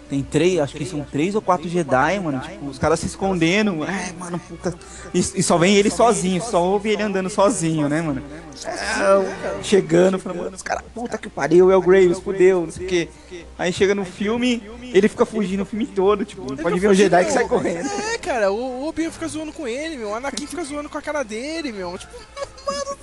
[0.09, 2.39] tem três, acho que são três ou quatro Jedi, mano.
[2.39, 3.83] Tipo, os caras se escondendo.
[3.83, 4.73] Ai, mano, puta.
[5.13, 8.23] E, e só vem ele sozinho, só ouve ele andando sozinho, né, mano?
[8.65, 12.85] É, chegando, falando, mano, os caras, puta que pariu, é o Graves, fudeu, não sei
[12.85, 13.09] o quê.
[13.57, 16.93] Aí chega no filme, ele fica fugindo o filme todo, tipo, Ele pode ver o
[16.93, 17.87] Jedi que sai correndo.
[17.87, 20.09] É, cara, o o Obi fica zoando com ele, meu.
[20.09, 21.97] O Anakin fica zoando com a cara dele, meu.
[21.97, 22.13] Tipo,
[22.65, 22.97] mano,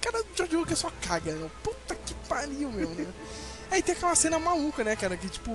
[0.00, 1.50] cara, o George Lucas só caga, meu.
[1.62, 2.88] Puta que pariu, meu.
[2.90, 3.06] Né?
[3.70, 5.50] Aí tem aquela cena maluca, né, cara, que tipo.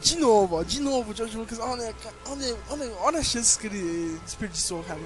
[0.00, 1.94] de novo, ó, de novo, George Lucas, olha,
[2.26, 5.00] olha, olha, olha as chances que ele desperdiçou, cara.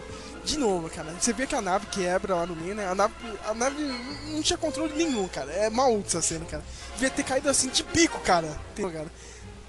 [0.44, 1.14] De novo, cara.
[1.18, 2.86] Você vê que a nave quebra lá no meio, né?
[2.86, 3.14] A nave,
[3.46, 3.82] a nave
[4.28, 5.50] não tinha controle nenhum, cara.
[5.52, 6.62] É maluco essa cena, cara.
[6.92, 8.48] Devia ter caído assim de pico, cara?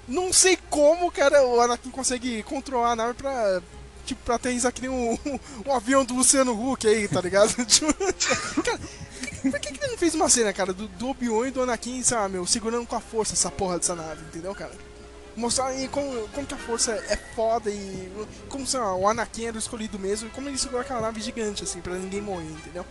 [0.06, 3.62] Não sei como, cara, o Anakin consegue controlar a nave pra.
[4.06, 5.18] Tipo, pra aterrissar que nem um,
[5.66, 7.52] um avião do Luciano Huck aí, tá ligado?
[7.66, 7.92] Tipo,
[8.62, 8.80] cara,
[9.42, 12.02] por que, que ele não fez uma cena, cara, do, do Obi-Wan e do Anakin,
[12.12, 14.72] lá, meu, segurando com a força essa porra dessa nave, entendeu, cara?
[15.36, 18.10] Mostrar aí como, como que a força é foda e
[18.48, 21.20] como, sei lá, o Anakin era o escolhido mesmo e como ele segurou aquela nave
[21.20, 22.86] gigante, assim, pra ninguém morrer, entendeu?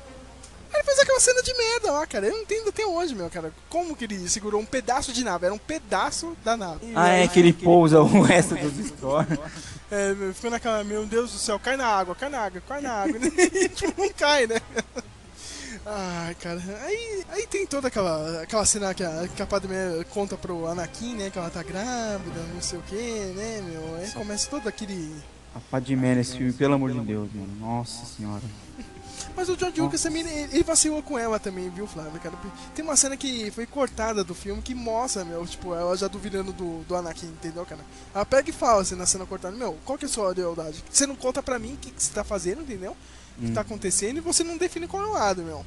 [0.75, 2.27] Aí Ele fez aquela cena de merda lá, cara.
[2.27, 3.53] Eu não entendo até hoje, meu, cara.
[3.69, 5.45] Como que ele segurou um pedaço de nave?
[5.45, 6.91] Era um pedaço da nave.
[6.93, 9.27] Ah, é que ele pousa o resto dos Store.
[9.89, 12.81] É, meu, ficou naquela, meu Deus do céu, cai na água, cai na água, cai
[12.81, 13.19] na água.
[13.55, 14.59] E, tipo, não cai, né?
[15.85, 16.61] Ai, cara.
[16.83, 21.15] Aí, aí tem toda aquela, aquela cena que a, que a Padmé conta pro Anakin,
[21.15, 21.29] né?
[21.29, 23.95] Que ela tá grávida, não sei o que, né, meu?
[23.95, 25.15] Aí começa todo aquele.
[25.53, 27.55] A Padmé nesse filme, pelo amor de Deus, mano.
[27.59, 28.43] Nossa senhora.
[29.35, 32.35] Mas o George Lucas também, ele, vacilou com ela também, viu, Flávio, cara?
[32.73, 36.53] Tem uma cena que foi cortada do filme que mostra, meu, tipo, ela já duvidando
[36.53, 37.81] do, do Anakin, entendeu, cara?
[38.13, 40.83] Ela pega e fala assim na cena cortada, meu, qual que é a sua lealdade?
[40.89, 42.95] Você não conta pra mim o que, que você tá fazendo, entendeu?
[43.37, 45.65] O que tá acontecendo e você não define qual é o lado, meu.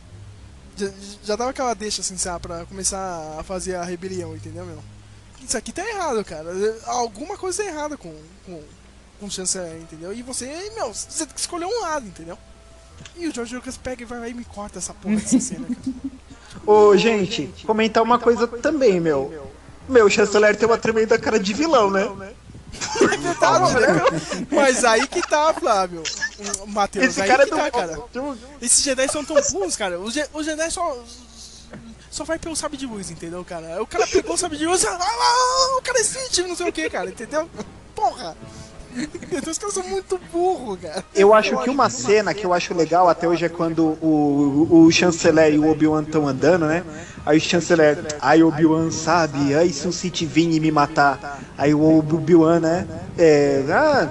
[0.74, 0.90] Já,
[1.24, 4.82] já dava aquela deixa, assim, sabe, pra começar a fazer a rebelião, entendeu, meu?
[5.44, 6.50] Isso aqui tá errado, cara.
[6.86, 8.14] Alguma coisa tá errada com,
[8.46, 8.62] com,
[9.20, 10.12] com o chanceler, entendeu?
[10.12, 12.38] E você, meu, você tem que escolher um lado, entendeu?
[13.16, 15.66] E o George Lucas pega e vai lá e me corta essa porra dessa cena,
[15.66, 15.96] cara.
[16.66, 19.48] Ô, gente, comentar uma coisa também, meu.
[19.88, 22.02] Meu, o chanceler tem uma tremenda cara de vilão, né?
[23.00, 24.46] É verdade, né?
[24.50, 26.02] Mas aí que tá, Flávio.
[26.66, 27.98] Matheus, Esse aí cara é que do tá, cara.
[28.60, 29.98] Esses Jedi são tão burros, cara.
[29.98, 31.02] Os, Je- os Jedi só.
[32.10, 33.82] Só vai pelo sabre de luz, entendeu, cara?
[33.82, 36.68] O cara pegou o sabre de luz, ah, ah, o cara é Sith, não sei
[36.68, 37.48] o que, cara, entendeu?
[37.94, 38.36] Porra!
[39.48, 41.04] Os caras são muito burros, cara.
[41.14, 44.90] Eu acho que uma cena que eu acho legal até hoje é quando o, o
[44.90, 46.82] chanceler e o Obi-Wan estão andando, né?
[47.28, 51.38] Aí o chanceler, aí o Obi-Wan sabe, aí se o Sith vir e me matar.
[51.58, 52.88] Aí o Obi-Wan, né?
[53.18, 54.08] É, ah,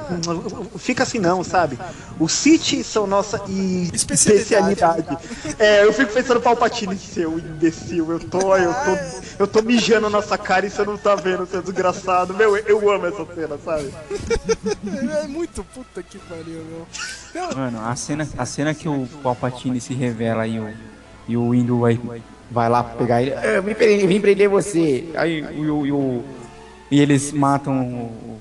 [0.78, 1.80] fica assim não, sabe?
[2.20, 3.42] Os Sith são nossa
[3.92, 5.18] Especialidade.
[5.58, 8.98] É, eu fico pensando Palpatine, seu imbecil, eu tô, eu tô,
[9.40, 12.36] eu tô mijando na nossa cara e você não tá vendo, seu desgraçado.
[12.36, 13.92] Meu, eu amo essa cena, sabe?
[15.24, 17.52] É muito puta que pariu, meu.
[17.56, 20.72] Mano, a cena, a cena que o Palpatine se revela e o,
[21.28, 22.00] e o Windu vai,
[22.52, 23.34] vai lá pegar ele.
[23.34, 25.10] "Ah, Eu vim prender, vim prender você.
[25.16, 26.26] Aí o, o, o-
[26.90, 28.40] e eles matam o,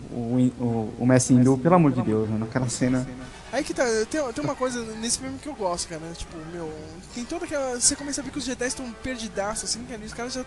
[0.60, 2.44] o, o, Mestre Windu, pelo amor de Deus, mano.
[2.44, 3.06] Aquela cena.
[3.52, 6.00] Aí que tá, tem, tem uma coisa nesse filme que eu gosto, cara.
[6.14, 6.70] Tipo, meu,
[7.14, 7.80] tem toda aquela.
[7.80, 10.00] Você começa a ver que os Jedi estão perdidaços, assim, cara.
[10.02, 10.44] E os caras já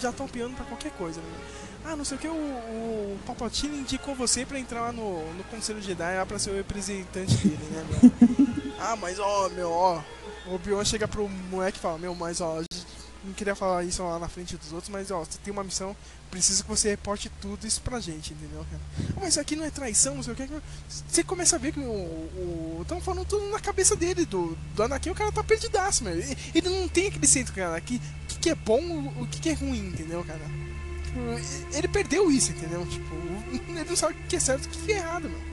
[0.00, 1.26] já estão piando pra qualquer coisa, né?
[1.84, 5.42] Ah, não sei o que, o, o Palpatine indicou você pra entrar lá no, no
[5.50, 8.12] Conselho Jedi lá pra ser o representante dele, né, meu?
[8.80, 10.00] ah, mas ó, meu, ó.
[10.46, 12.62] O Obi-Wan chega pro moleque e fala: Meu, mas ó,
[13.22, 15.94] não queria falar isso lá na frente dos outros, mas ó, você tem uma missão,
[16.30, 18.82] preciso que você reporte tudo isso pra gente, entendeu, cara?
[19.20, 20.48] Mas aqui não é traição, não sei o que.
[20.88, 22.78] Você começa a ver que o.
[22.80, 26.14] Estão falando tudo na cabeça dele, do, do Anakin, o cara tá perdidaço, meu.
[26.14, 28.80] Ele, não tem aquele centro, cara, aqui, o que, que é bom,
[29.20, 30.40] o que, que é ruim, entendeu, cara?
[31.04, 32.86] Tipo, ele perdeu isso, entendeu?
[32.86, 33.14] Tipo,
[33.52, 35.50] ele não sabe o que é certo e o que é errado, meu.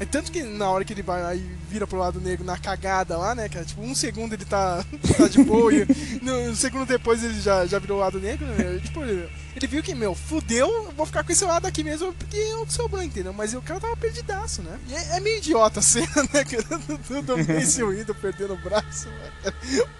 [0.00, 3.16] É tanto que na hora que ele vai aí vira pro lado negro na cagada
[3.16, 3.64] lá, né, cara?
[3.64, 4.84] Tipo, um segundo ele tá,
[5.16, 5.86] tá de boa e
[6.20, 8.80] no, um segundo depois ele já, já virou o lado negro, né?
[8.82, 12.12] Tipo, ele, ele viu que, meu, fudeu, eu vou ficar com esse lado aqui mesmo
[12.12, 13.32] porque é o que sobrou, entendeu?
[13.32, 14.78] Mas o cara tava perdidaço, né?
[14.88, 16.78] E é, é meio idiota a cena, né, cara?
[16.78, 19.52] Do, do Mace Windu perdendo o braço, né?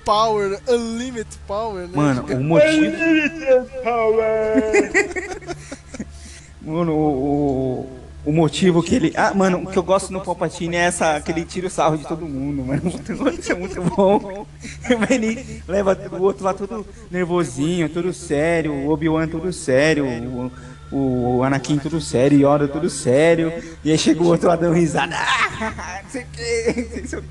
[0.05, 1.97] Power, unlimited power, né?
[1.97, 2.97] Mano, o motivo.
[6.63, 9.13] Mano, o, o, o motivo que ele.
[9.17, 11.99] Ah, mano, o que eu gosto no Palpatine é essa, que ele tira o sarro
[11.99, 12.83] de todo mundo, mano.
[13.39, 14.47] Isso é muito bom.
[15.11, 20.07] Ele leva o outro lá todo nervosinho, tudo sério, o Obi-Wan tudo sério,
[20.91, 23.53] o, o Anakin tudo sério, Yoda tudo sério.
[23.85, 25.17] E aí chega o outro lá dando risada.
[25.17, 27.25] Ah, não sei o que.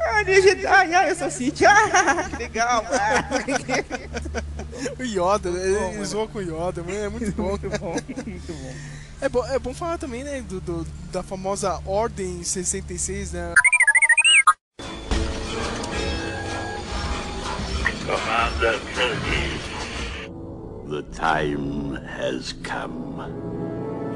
[0.00, 1.62] Ah, Jedi, ah, eu sou Sith.
[1.62, 2.84] Ah, que legal.
[2.90, 3.24] Ah.
[4.98, 7.48] O Yoda, ele, ele zoa com o Yoda, mano, é muito bom.
[7.50, 7.92] Muito bom,
[8.26, 8.74] muito bom.
[9.20, 13.54] É bom, é bom falar também, né, do, do- da famosa Ordem 66, né?
[20.88, 23.24] The time has come.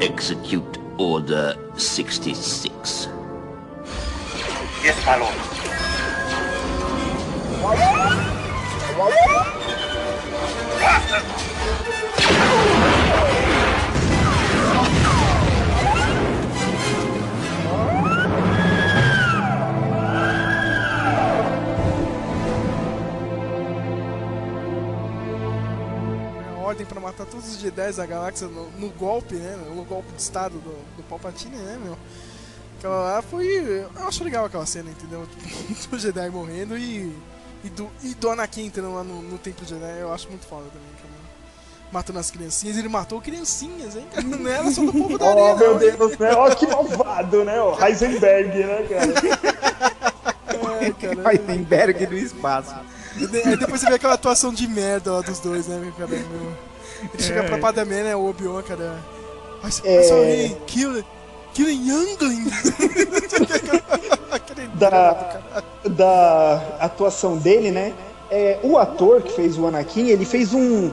[0.01, 3.09] Execute Order 66.
[4.85, 5.35] Yes, my lord.
[10.81, 11.38] A
[26.79, 29.57] Ordem pra matar todos os Jedi da galáxia no, no golpe, né?
[29.75, 31.99] No golpe de estado do, do Palpatine, né, meu?
[32.79, 33.47] Aquela lá foi.
[33.97, 35.27] Eu acho legal aquela cena, entendeu?
[35.91, 37.13] Do Jedi morrendo e.
[37.65, 40.67] E do, e do Anakin entrando lá no, no Templo Jedi, eu acho muito foda
[40.67, 41.09] também, cara.
[41.91, 44.23] Matando as criancinhas, ele matou criancinhas, hein, cara?
[44.29, 45.97] Não era só do povo da Oh, areia, meu não, hein?
[45.99, 46.33] Deus, né?
[46.35, 47.61] Ó, que malvado, né?
[47.61, 49.13] O Heisenberg, né, cara?
[50.85, 51.33] É, cara.
[51.33, 52.77] Heisenberg do espaço.
[53.17, 56.11] E Aí depois você vê aquela atuação de merda lá dos dois, né, cara?
[56.11, 56.53] Meu.
[57.15, 58.99] Ele chega pra Padamé, né, o Obi-Wan, cara.
[59.63, 60.01] I, É.
[60.01, 61.05] I saw him kill,
[61.55, 62.73] killing younglings.
[64.31, 65.41] Aquele Da,
[65.89, 67.93] da atuação dele, né?
[68.31, 70.91] É, o ator que fez o Anakin, ele fez um.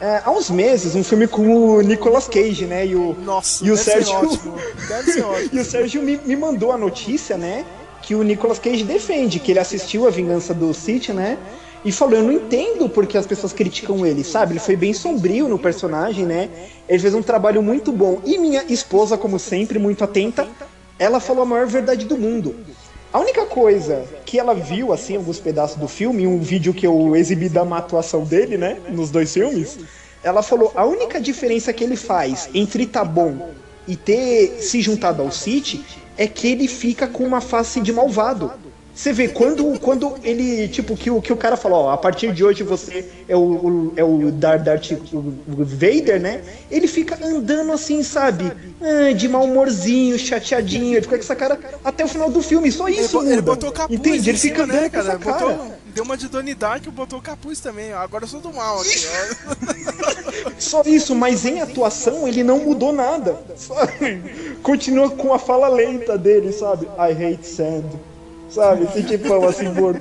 [0.00, 2.84] é, há uns meses, um filme com o Nicolas Cage, né?
[2.86, 4.06] E o, Nossa, e o deve Sérgio.
[4.20, 4.56] ser ótimo.
[4.88, 5.50] Deve ser ótimo.
[5.54, 7.64] E o Sérgio me, me mandou a notícia, né?
[8.02, 11.38] Que o Nicolas Cage defende, que ele assistiu a Vingança do Sith, né?
[11.84, 14.52] E falou, eu não entendo porque as pessoas criticam ele, sabe?
[14.52, 16.48] Ele foi bem sombrio no personagem, né?
[16.88, 18.20] Ele fez um trabalho muito bom.
[18.24, 20.48] E minha esposa, como sempre, muito atenta,
[20.98, 22.54] ela falou a maior verdade do mundo.
[23.12, 27.14] A única coisa que ela viu, assim, alguns pedaços do filme, um vídeo que eu
[27.16, 28.78] exibi da má atuação dele, né?
[28.88, 29.78] Nos dois filmes,
[30.22, 33.50] ela falou, a única diferença que ele faz entre tá bom
[33.86, 35.84] e ter se juntado ao City
[36.16, 38.50] é que ele fica com uma face de malvado.
[38.94, 42.30] Você vê, quando, quando ele, tipo, que o, que o cara falou, ó, a partir
[42.30, 45.32] de hoje você é o, o- é o Dar Darth o-
[45.64, 46.42] Vader, né?
[46.70, 48.52] Ele fica andando assim, sabe?
[48.82, 52.70] Ah, de mau humorzinho, chateadinho, ele fica com essa cara até o final do filme,
[52.70, 53.42] só Ele, isso ele muda.
[53.42, 54.26] botou o capuz Entende?
[54.26, 55.16] em Ele fica andando né, cara?
[55.18, 57.94] Botou, deu uma de Donnie Dark e botou o capuz também.
[57.94, 57.98] ó.
[57.98, 59.06] Agora eu sou do mal aqui,
[60.06, 60.11] ó.
[60.58, 63.36] Só isso, mas em atuação ele não mudou nada.
[63.56, 64.56] Sabe?
[64.62, 66.86] Continua com a fala lenta dele, sabe?
[66.98, 67.84] I hate sand.
[68.50, 68.84] Sabe?
[68.84, 70.00] Esse tipão assim, morto.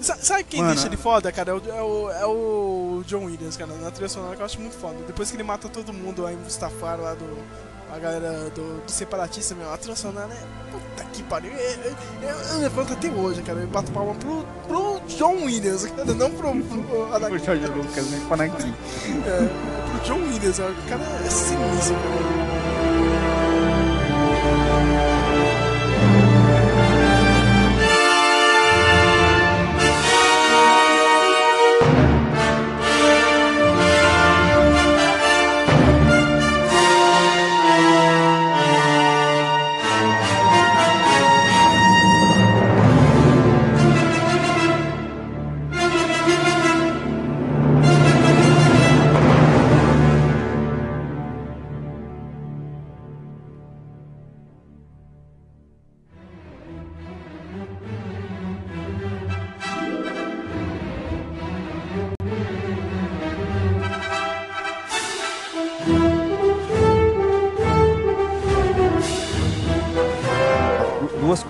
[0.00, 1.50] Sa- Sabe quem Mano, deixa ele foda, cara?
[1.50, 4.60] É o, é, o, é o John Williams, cara, na trilha sonora que eu acho
[4.60, 4.96] muito foda.
[5.06, 7.24] Depois que ele mata todo mundo lá em Mustafar, lá do.
[7.94, 10.72] A galera do, do separatista, meu, a trilha sonora é.
[10.72, 11.52] Puta que pariu.
[11.52, 11.92] Eu,
[12.28, 13.60] eu, eu levanto até hoje, cara.
[13.60, 16.52] Eu bato palma pro, pro John Williams, cara, não pro.
[16.60, 18.24] pro Anakin, O George Lucas, né?
[18.26, 18.74] Com Anakin.
[19.26, 19.48] é,
[19.90, 22.34] pro John Williams, ó, o cara é sinistro, cara.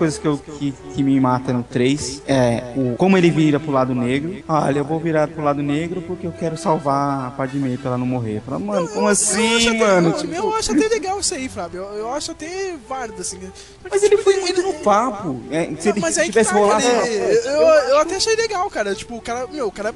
[0.05, 3.71] Coisas que, eu, que, que me matam no 3 é o, como ele vira pro
[3.71, 4.43] lado negro.
[4.47, 7.77] Olha, eu vou virar pro lado negro porque eu quero salvar a parte de meio
[7.77, 8.41] pra ela não morrer.
[8.45, 10.09] Fala, mano, como Eu assim, até- mano?
[10.09, 11.81] eu- Tipo, Eu acho até legal isso aí, Flávio.
[11.81, 13.39] Eu, eu acho até válido, assim.
[13.89, 15.39] mas ele foi muito no papo.
[15.51, 16.83] É, se ele Mas aí que tivesse tá, rolado.
[16.83, 18.93] cara, eu, eu até achei legal, cara.
[18.95, 19.93] Tipo, o cara, meu, o cara.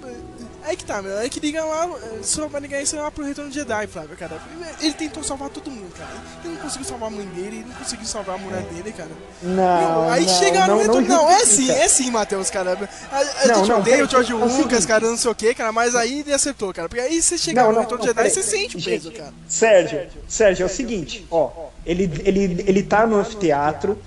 [0.69, 1.17] Aí que tá, meu.
[1.17, 1.89] Aí que liga lá,
[2.21, 4.39] só vai ligar isso lá pro Retorno de Jedi, Flávio, cara.
[4.79, 6.11] Ele tentou salvar todo mundo, cara.
[6.45, 9.09] Ele não conseguiu salvar a mãe dele, ele não conseguiu salvar a mulher dele, cara.
[9.41, 11.07] Não, Meu, aí não, chega no não, Retorno.
[11.07, 12.77] não Não, é sim, é sim, Matheus, cara.
[13.11, 15.33] A, a Não, gente não, odeia o George é o Lucas, cara, não sei o
[15.33, 16.87] que, cara, mas aí ele acertou, cara.
[16.87, 18.83] Porque aí você chega Não, no não, Retorno não, de Jedi e você sente o
[18.83, 19.33] peso, cara.
[19.47, 21.49] Sérgio, Sérgio, é o seguinte, ó,
[21.83, 23.97] ele, ele, ele tá no anfiteatro,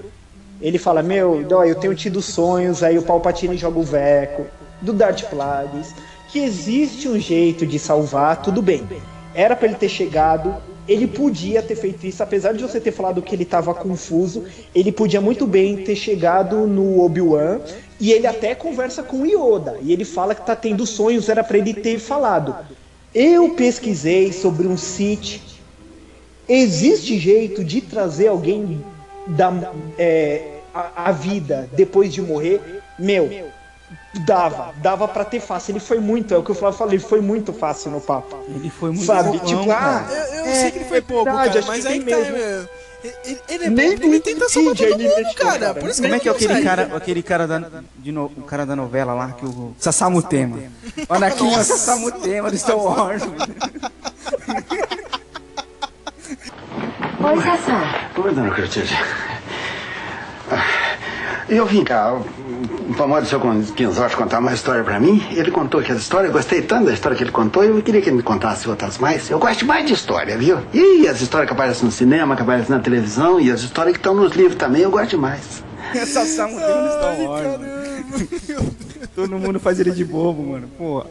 [0.61, 4.47] ele fala, meu, ó, eu tenho tido sonhos, aí o Palpatine joga o Veco,
[4.81, 5.93] do Darth Plagueis,
[6.33, 8.83] que existe um jeito de salvar, tudo bem.
[9.35, 10.57] Era pra ele ter chegado,
[10.89, 14.45] ele podia ter feito isso, apesar de você ter falado que ele tava confuso,
[14.75, 17.61] ele podia muito bem ter chegado no Obi-Wan,
[18.01, 21.45] e ele até conversa com o Yoda, e ele fala que tá tendo sonhos, era
[21.45, 22.57] pra ele ter falado.
[23.15, 25.53] Eu pesquisei sobre um Sith
[26.49, 28.85] Existe jeito de trazer alguém
[29.27, 32.61] da é, a, a vida depois de morrer?
[32.99, 33.29] Meu,
[34.21, 35.73] dava, dava pra ter fácil.
[35.73, 38.37] Ele foi muito, é o que eu falei, ele foi muito fácil no papo.
[38.49, 39.31] Ele foi muito Sabe?
[39.39, 41.69] bobão, Tipo, ah, Eu, eu É, sei que ele foi é bobo, verdade, cara, acho
[41.69, 42.21] mas que aí tem tá.
[42.21, 42.37] mesmo.
[42.37, 42.67] é,
[43.25, 45.59] Ele, ele é Nem no ele tenta salvar todo mundo, cara.
[45.59, 45.75] cara.
[45.75, 48.43] Por isso Como é que é ele aquele cara, aquele cara da, de no, o
[48.43, 50.59] cara da novela lá, que o Sassamu Tema.
[51.09, 53.23] O Anakin é o Sassamu Tema do Star Wars.
[57.25, 58.11] Oi, Sassá.
[58.17, 58.97] Oi, dona Clotilde.
[61.49, 62.21] Eu vim cá,
[62.89, 63.41] o famoso seu
[63.75, 65.23] Quinzós contar uma história pra mim.
[65.33, 68.09] Ele contou aquela história, eu gostei tanto da história que ele contou, eu queria que
[68.09, 69.31] ele me contasse outras mais.
[69.31, 70.59] Eu gosto mais de história, viu?
[70.73, 73.99] E as histórias que aparecem no cinema, que aparecem na televisão, e as histórias que
[74.01, 75.63] estão nos livros também, eu gosto demais.
[76.55, 77.47] Do Star Ai, Wars.
[77.47, 77.59] mano.
[77.59, 77.82] caramba.
[79.15, 80.69] Todo mundo faz ele de bobo, mano.
[80.79, 81.05] Pô.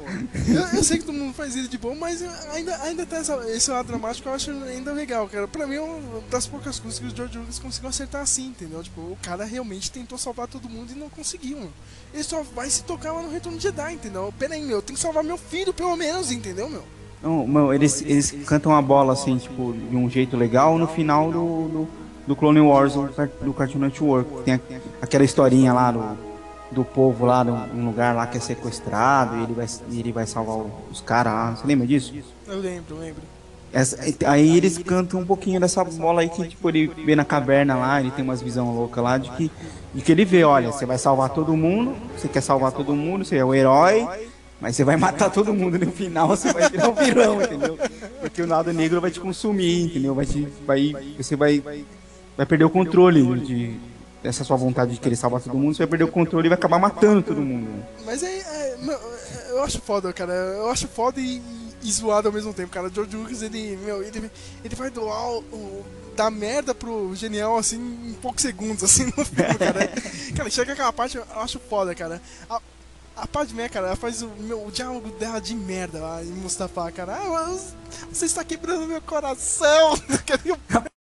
[0.48, 3.36] Eu, eu sei que todo mundo faz ele de bom, mas ainda, ainda tem essa,
[3.49, 5.48] esse lado dramático que eu acho ainda legal, cara.
[5.48, 8.82] Pra mim é uma das poucas coisas que o George Lucas conseguiu acertar assim, entendeu?
[8.84, 11.73] Tipo, o cara realmente tentou salvar todo mundo e não conseguiu, mano.
[12.14, 14.34] Ele só vai se tocar lá no Retorno de Jedi, entendeu?
[14.38, 16.84] Pera aí, meu, eu tenho que salvar meu filho, pelo menos, entendeu, meu?
[17.22, 21.32] Não, mano, eles, eles cantam a bola assim, tipo, de um jeito legal no final
[21.32, 21.88] do, do,
[22.28, 23.07] do Clone Wars do,
[23.41, 24.44] do Cartoon Network.
[24.44, 24.60] Tem
[24.99, 26.31] aquela historinha lá do,
[26.72, 30.11] do povo lá, de um lugar lá que é sequestrado e ele vai, e ele
[30.11, 31.52] vai salvar os caras lá.
[31.56, 32.14] Você lembra disso?
[32.48, 33.22] Eu lembro, eu lembro.
[33.73, 37.76] Essa- aí eles cantam um pouquinho dessa bola aí que, tipo, ele vê na caverna
[37.76, 39.52] lá, ele tem umas visão louca lá de que,
[39.93, 43.23] de que ele vê, olha, você vai salvar todo mundo, você quer salvar todo mundo,
[43.23, 44.06] você é o herói,
[44.60, 47.77] mas você vai matar todo mundo no final, você vai virar um vilão, entendeu?
[48.19, 50.14] Porque o lado negro vai te consumir, entendeu?
[50.15, 50.48] Vai te.
[50.68, 51.64] Vai, você vai.
[52.38, 53.77] Vai perder o controle de,
[54.23, 56.57] dessa sua vontade de querer salvar todo mundo, você vai perder o controle e vai
[56.57, 57.84] acabar matando todo mundo.
[58.06, 60.34] Mas é, é, é, eu acho foda, cara.
[60.34, 61.41] Eu acho foda e,
[61.81, 62.88] e zoado ao mesmo tempo, cara.
[62.88, 64.30] O George Lucas, ele, meu, ele,
[64.64, 65.85] ele vai doar o, o-
[66.15, 69.88] da merda pro genial, assim, em poucos segundos, assim, no filme, cara.
[70.35, 72.22] cara, chega aquela parte, eu acho foda, cara.
[72.49, 72.61] A,
[73.15, 76.27] a parte minha, cara, ela faz o, meu, o diálogo dela de merda lá em
[76.27, 77.15] Mustafa, cara.
[77.15, 77.73] Ah, mas
[78.11, 79.93] você está quebrando meu coração.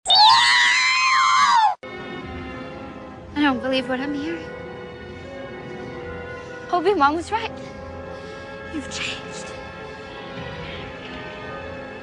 [3.39, 4.51] I don't believe what I'm hearing.
[6.73, 7.52] Obi-Wan was right.
[8.74, 9.47] You've changed.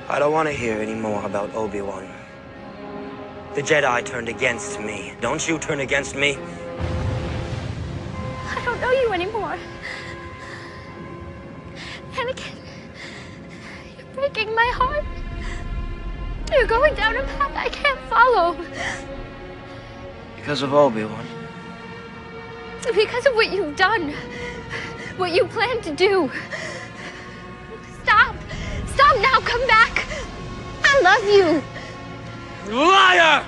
[0.08, 2.10] I don't want to hear any more about Obi-Wan.
[3.54, 5.14] The Jedi turned against me.
[5.20, 6.38] Don't you turn against me?
[8.48, 9.58] I don't know you anymore.
[12.14, 12.56] Anakin,
[13.98, 15.04] you're breaking my heart.
[16.50, 18.56] You're going down a path I can't follow.
[20.46, 21.26] Because of Obi-Wan.
[22.94, 24.14] Because of what you've done.
[25.18, 26.30] What you plan to do.
[28.04, 28.36] Stop.
[28.94, 29.40] Stop now.
[29.42, 30.06] Come back.
[30.84, 31.64] I love you.
[32.78, 33.44] Liar!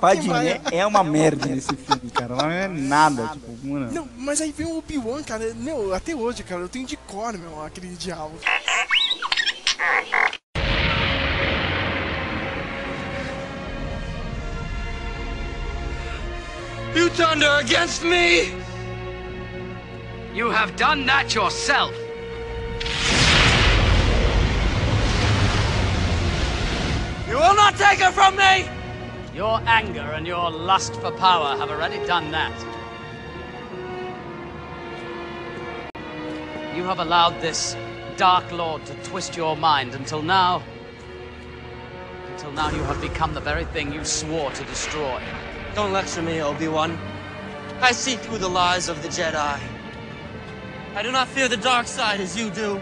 [0.00, 2.36] Padmé é uma merda nesse filme, cara.
[2.36, 3.92] Não é nada, tipo, mano.
[3.92, 5.52] Não, mas aí vem o Obi-Wan, cara.
[5.56, 8.38] Meu, até hoje, cara, eu tenho de cor, meu, aquele diálogo.
[16.94, 18.52] You turned her against me!
[20.32, 21.92] You have done that yourself.
[27.28, 28.68] You will not take her from me!
[29.34, 32.56] Your anger and your lust for power have already done that.
[36.76, 37.76] You have allowed this
[38.16, 40.62] Dark Lord to twist your mind until now.
[42.30, 45.20] Until now, you have become the very thing you swore to destroy.
[45.74, 46.96] Don't lecture me, Obi-Wan.
[47.80, 49.58] I see through the lies of the Jedi.
[50.94, 52.80] I do not fear the dark side as you do.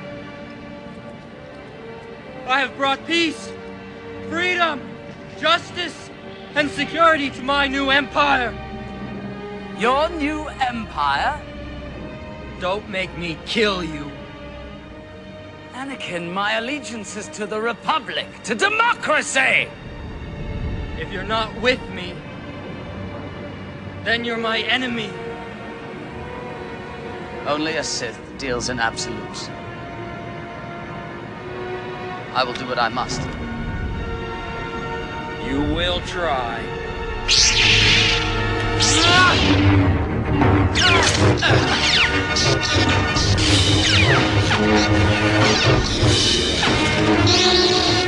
[2.46, 3.50] I have brought peace,
[4.28, 4.78] freedom,
[5.40, 6.10] justice,
[6.54, 8.52] and security to my new empire.
[9.78, 11.40] Your new empire?
[12.60, 14.12] Don't make me kill you.
[15.72, 19.66] Anakin, my allegiance is to the Republic, to democracy!
[20.98, 22.14] If you're not with me,
[24.04, 25.10] then you're my enemy.
[27.46, 29.48] Only a Sith deals in absolutes.
[32.34, 33.20] I will do what I must.
[35.46, 36.60] You will try.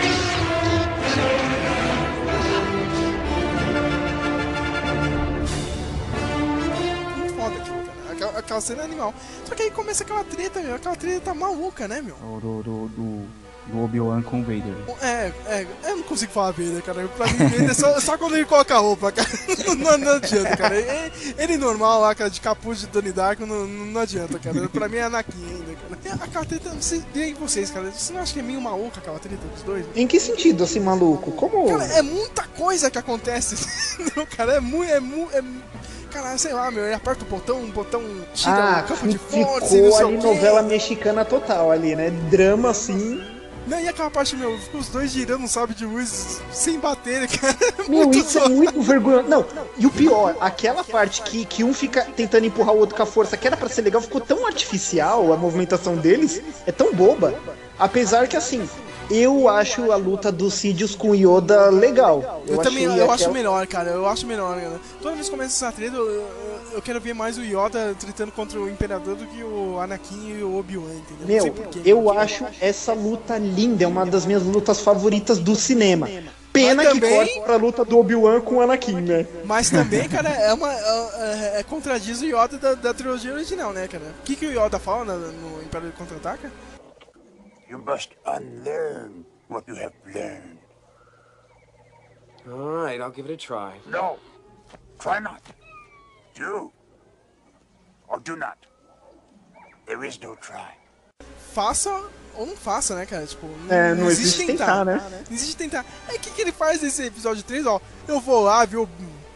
[8.37, 9.15] Aquela, cena é animal.
[9.45, 10.75] Só que aí começa aquela treta, meu.
[10.75, 12.17] Aquela treta tá maluca, né, meu?
[12.17, 13.29] Do, do, do,
[13.67, 14.75] do Obi-Wan com o Vader.
[15.01, 17.09] É, é, eu não consigo falar Vader, cara.
[17.09, 19.29] Pra mim, Vader é só, só quando ele coloca a roupa, cara.
[19.79, 20.77] Não, não adianta, cara.
[20.77, 24.69] Ele, ele normal lá, cara, de capuz de Donnie Darko, não, não adianta, cara.
[24.69, 26.25] Pra mim é Anakin ainda, cara.
[26.25, 29.19] Aquela treta, você, e aí vocês, cara, você não acha que é meio maluca aquela
[29.19, 29.85] treta dos dois?
[29.95, 31.33] Em que sentido, assim, maluco?
[31.33, 31.67] Como.
[31.69, 33.57] Cara, é muita coisa que acontece.
[34.17, 34.91] Não, cara, é muito.
[34.91, 35.43] É mu é,
[36.15, 38.01] cara, sei lá, meu, ele aperta o botão, o botão
[38.33, 42.11] tira Ah, o campo de e não sei ali novela mexicana total ali, né?
[42.31, 43.21] Drama assim.
[43.67, 47.57] Não, e aquela parte, meu, ficou os dois girando sabre de luz sem bater, cara.
[47.89, 49.27] Meu, isso é muito vergonhoso.
[49.27, 49.47] Não,
[49.79, 53.07] e o pior, aquela parte que, que um fica tentando empurrar o outro com a
[53.07, 57.35] força, que era pra ser legal, ficou tão artificial a movimentação deles, é tão boba.
[57.79, 58.69] Apesar que assim,
[59.11, 62.43] eu acho a luta do Sidious com o Yoda legal.
[62.47, 63.91] Eu, também, eu achei acho aquela- melhor, cara.
[63.91, 64.81] Eu acho melhor, cara.
[65.01, 66.29] Toda vez que começa essa treta, eu, eu-
[66.75, 70.43] eu quero ver mais o Yoda tretando contra o Imperador do que o Anakin e
[70.43, 71.45] o Obi-Wan, entendeu?
[71.45, 71.81] Meu, porquê.
[71.85, 76.09] eu acho essa luta linda, é uma das minhas lutas favoritas do cinema.
[76.53, 79.27] Pena Mas que também- corta pra luta do Obi-Wan com o Anakin, né?
[79.45, 80.73] Mas também, cara, é uma.
[80.73, 84.05] É, é- contradiz o Yoda da, da trilogia original, né, cara?
[84.21, 86.53] O que, que o Yoda fala na- no Império Contra-Ataca?
[87.69, 90.59] You must unlearn what you have learned.
[92.47, 93.79] All right, I'll give it a try.
[93.87, 94.19] No,
[94.99, 95.41] try not.
[96.35, 96.71] Do
[98.09, 98.59] or do not.
[99.87, 100.75] There is no try.
[101.55, 101.91] Faça
[102.37, 103.27] ou não faça, né, cara?
[103.27, 105.01] Tipo, É, não existe tentar, né?
[105.29, 105.87] Não existe tentar.
[106.09, 107.81] Aí o que, que ele faz nesse episódio 3, ó?
[108.09, 108.89] Eu vou lá, viu,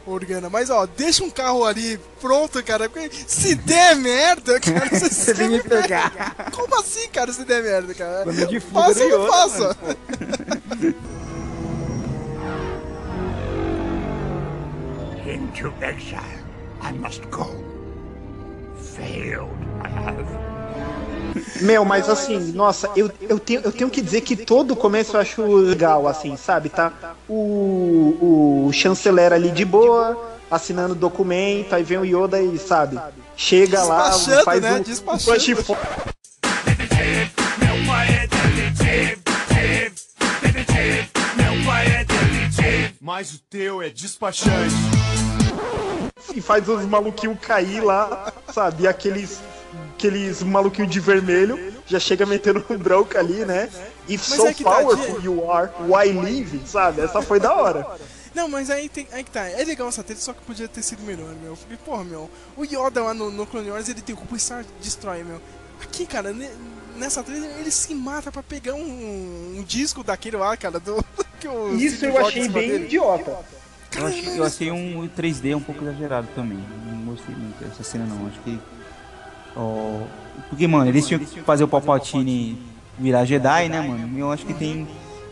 [0.09, 2.89] Organa, mas ó, deixa um carro ali pronto, cara.
[2.89, 6.51] Porque se der merda, cara, você, Você vem me pegar.
[6.53, 8.25] Como assim, cara, se der merda, cara?
[8.25, 9.77] Quando de fuga faça ou não faça?
[15.27, 16.45] Into exile,
[16.81, 17.63] I must go.
[18.77, 19.51] Failed,
[19.85, 20.58] I have.
[21.61, 25.17] Meu, mas assim, nossa, eu, eu, tenho, eu tenho que dizer que todo o começo
[25.17, 26.69] eu acho legal, assim, sabe?
[26.69, 26.93] Tá
[27.29, 30.17] o, o chanceler ali de boa,
[30.51, 32.99] assinando documento, aí vem o Yoda e, sabe,
[33.37, 34.13] chega lá,
[34.45, 34.77] faz né?
[34.79, 35.31] o, Despachando.
[35.31, 35.79] o push for-
[43.01, 44.75] Mas o teu é despachante.
[46.35, 48.83] e faz os maluquinhos cair lá, sabe?
[48.85, 49.41] E aqueles,
[49.99, 53.69] aqueles maluquinhos de vermelho já chega metendo um bronca ali, né?
[54.09, 55.21] If Mas so é tá, powerful Diego.
[55.25, 57.01] you are, why live, sabe?
[57.03, 57.85] Essa foi da hora.
[58.35, 59.49] Não, mas aí, tem, aí que tá.
[59.49, 61.51] É legal essa treta, só que podia ter sido melhor, meu.
[61.53, 62.31] Eu falei, porra, meu.
[62.57, 65.41] O Yoda lá no, no Clone Wars, ele tem culpa o Star Destroy, meu.
[65.83, 66.51] Aqui, cara, ne-
[66.97, 71.05] nessa treta, ele se mata pra pegar um, um disco daquele lá, cara, do...
[71.41, 72.85] Que o Isso Steve eu achei bem dele.
[72.87, 73.37] idiota.
[73.97, 76.59] Eu achei, eu achei um 3D um pouco exagerado também.
[76.87, 78.27] Não gostei muito dessa cena não.
[78.27, 78.59] Acho que.
[79.59, 80.03] Ó,
[80.49, 82.57] porque, mano, eles tinham que fazer o Palpatine
[82.99, 84.19] virar Jedi, né, mano?
[84.19, 84.87] Eu acho que tem.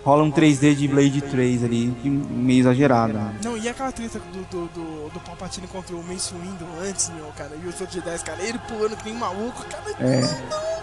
[0.04, 3.12] Rola um 3D de Blade 3 ali, meio exagerado.
[3.14, 3.34] Né?
[3.42, 7.26] Não, e aquela treta do, do, do, do Palpatine contra o Mace Windu antes, meu,
[7.36, 10.20] cara, e os outros Jedi, cara, ele pulando que nem maluco, cara, É.
[10.20, 10.28] não,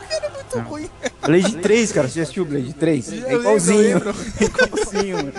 [0.10, 0.64] cara, é muito Não.
[0.65, 0.90] ruim.
[1.26, 3.14] Blade 3, cara, você já assistiu Blade 3?
[3.14, 3.98] Eu É igualzinho.
[4.41, 5.34] É igualzinho, mano.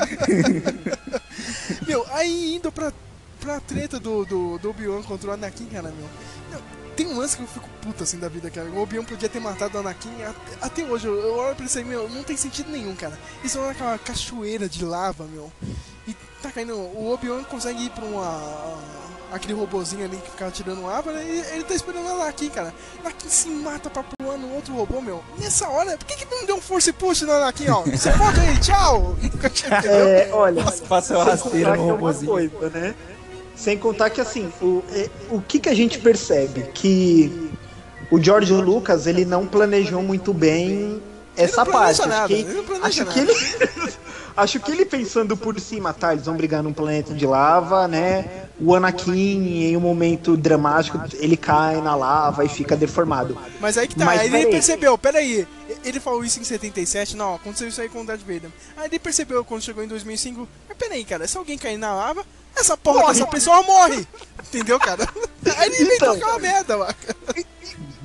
[1.86, 2.90] Meu, aí indo pra,
[3.39, 6.09] pra treta do, do, do Obi-Wan contra o Anakin, cara, meu.
[6.51, 6.60] Meu,
[6.97, 8.69] Tem um lance que eu fico puto assim da vida, cara.
[8.69, 10.11] O Obi-Wan podia ter matado o Anakin.
[10.23, 13.19] Até, até hoje, eu, eu olho pra isso aí, meu, não tem sentido nenhum, cara.
[13.41, 15.51] Eles vão naquela cachoeira de lava, meu.
[16.07, 16.75] E tá caindo.
[16.77, 18.79] O Obi-Wan consegue ir pra uma.
[19.33, 21.25] Aquele robozinho ali que ficava tirando lava, né?
[21.25, 22.73] E ele tá esperando o Anakin, cara.
[22.99, 25.25] O Anakin se mata pra pular no outro robô, meu.
[25.39, 27.83] Nessa hora, por que, que não deu um force push no Anakin, ó?
[27.83, 29.16] Você pode aí, tchau!
[29.85, 32.51] É, olha, Passa rasteira contar no que é uma robozinho.
[32.51, 32.95] coisa, né?
[33.56, 36.62] Sem contar que assim, o, é, o que, que a gente percebe?
[36.74, 37.51] Que
[38.10, 41.01] o George Lucas ele não planejou muito bem
[41.36, 42.06] essa parte.
[42.06, 43.35] nada, acho que, acho que ele.
[44.36, 46.12] acho que ele pensando por cima, tá?
[46.12, 48.47] Eles vão brigar num planeta de lava, né?
[48.60, 53.36] O Anakin, em um momento dramático, ele cai na lava e fica deformado.
[53.60, 55.47] Mas aí que tá, Mas aí ele percebeu, peraí,
[55.85, 58.51] ele falou isso em 77, não, aconteceu isso aí com o Darth Vader.
[58.76, 62.24] Aí ele percebeu quando chegou em 2005, mas peraí, cara, se alguém cair na lava,
[62.56, 63.12] essa porra Morre.
[63.14, 64.06] dessa pessoa morre!
[64.48, 65.09] Entendeu, cara?
[65.59, 66.12] Aí ele Então.
[66.14, 66.94] aquela merda lá.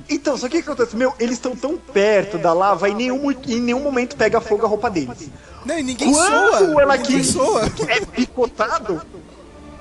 [0.08, 0.96] Então, só que o que acontece?
[0.96, 4.66] Meu, eles estão tão perto da lava e em nenhum, em nenhum momento pega fogo
[4.66, 5.30] a roupa deles.
[5.64, 7.62] Não, e ninguém Quando soa, Anakin ninguém soa.
[7.88, 9.00] é picotado,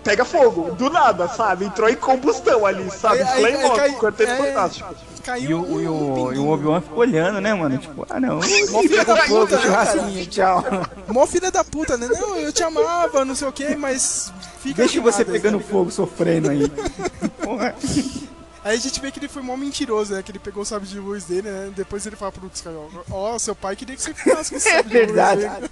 [0.04, 1.66] pega fogo, do nada, sabe?
[1.66, 3.22] Entrou em combustão ali, sabe?
[3.22, 4.36] Aí- aí- Flame Mob, cai- quarteto é.
[4.38, 4.96] fantástico.
[5.24, 7.78] Caiu E o, e o, e o Obi-Wan ficou olhando, né, mano?
[7.78, 10.64] Tipo, ah não, Mó filha da fogo, puta, né, churrasquinho, tchau.
[11.10, 12.08] Mó filha da puta, né?
[12.20, 14.32] Não, eu te amava, não sei o que, mas
[14.62, 16.72] fica Deixa você pegando fogo, sofrendo aí.
[17.44, 17.76] Porra.
[18.64, 20.22] Aí a gente vê que ele foi mó mentiroso, né?
[20.24, 21.70] Que ele pegou o sábio de luz dele, né?
[21.76, 24.68] Depois ele fala pro Luke Skywalker, ó, seu pai queria que você ficasse com esse
[24.70, 25.70] É sábio de luz verdade.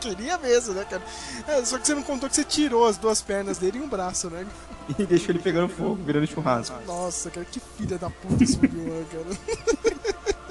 [0.00, 1.02] Dele." Queria mesmo, né, cara?
[1.46, 3.88] É, só que você não contou que você tirou as duas pernas dele e um
[3.88, 4.46] braço, né?
[4.98, 6.74] E deixou ele pegando fogo, virando churrasco.
[6.84, 9.26] Nossa, cara, que filha da puta esse Obi-Wan, cara.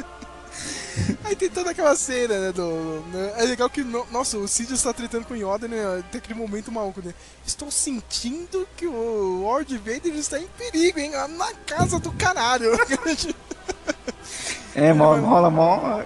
[1.26, 3.04] Aí tem toda aquela cena, né, do...
[3.14, 6.20] né, É legal que, no- nossa, o Sidious tá tretando com o Yoda, né, tem
[6.20, 7.14] aquele momento maluco, né?
[7.46, 11.12] Estou sentindo que o Lord Vader está em perigo, hein?
[11.38, 12.72] Na casa do caralho.
[14.76, 16.04] É, rola mó,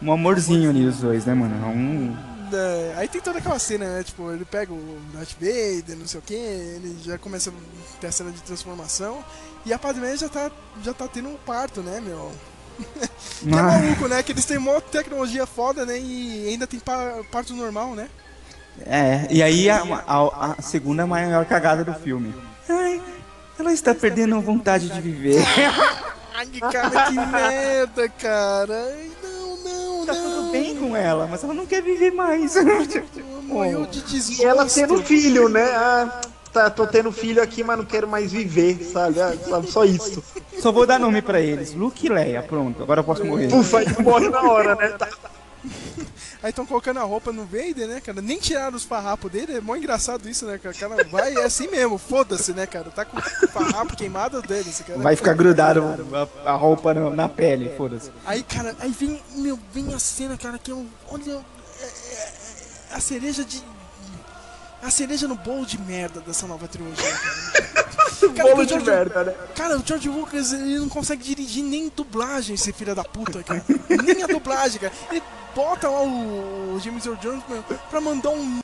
[0.00, 1.54] mó amorzinho ali os dois, né, mano?
[1.64, 2.31] É um...
[2.56, 4.02] É, aí tem toda aquela cena, né?
[4.02, 8.06] Tipo, ele pega o Darth Vader, não sei o que, ele já começa a ter
[8.08, 9.24] a cena de transformação.
[9.64, 10.50] E a Padmé já tá,
[10.82, 12.32] já tá tendo um parto, né, meu?
[13.42, 13.62] que é Ah.
[13.62, 14.22] maluco, né?
[14.22, 15.98] Que eles têm mó tecnologia foda, né?
[15.98, 18.08] E ainda tem pa- parto normal, né?
[18.86, 22.34] É, e aí a, a, a segunda maior cagada do filme.
[22.68, 23.00] Ai,
[23.58, 25.36] ela está perdendo vontade de viver.
[26.34, 28.96] Ai, cara, que merda, cara.
[30.52, 32.54] Bem com ela, mas ela não quer viver mais.
[33.44, 34.42] Morreu de desgosto.
[34.42, 35.64] E ela tendo filho, né?
[35.74, 36.20] Ah,
[36.52, 39.20] tá, tô tendo filho aqui, mas não quero mais viver, sabe?
[39.20, 39.70] Ah, sabe?
[39.70, 40.22] Só isso.
[40.58, 41.74] Só vou dar nome pra eles.
[41.74, 43.52] Luke e Leia, pronto, agora eu posso morrer.
[43.52, 44.88] Ufa, aí morre na hora, né?
[44.90, 45.08] Tá.
[46.42, 48.20] Aí estão colocando a roupa no Vader, né, cara?
[48.20, 50.74] Nem tiraram os farrapos dele, é mó engraçado isso, né, cara?
[50.74, 52.90] O cara vai é assim mesmo, foda-se, né, cara?
[52.90, 54.98] Tá com o farrapo queimado dele, esse cara.
[54.98, 55.82] Vai ficar grudado
[56.44, 58.10] a, a roupa na, na pele, foda-se.
[58.26, 60.84] Aí, cara, aí vem, meu, vem a cena, cara, que eu.
[61.08, 61.32] Olha.
[61.80, 62.32] é- é-
[62.92, 63.62] é a cereja de.
[64.82, 67.82] A cereja no bolo de merda dessa nova trilogia, cara.
[68.36, 69.34] Cara, Bolo de George- merda, né?
[69.56, 73.64] Cara, o George Lucas, ele não consegue dirigir nem dublagem, esse filho da puta, cara.
[74.04, 74.92] nem a dublagem, cara.
[75.10, 75.20] Ele
[75.56, 77.42] bota lá o James Earl Jones
[77.90, 78.60] pra mandar um.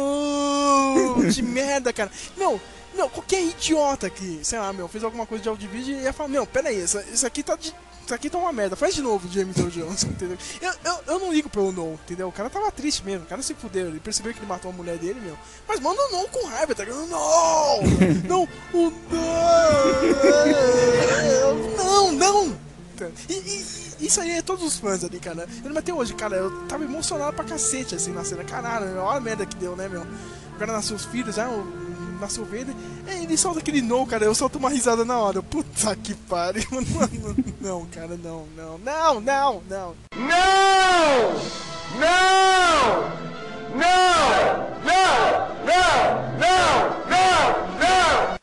[0.00, 1.28] Não!
[1.28, 2.10] De merda, cara.
[2.36, 2.60] Meu,
[2.94, 6.46] meu, qualquer idiota que, sei lá, meu, fez alguma coisa de audiovisual ia falar, meu,
[6.46, 7.74] pera aí, isso, isso aqui tá de.
[8.10, 10.36] Isso aqui tá uma merda, faz de novo, James Earl Jones, entendeu?
[10.60, 12.26] Eu, eu, eu não ligo pro No, entendeu?
[12.26, 14.74] O cara tava triste mesmo, o cara se fudeu, ele percebeu que ele matou a
[14.74, 15.38] mulher dele, meu.
[15.68, 17.06] Mas manda o No com raiva, tá ligado?
[17.06, 17.80] Não!
[18.26, 18.48] Não!
[18.72, 18.90] O
[21.76, 21.76] não!
[21.76, 22.56] Não, não!
[23.28, 25.46] E, e- isso aí é todos os fãs ali, cara.
[25.64, 28.42] Eu, até hoje, cara, eu tava emocionado pra cacete, assim, na cena.
[28.42, 30.02] Caralho, meu, olha a merda que deu, né, meu?
[30.02, 31.79] O cara nasceu os filhos, ah, o-
[32.20, 32.46] nasceu.
[33.06, 35.42] É, ele solta aquele no, cara, eu solto uma risada na hora.
[35.42, 36.62] Puta que pariu.
[37.60, 39.94] Não, não, cara, não, não, não, não, não.
[40.16, 41.34] Não!
[41.98, 43.20] Não!
[43.74, 44.70] Não!
[44.84, 45.10] Não!
[45.64, 46.00] Não!
[46.38, 47.00] Não!
[47.08, 47.78] Não!
[47.78, 48.38] Não!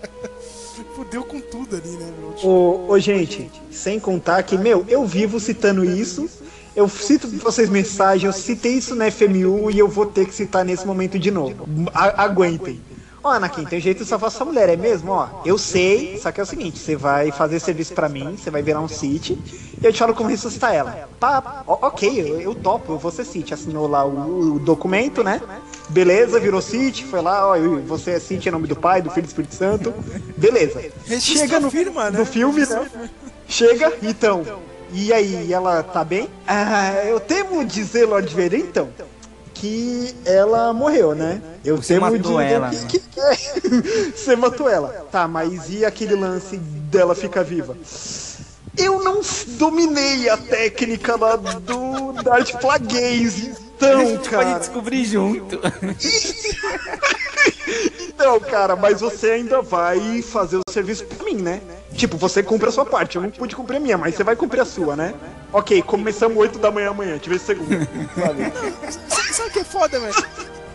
[0.95, 2.36] Fudeu com tudo ali, né, meu?
[2.44, 6.30] Ô, ô, gente, sem contar que, meu, eu vivo citando isso.
[6.76, 10.34] Eu cito pra vocês mensagens, eu citei isso na FMU e eu vou ter que
[10.34, 11.66] citar nesse momento de novo.
[11.94, 12.80] A- aguentem.
[13.23, 15.11] Ó, Anakin, tem jeito de salvar sua mulher, é mesmo?
[15.11, 18.49] Ó, eu sei, só que é o seguinte, você vai fazer serviço pra mim, você
[18.49, 19.38] vai virar um City,
[19.81, 21.10] e eu te falo como ressuscitar ela.
[21.19, 23.53] Tá, ó, ok, eu, eu topo, eu vou ser City.
[23.53, 25.41] Assinou lá o, o documento, né?
[25.89, 29.23] Beleza, virou City, foi lá, ó, você é City em nome do Pai, do Filho
[29.23, 29.94] e do Espírito Santo.
[30.35, 30.81] Beleza.
[31.19, 31.69] Chega no,
[32.11, 32.89] no filme, né?
[33.48, 34.44] Chega, então.
[34.91, 36.30] E aí, ela tá bem?
[36.48, 38.89] Ah, eu temo dizer, Lord Vader, então,
[39.60, 41.42] que ela morreu, né?
[41.66, 42.86] Eu Você matou ela, que, né?
[42.88, 44.12] que- é.
[44.16, 44.90] Você matou ela.
[45.12, 47.76] Tá, mas e aquele lance dela ficar viva?
[48.78, 49.22] Eu não
[49.58, 53.38] dominei a técnica lá do Darth Plagueis,
[53.76, 54.46] então, A gente cara.
[54.46, 55.60] pode descobrir junto.
[58.20, 61.62] Então, cara, mas você ainda vai fazer o serviço pra mim, né?
[61.94, 64.36] Tipo, você cumpre a sua parte, eu não pude cumprir a minha, mas você vai
[64.36, 65.14] cumprir a sua, né?
[65.54, 67.88] Ok, começamos 8 da manhã amanhã, tive segunda.
[68.16, 68.52] Sabe?
[69.38, 70.16] Sabe o que é foda, velho?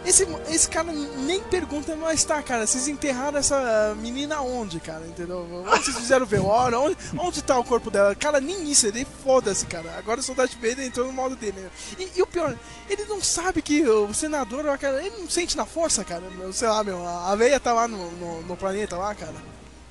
[0.07, 5.47] Esse, esse cara nem pergunta, mas tá, cara, vocês enterraram essa menina onde, cara, entendeu?
[5.67, 6.79] Onde vocês fizeram velório?
[6.81, 8.15] Onde, onde tá o corpo dela?
[8.15, 9.93] Cara, nem isso, ele foda-se, cara.
[9.99, 11.61] Agora o Soldado Vader entrou no modo dele.
[11.61, 11.71] né?
[11.99, 12.57] E, e o pior,
[12.89, 16.23] ele não sabe que o senador, cara, ele não sente na força, cara.
[16.53, 19.35] Sei lá, meu, a veia tá lá no, no, no planeta lá, cara.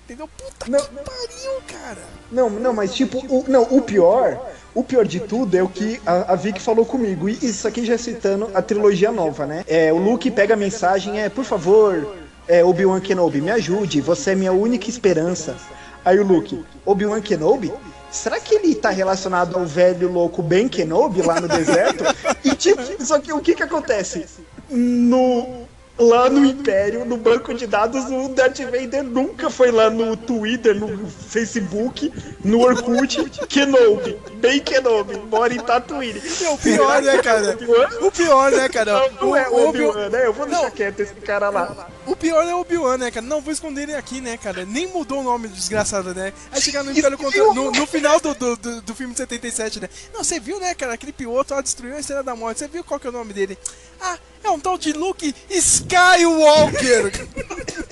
[0.05, 0.27] Entendeu?
[0.37, 2.01] Puta que pariu, cara.
[2.31, 6.01] Não, não, mas tipo, o, não, o pior, o pior de tudo é o que
[6.05, 7.29] a, a Vic falou comigo.
[7.29, 9.63] E isso aqui já citando a trilogia nova, né?
[9.67, 12.15] É, o Luke pega a mensagem, é, por favor,
[12.47, 15.55] é, Obi-Wan Kenobi, me ajude, você é minha única esperança.
[16.03, 17.71] Aí o Luke, Obi-Wan Kenobi?
[18.11, 22.03] Será que ele tá relacionado ao velho louco Ben Kenobi lá no deserto?
[22.43, 24.25] e tipo, só que o que que acontece?
[24.69, 25.65] No
[26.01, 30.75] lá no Império, no banco de dados, o Darth Vader nunca foi lá no Twitter,
[30.75, 32.11] no Facebook,
[32.43, 36.21] no Orkut, Kenobi, bem Kenobi, mora em Tatooine.
[36.51, 37.57] o pior, né, cara?
[38.01, 38.93] O pior, né, cara?
[38.93, 40.25] Não, não é O- Obi-Wan, né?
[40.25, 41.87] Eu vou deixar quieto esse cara lá.
[42.05, 43.25] O pior é o Obi-Wan, né, cara?
[43.25, 44.65] Não vou esconder ele aqui, né, cara?
[44.65, 46.33] Nem mudou o nome do desgraçado, né?
[46.51, 47.43] Aí chegar no Império contra...
[47.53, 49.89] no, no final do, do, do, do filme de 77, né?
[50.13, 50.93] Não, você viu, né, cara?
[50.93, 52.59] Aquele piloto lá destruiu a Estrela da Morte.
[52.59, 53.57] Você viu qual que é o nome dele?
[53.99, 57.11] Ah, é um tal de Luke Skywalker!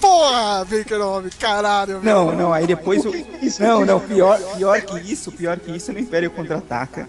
[0.00, 2.36] Porra, Baker nome, caralho, Não, meu.
[2.36, 3.12] não, aí depois o.
[3.60, 7.08] Não, não, pior, pior que isso, pior que isso no Império Contra-Ataca.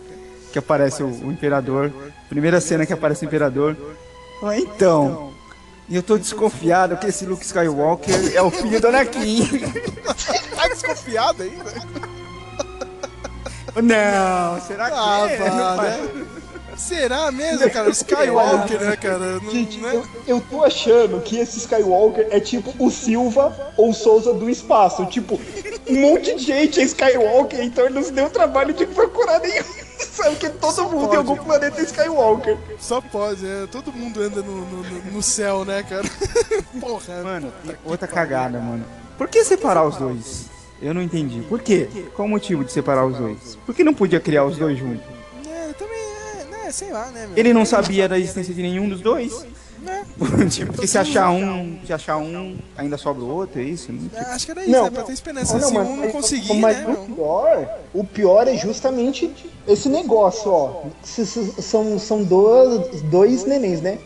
[0.52, 1.92] Que aparece o, o Imperador.
[2.30, 3.76] Primeira cena que aparece o Imperador.
[4.44, 5.32] Ah, então.
[5.90, 9.48] Eu tô desconfiado que esse Luke Skywalker é o filho do Anakin.
[10.56, 11.74] tá desconfiado ainda?
[13.82, 15.38] Não, será que Ah, é?
[15.38, 16.26] pá, né?
[16.88, 17.88] Será mesmo, cara?
[17.88, 19.40] O Skywalker, né, cara?
[19.40, 23.74] Não, Gente, não é- eu, eu tô achando que esse Skywalker é tipo o Silva
[23.78, 25.06] ou o Souza do espaço.
[25.06, 25.40] Tipo,
[25.88, 29.40] um monte de gente é Skywalker, então ele não se deu o trabalho de procurar
[29.40, 29.64] nenhum.
[30.12, 31.14] Sabe que todo mundo pode.
[31.14, 32.58] em algum planeta é Skywalker.
[32.80, 33.68] Só pode, é.
[33.72, 34.84] Todo mundo anda no, no,
[35.14, 36.04] no- céu, né, cara?
[36.80, 37.24] Porra.
[37.24, 38.84] Mano, e outra cagada, mano.
[39.18, 40.46] Por que separar os dois?
[40.82, 41.42] Eu não entendi.
[41.48, 41.88] Por quê?
[42.16, 43.56] Qual o motivo de separar os dois?
[43.66, 45.21] Por que não podia criar os dois juntos?
[46.72, 47.38] É, sei lá, né, meu?
[47.38, 49.46] Ele não sabia da existência de nenhum dos dois?
[49.82, 50.06] Né?
[50.50, 53.92] tipo, porque se achar um, se achar um, ainda sobra o outro, é isso?
[53.92, 54.90] Não- É, Acho que era isso, né?
[54.90, 55.58] Pra ter esperança.
[55.58, 57.16] não, Se mas- um não conseguir, mas né, o meu?
[57.16, 59.30] pior, o pior é justamente
[59.68, 60.84] esse negócio, ó.
[61.04, 63.98] S- s- São, são dois, dois nenéns, né?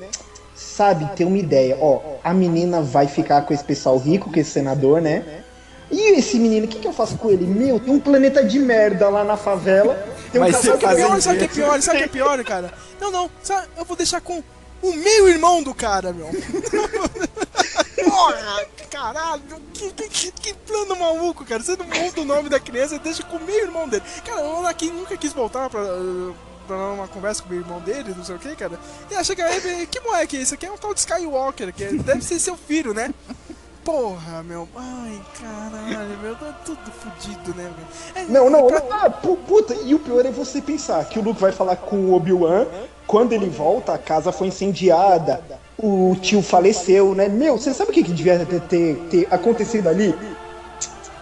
[0.56, 2.00] Sabe, tem uma ideia, ó.
[2.24, 5.44] A menina vai ficar com esse pessoal rico, com esse senador, né?
[5.92, 7.46] E esse menino, o que, que eu faço com ele?
[7.46, 10.15] Meu, tem um planeta de merda lá na favela.
[10.36, 11.22] Tem um Mas sabe o que é pior?
[11.22, 11.82] Sabe o que é pior?
[11.82, 12.74] Sabe o que é pior, cara?
[12.99, 13.32] Não, não.
[13.41, 14.44] Sabe, eu vou deixar com
[14.82, 16.28] o meio irmão do cara, meu.
[18.03, 19.41] Porra, caralho,
[19.74, 21.64] que, que, que, plano maluco, cara.
[21.64, 24.03] Você não muda o nome da criança, deixa com o meio irmão dele.
[24.26, 25.82] Cara, o Anakin nunca quis voltar pra,
[26.68, 28.78] pra uma conversa com o meio irmão dele, não sei o que, cara.
[29.10, 30.53] E acha que, aí, que moleque é esse?
[30.53, 33.14] aqui é um tal de Skywalker, que deve ser seu filho, né?
[33.86, 34.68] Porra, meu.
[34.76, 36.36] Ai, caralho, meu.
[36.36, 38.24] Tá tudo fudido, né, meu?
[38.24, 38.82] É, Não, não, não.
[38.91, 41.95] Ah, pu- puta, e o pior é você pensar que o Luke vai falar com
[41.98, 42.66] o Obi-Wan,
[43.06, 45.40] quando ele volta, a casa foi incendiada,
[45.78, 47.30] o tio faleceu, né?
[47.30, 50.16] Meu, você sabe o que, que devia ter, ter, ter acontecido ali?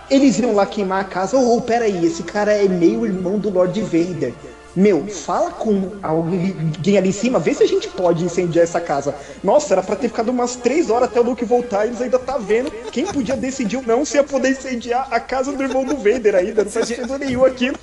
[0.09, 1.37] Eles iam lá queimar a casa.
[1.37, 4.33] Oh, peraí, esse cara é meio irmão do Lord Vader.
[4.75, 9.13] Meu, fala com alguém ali em cima, vê se a gente pode incendiar essa casa.
[9.43, 12.39] Nossa, era pra ter ficado umas três horas até o Luke voltar, eles ainda tá
[12.39, 15.95] vendo quem podia decidir ou não se ia poder incendiar a casa do irmão do
[15.97, 16.63] Vader ainda.
[16.63, 17.77] Não faz sentido nenhum aquilo.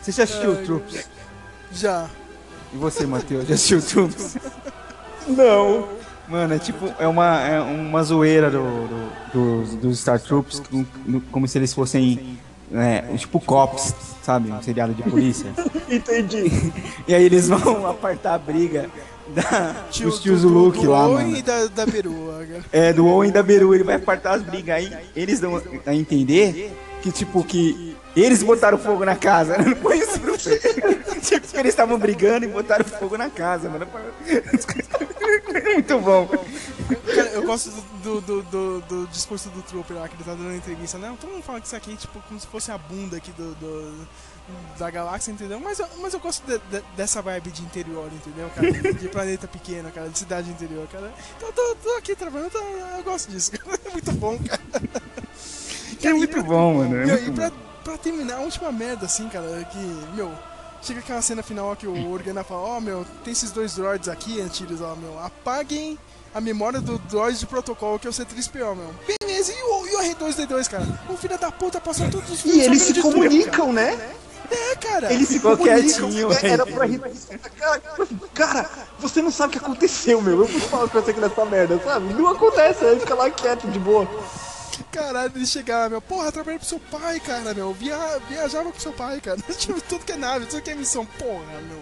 [0.00, 1.08] Você já assistiu Ai, Troops?
[1.72, 2.08] Já.
[2.72, 4.38] E você, Matheus, já assistiu Troops?
[5.28, 5.88] Não.
[6.28, 10.60] Mano, é tipo, é uma, é uma zoeira do, do- dos, dos Star Troops,
[11.30, 12.38] como se eles fossem,
[12.74, 13.94] é, tipo, cops,
[14.26, 14.50] sabe?
[14.50, 15.46] Um seriado de polícia.
[15.88, 16.72] Entendi.
[17.06, 18.90] E aí eles vão apartar a briga
[19.28, 21.42] da, Tio- dos tios do- do do- Luke do lá, mano.
[21.42, 21.84] da, da.
[22.72, 24.74] É, do Owen e da Beru, ele vai apartar as brigas.
[24.76, 26.72] Aí eles dão a entender
[27.02, 29.56] que, tipo, que eles botaram fogo na casa.
[29.58, 30.58] Não foi isso, não foi?
[30.58, 33.86] Tipo, eles estavam brigando e botaram fogo na casa, mano.
[35.74, 36.26] Muito bom.
[37.14, 37.70] Cara, eu gosto
[38.02, 40.98] do, do, do, do discurso do Trooper lá, que ele tá dando entrevista.
[40.98, 43.32] Não, todo mundo fala que isso aqui é tipo como se fosse a bunda aqui
[43.32, 44.06] do,
[44.78, 45.58] da galáxia, entendeu?
[45.58, 48.70] Mas, eu- mas eu gosto de- de- dessa vibe de interior, entendeu, cara?
[48.92, 51.12] De planeta pequeno, cara, de cidade interior, cara.
[51.36, 52.58] Então eu tô, tô aqui trabalhando, tô-
[52.96, 53.76] eu gosto disso, cara.
[53.86, 54.62] É muito bom, cara.
[56.04, 56.96] É muito bom, mano.
[56.96, 57.34] É muito e bom.
[57.34, 57.50] pra
[57.96, 59.78] terminar, a última merda, assim, cara, que,
[60.14, 60.32] meu,
[60.82, 64.40] chega aquela cena final que o Organa fala, ó, meu, tem esses dois droids aqui,
[64.40, 65.98] antilhos, ó, meu, apaguem
[66.34, 68.94] a memória do droid de protocolo que é o C3PO, meu.
[69.06, 70.86] Beleza, e o, e o R2D2, cara?
[71.08, 73.98] O filho da puta passou todos os E eles se comunicam, né?
[74.50, 75.12] É, cara.
[75.12, 75.76] Eles se comunicam.
[75.76, 77.00] quietinho, É, Era pra rir.
[77.54, 77.80] Cara,
[78.34, 80.40] cara, você não sabe o que aconteceu, meu.
[80.40, 82.12] Eu vou falar com você aqui nessa merda, sabe?
[82.14, 84.06] Não acontece, aí fica lá quieto, de boa.
[84.96, 87.96] Caralho, ele chegava, meu, porra, trabalhei pro seu pai, cara, meu, via,
[88.30, 91.60] viajava com seu pai, cara, Tipo, tudo que é nave, tudo que é missão, porra,
[91.68, 91.78] meu.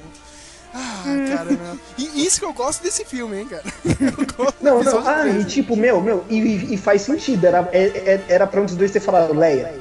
[0.75, 1.79] Ah, cara, meu.
[1.97, 3.63] E isso que eu gosto desse filme, hein, cara.
[4.01, 7.47] Eu gosto do Não, não, ah, e tipo, meu, meu, e, e faz sentido.
[7.47, 9.73] Era, é- é- era pra um dos dois ter falado, Leia,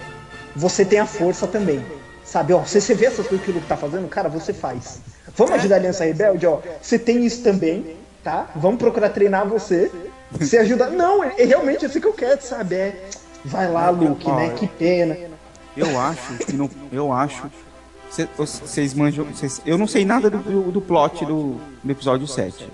[0.56, 1.84] você tem a força também.
[2.24, 5.00] Sabe, ó, você, você vê essas coisas que o Luke tá fazendo, cara, você faz.
[5.36, 6.60] Vamos ajudar a Aliança Rebelde, ó.
[6.80, 8.52] Você tem isso também, tá?
[8.56, 9.92] Vamos procurar treinar você.
[10.32, 10.92] Você ajuda.
[10.92, 12.76] Não, é, é realmente assim que eu quero, sabe?
[12.76, 13.10] É.
[13.46, 14.50] Vai lá, Luke, né?
[14.58, 15.18] Que pena.
[15.76, 16.70] Eu acho que não.
[16.92, 17.50] Eu acho.
[18.10, 19.26] cê- Vocês manjam.
[19.34, 22.70] cês- eu não sei nada do, do, do plot do, do episódio 7.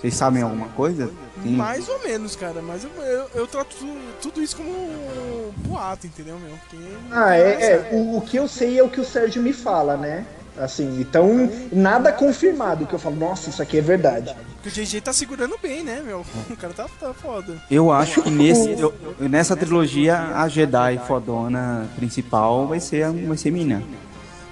[0.00, 1.10] Vocês sabem alguma coisa?
[1.42, 5.50] Tem- Mais ou menos, cara, mas eu, eu, eu trato tu- tudo isso como um
[5.66, 6.56] boato, entendeu, meu?
[6.58, 6.76] Porque
[7.10, 7.88] Ah, é, é.
[7.92, 10.24] O, o que eu sei é o que o Sérgio me fala, né?
[10.60, 14.34] Assim, então, nada confirmado que eu falo, nossa, isso aqui é verdade.
[14.62, 16.24] Porque o JJ tá segurando bem, né, meu?
[16.50, 17.54] O cara tá, tá foda.
[17.70, 23.36] Eu acho que nesse, eu- nessa trilogia a Jedi fodona principal vai ser a, vai
[23.36, 23.82] ser mina.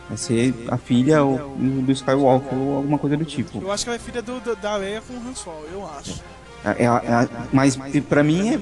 [0.08, 3.60] Vai ser a filha ou- do Skywalker ou alguma coisa do tipo.
[3.60, 5.84] Eu acho que ela é filha do, do- da Leia com o Han Solo, eu
[5.98, 6.22] acho.
[6.64, 7.76] É, é é mas
[8.08, 8.60] pra mim é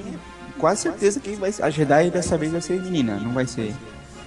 [0.59, 3.75] quase certeza que vai, ser- a Jedi dessa vez vai ser menina, não vai ser.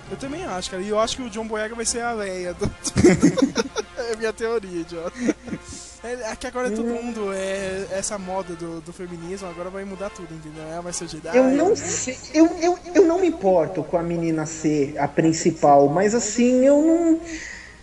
[0.10, 0.82] Eu também acho, cara.
[0.82, 2.54] E eu acho que o John Boyega vai ser a Leia.
[2.54, 2.66] do-
[4.12, 5.14] é minha teoria, idiota.
[6.04, 10.10] É, é que agora todo mundo é essa moda do, do feminismo, agora vai mudar
[10.12, 10.64] tudo, entendeu?
[10.72, 11.36] Ela vai ser o Jedi.
[11.36, 15.90] Eu não sei, eu, eu, eu não me importo com a menina ser a principal,
[15.90, 17.22] mas assim, eu não.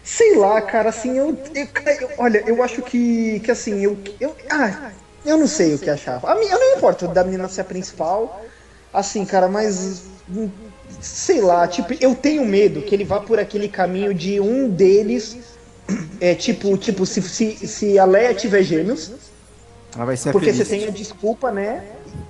[0.03, 1.37] Sei lá, cara, assim, eu.
[1.55, 1.69] eu-
[2.01, 3.41] eu- olha, eu acho que.
[3.41, 4.35] que assim, eu, eu.
[4.51, 4.93] Ah,
[5.27, 6.21] eu não sei o que achar.
[6.25, 8.43] A mim, eu não me importo da menina ser a principal.
[8.93, 10.03] Assim, cara, mas.
[11.01, 15.37] Sei lá, tipo, eu tenho medo que ele vá por aquele caminho de um deles.
[16.21, 19.13] É tipo, tipo, se, se, se a Leia tiver gêmeos,
[19.95, 20.83] Ela vai ser porque você feliz.
[20.85, 21.83] tem a desculpa, né?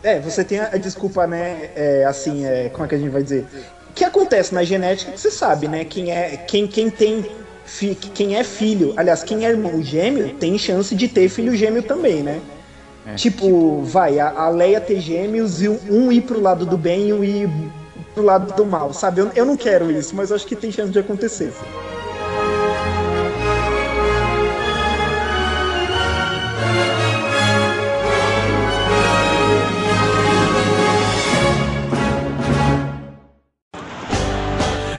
[0.02, 1.70] É, você tem a desculpa, né?
[1.76, 3.46] É, assim, é, como é que a gente vai dizer?
[3.94, 5.84] Que acontece na genética, que você sabe, né?
[5.84, 7.24] Quem é, quem, quem tem,
[7.64, 11.82] fi- quem é filho, aliás, quem é irmão gêmeo, tem chance de ter filho gêmeo
[11.84, 12.40] também, né?
[13.16, 17.08] Tipo, vai, a, a Leia ter gêmeos e um, um ir pro lado do bem
[17.10, 17.48] e um ir
[18.14, 19.20] pro lado do mal, sabe?
[19.20, 21.52] Eu, eu não quero isso, mas acho que tem chance de acontecer.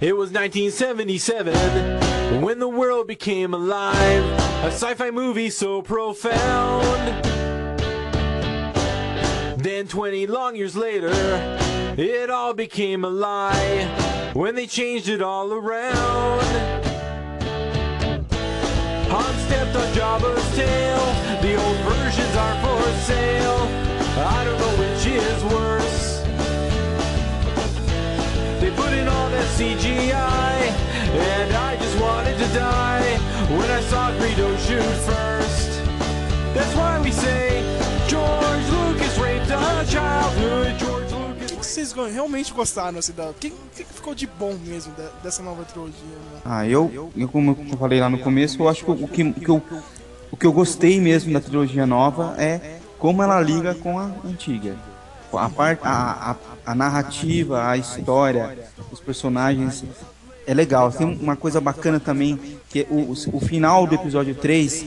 [0.02, 4.24] It was 1977 when the world became alive.
[4.64, 6.86] A sci fi movie so profound.
[9.58, 11.10] Then 20 long years later,
[11.98, 16.42] it all became a lie when they changed it all around.
[19.10, 21.00] Han stepped on Jabba's tail,
[21.42, 23.86] the old versions are for sale.
[24.18, 26.22] I don't know which is worse.
[28.60, 30.72] They put in all that CGI,
[31.16, 33.18] and I just wanted to die
[33.58, 35.84] when I saw Greedo shoot first.
[36.54, 37.64] That's why we say
[38.08, 40.78] George Lucas raped a childhood.
[40.78, 41.05] George
[41.76, 43.30] vocês realmente gostaram, assim, da...
[43.30, 46.40] O que, que ficou de bom mesmo dessa nova trilogia, né?
[46.46, 49.50] Ah, eu, eu, como eu falei lá no começo, eu acho que o que, que
[49.50, 49.62] eu,
[50.32, 54.78] o que eu gostei mesmo da trilogia nova é como ela liga com a antiga.
[55.34, 58.58] A, parte, a, a, a narrativa, a história,
[58.90, 59.84] os personagens
[60.48, 60.90] é legal.
[60.94, 62.40] Tem uma coisa bacana também,
[62.70, 64.86] que é o, o final do episódio 3,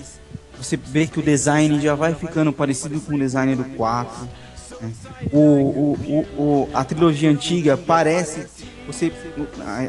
[0.56, 4.47] você vê que o design já vai ficando parecido com o design do 4.
[5.32, 8.46] O, o, o, a trilogia antiga parece.
[8.86, 9.12] Você,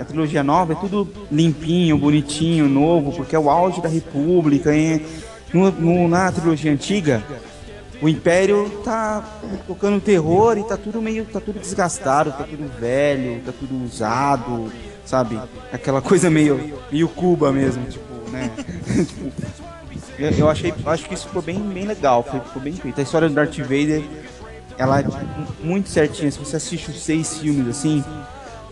[0.01, 4.75] a, trilogia nova é tudo limpinho, bonitinho, novo, porque é o auge da República.
[4.75, 5.05] hein?
[5.53, 7.23] No- no- na trilogia antiga,
[8.01, 9.23] o Império tá
[9.65, 11.25] tocando terror e tá tudo meio.
[11.25, 14.71] tá tudo desgastado, tá tudo velho, tá tudo usado,
[15.05, 15.39] sabe?
[15.71, 16.73] Aquela coisa meio.
[16.91, 18.51] meio Cuba mesmo, tipo, né?
[18.59, 19.31] Tipo,
[20.19, 20.73] eu, eu achei.
[20.85, 22.99] acho que isso ficou bem, bem legal, ficou bem feito.
[22.99, 24.03] A história do Darth Vader,
[24.79, 25.05] ela é
[25.61, 26.31] muito certinha.
[26.31, 28.03] Se você assiste os seis filmes assim,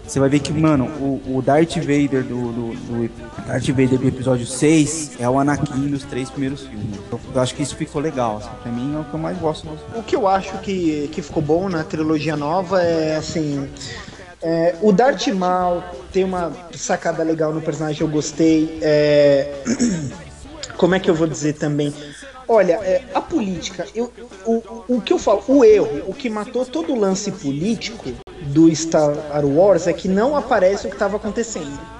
[0.07, 3.11] você vai ver que, mano, o, o Darth Vader do, do, do
[3.45, 6.97] Darth Vader do episódio 6 é o Anakin dos três primeiros filmes.
[7.11, 8.37] Eu, eu acho que isso ficou legal.
[8.37, 9.67] Assim, pra mim é o que eu mais gosto.
[9.93, 13.69] O que eu acho que, que ficou bom na trilogia nova é assim.
[14.41, 18.79] é, o Darth Maul tem uma sacada legal no personagem, eu gostei.
[18.81, 19.61] é,
[20.77, 21.93] como é que eu vou dizer também?
[22.49, 24.11] Olha, é, a política, eu,
[24.45, 24.61] o,
[24.95, 29.11] o que eu falo, o erro, o que matou todo o lance político do Star
[29.45, 31.96] Wars é que não aparece o que estava acontecendo.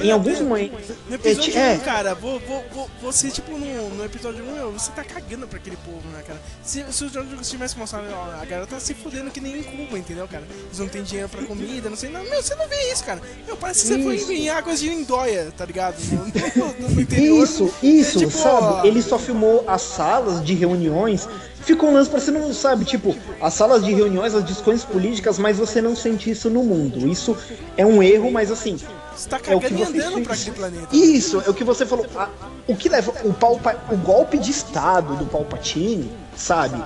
[0.00, 0.96] Em alguns momentos.
[1.08, 4.72] No episódio 1, é, cara, vou, vou, vou, você, tipo, no, no episódio 1, meu,
[4.72, 6.40] você tá cagando pra aquele povo, né, cara?
[6.62, 9.58] Se, se o George Lucas tivesse mostrado, ó, a galera tá se fudendo que nem
[9.58, 10.44] em Cuba, entendeu, cara?
[10.66, 13.20] Eles não têm dinheiro pra comida, não sei, não, meu, você não vê isso, cara.
[13.46, 14.26] Meu, parece que você Isso.
[14.26, 15.96] foi em águas de Lindóia, tá ligado?
[16.10, 17.44] No, no, no interior.
[17.44, 18.66] Isso, isso, É, tipo, sabe?
[18.66, 21.28] ó, Ele só filmou as salas de reuniões.
[21.70, 25.80] Ficou um lance parecendo, sabe, tipo, as salas de reuniões, as discussões políticas, mas você
[25.80, 27.06] não sente isso no mundo.
[27.06, 27.36] Isso
[27.76, 28.76] é um erro, mas assim.
[29.14, 30.88] Você tá é o que você andando pra aquele planeta.
[30.96, 32.06] Isso, é o que você falou.
[32.16, 32.28] A-
[32.66, 36.82] o que leva o, Palpa, o golpe de estado do Palpatine, sabe?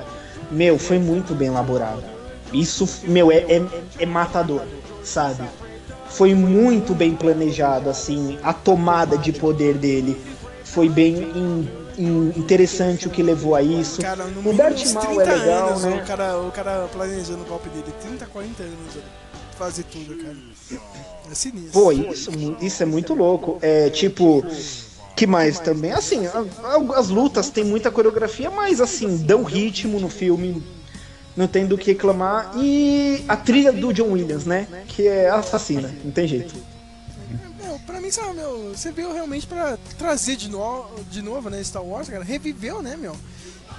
[0.50, 2.04] Meu, foi muito bem elaborado.
[2.52, 3.62] Isso, meu, é, é,
[4.00, 4.60] é matador,
[5.02, 5.44] sabe?
[6.10, 10.20] Foi muito bem planejado, assim, a tomada de poder dele.
[10.62, 11.68] Foi bem
[11.98, 14.00] interessante o que levou a isso.
[14.02, 16.02] Cara, no o Darth Maul 30 é legal, anos, né?
[16.02, 17.92] o, cara, o cara planejando o golpe dele.
[18.00, 18.76] 30, 40 anos.
[19.58, 20.36] Fazer tudo, cara.
[21.30, 21.72] É sinistro.
[21.72, 22.30] Pô, isso,
[22.60, 23.58] isso é muito louco.
[23.62, 24.44] É tipo.
[25.16, 25.92] Que mais também?
[25.92, 26.22] Assim,
[26.96, 30.60] as lutas têm muita coreografia, mas assim, dão ritmo no filme.
[31.36, 32.52] Não tem do que reclamar.
[32.56, 34.66] E a trilha do John Williams, né?
[34.88, 36.73] Que é assassina, não tem jeito.
[38.04, 42.06] Mim, sabe, meu, você veio realmente pra trazer de, no, de novo, né, Star Wars,
[42.06, 43.16] cara, reviveu, né, meu?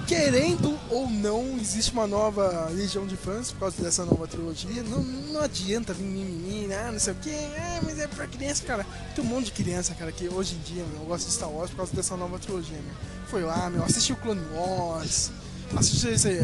[0.08, 4.82] Querendo ou não, existe uma nova legião de fãs por causa dessa nova trilogia.
[4.82, 8.64] Não, não adianta vir mimimi, né, não sei o que, ah, mas é pra criança,
[8.64, 8.84] cara.
[9.14, 11.70] Tem um monte de criança, cara, que hoje em dia, meu, gosta de Star Wars
[11.70, 12.94] por causa dessa nova trilogia, meu.
[13.28, 15.30] Foi lá, meu, assistiu Clone Wars,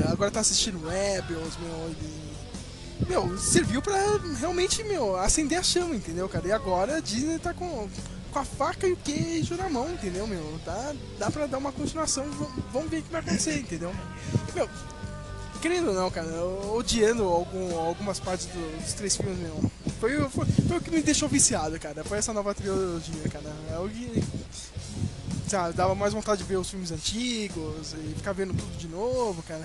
[0.09, 2.22] agora tá assistindo Rebels, meu, e
[3.09, 3.97] meu, serviu pra
[4.39, 6.47] realmente, meu, acender a chama, entendeu, cara?
[6.49, 7.89] E agora a Disney tá com,
[8.31, 10.59] com a faca e o queijo na mão, entendeu, meu?
[10.65, 12.25] Dá, dá pra dar uma continuação,
[12.73, 13.93] vamos ver o que vai acontecer, entendeu?
[14.55, 14.69] Meu,
[15.61, 16.29] querendo ou não, cara,
[16.75, 19.71] odiando algum, algumas partes do- dos três filmes, meu,
[20.01, 22.03] foi, foi, foi o que me deixou viciado, cara.
[22.05, 23.53] Foi essa nova trilogia, cara.
[23.71, 24.23] É o que.
[25.49, 29.43] Sabe, dava mais vontade de ver os filmes antigos e ficar vendo tudo de novo,
[29.43, 29.65] cara.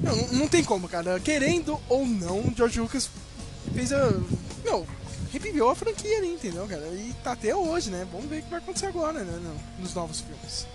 [0.00, 1.20] Não, não, tem como, cara.
[1.20, 3.10] Querendo ou não, George Lucas
[3.74, 4.10] fez a.
[4.64, 4.86] Não,
[5.32, 6.86] reviveu a franquia ali, entendeu, cara?
[6.88, 8.06] E tá até hoje, né?
[8.10, 9.38] Vamos ver o que vai acontecer agora, né?
[9.42, 10.66] no- Nos novos filmes.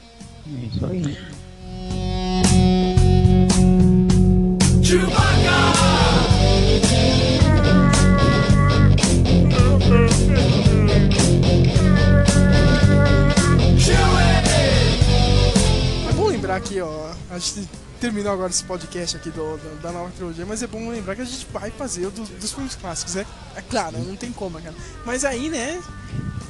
[0.48, 1.18] É isso aí.
[16.10, 17.12] É bom lembrar aqui, ó.
[17.30, 17.68] A gente
[17.98, 21.22] terminou agora esse podcast aqui do, do- da nova trilogia, mas é bom lembrar que
[21.22, 23.16] a gente vai fazer o dos, dos filmes clássicos.
[23.16, 23.26] É,
[23.56, 24.76] é claro, não tem como, cara.
[25.06, 25.82] Mas aí, né?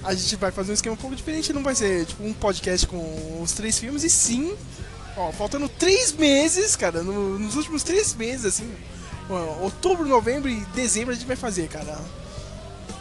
[0.03, 1.51] A gente vai fazer um esquema um pouco diferente.
[1.51, 4.55] Não vai ser tipo um podcast com os três filmes, e sim,
[5.17, 7.01] ó, faltando três meses, cara.
[7.03, 8.71] no- nos últimos três meses, assim.
[9.61, 11.97] outubro, novembro e dezembro a gente vai fazer, cara.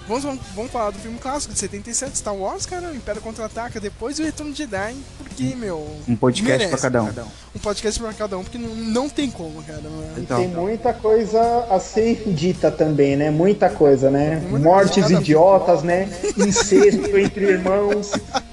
[0.09, 3.81] Vamos, vamos, vamos falar do filme clássico de 77, Star Wars, cara, o Império Contra-Ataca,
[3.81, 5.85] depois o Retorno de Jedi, porque, meu...
[6.07, 7.09] Um podcast merece, pra cada um.
[7.57, 9.83] Um podcast pra cada um, porque não, não tem como, cara.
[10.16, 10.39] E Então.
[10.39, 13.31] tem muita coisa a ser dita também, né?
[13.31, 14.41] Muita coisa, né?
[14.49, 15.20] muita Mortes coisa.
[15.20, 16.09] idiotas, né?
[16.37, 18.12] Incesto entre irmãos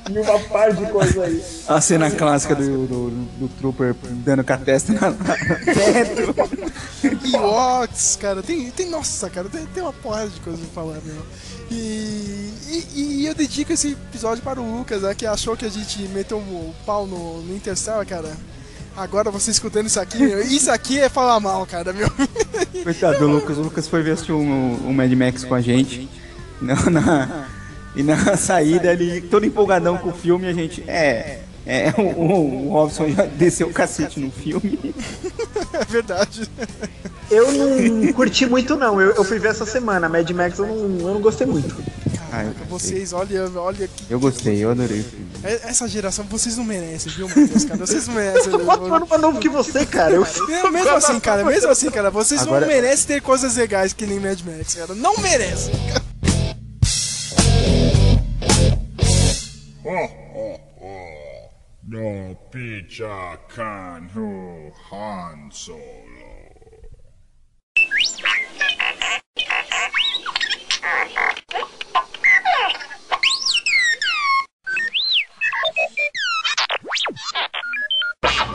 [0.10, 1.44] e uma par de coisa aí.
[1.68, 5.14] A cena clássica do, do, do Trooper dando com a testa na.
[7.34, 11.24] Ewoks, cara, tem, tem nossa, cara, tem, tem uma porra de coisa pra falar, meu.
[11.72, 15.70] E, e, e, eu dedico esse episódio para o Lucas, né, que achou que a
[15.70, 18.32] gente meteu o pau no, no Interstellar, cara.
[18.96, 22.10] Agora você escutando isso aqui, isso aqui é falar mal, cara, meu.
[22.84, 26.08] Coitado do Lucas, o Lucas foi ver assistir um, um Mad Max com a gente.
[26.62, 26.76] Não,
[27.96, 30.84] e na saída ele, todo empolgadão com o filme, a gente.
[30.88, 31.43] É.
[31.65, 34.94] É, o, o, o Robson já desceu o cacete no filme.
[35.73, 36.48] É verdade.
[37.31, 39.02] Eu não curti muito, não.
[39.02, 40.07] Eu, eu fui ver essa semana.
[40.07, 41.76] Mad Max eu não, eu não gostei muito.
[42.31, 44.11] Ah, vocês, olha, olha que.
[44.11, 45.27] Eu gostei, eu adorei o filme.
[45.44, 47.80] É, essa geração, vocês não merecem, viu, Matheus, cara?
[47.80, 48.53] Vocês não merecem.
[48.53, 49.18] Eu boto mais eu...
[49.19, 50.14] novo que você, cara.
[50.14, 50.26] Eu...
[50.26, 52.61] É, mesmo assim, cara, mesmo assim, cara, vocês Agora...
[52.61, 54.95] não merecem ter coisas legais que nem Mad Max, cara.
[54.95, 56.03] Não merecem, cara.
[61.86, 65.82] No picha can ho Han Solo.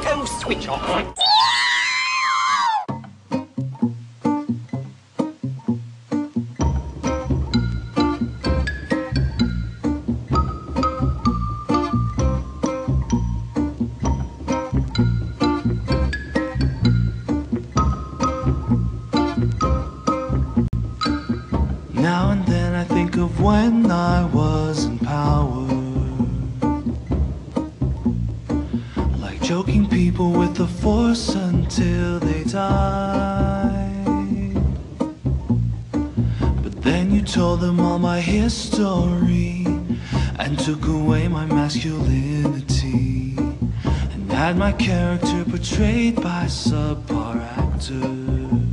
[0.02, 1.37] Go switch off!
[42.68, 48.67] And had my character portrayed by subpar actors.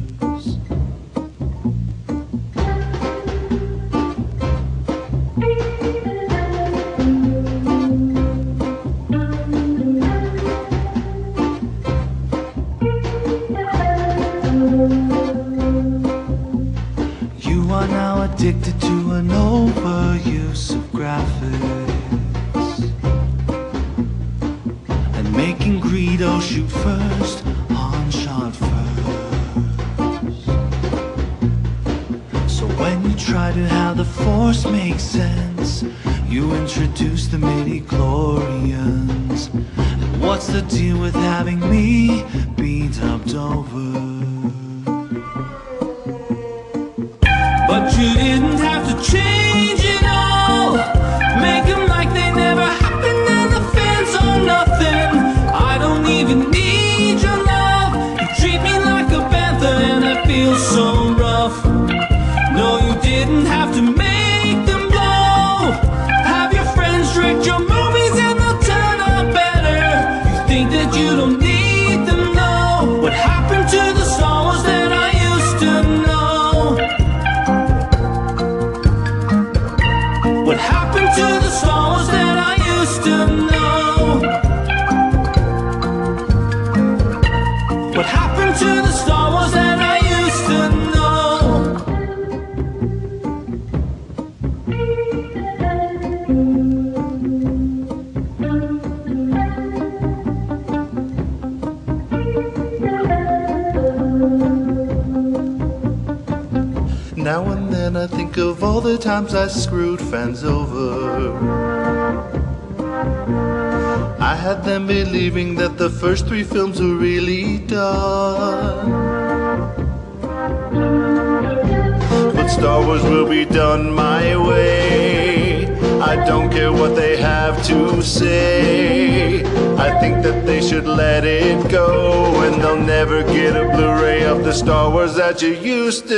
[135.26, 136.15] that you used to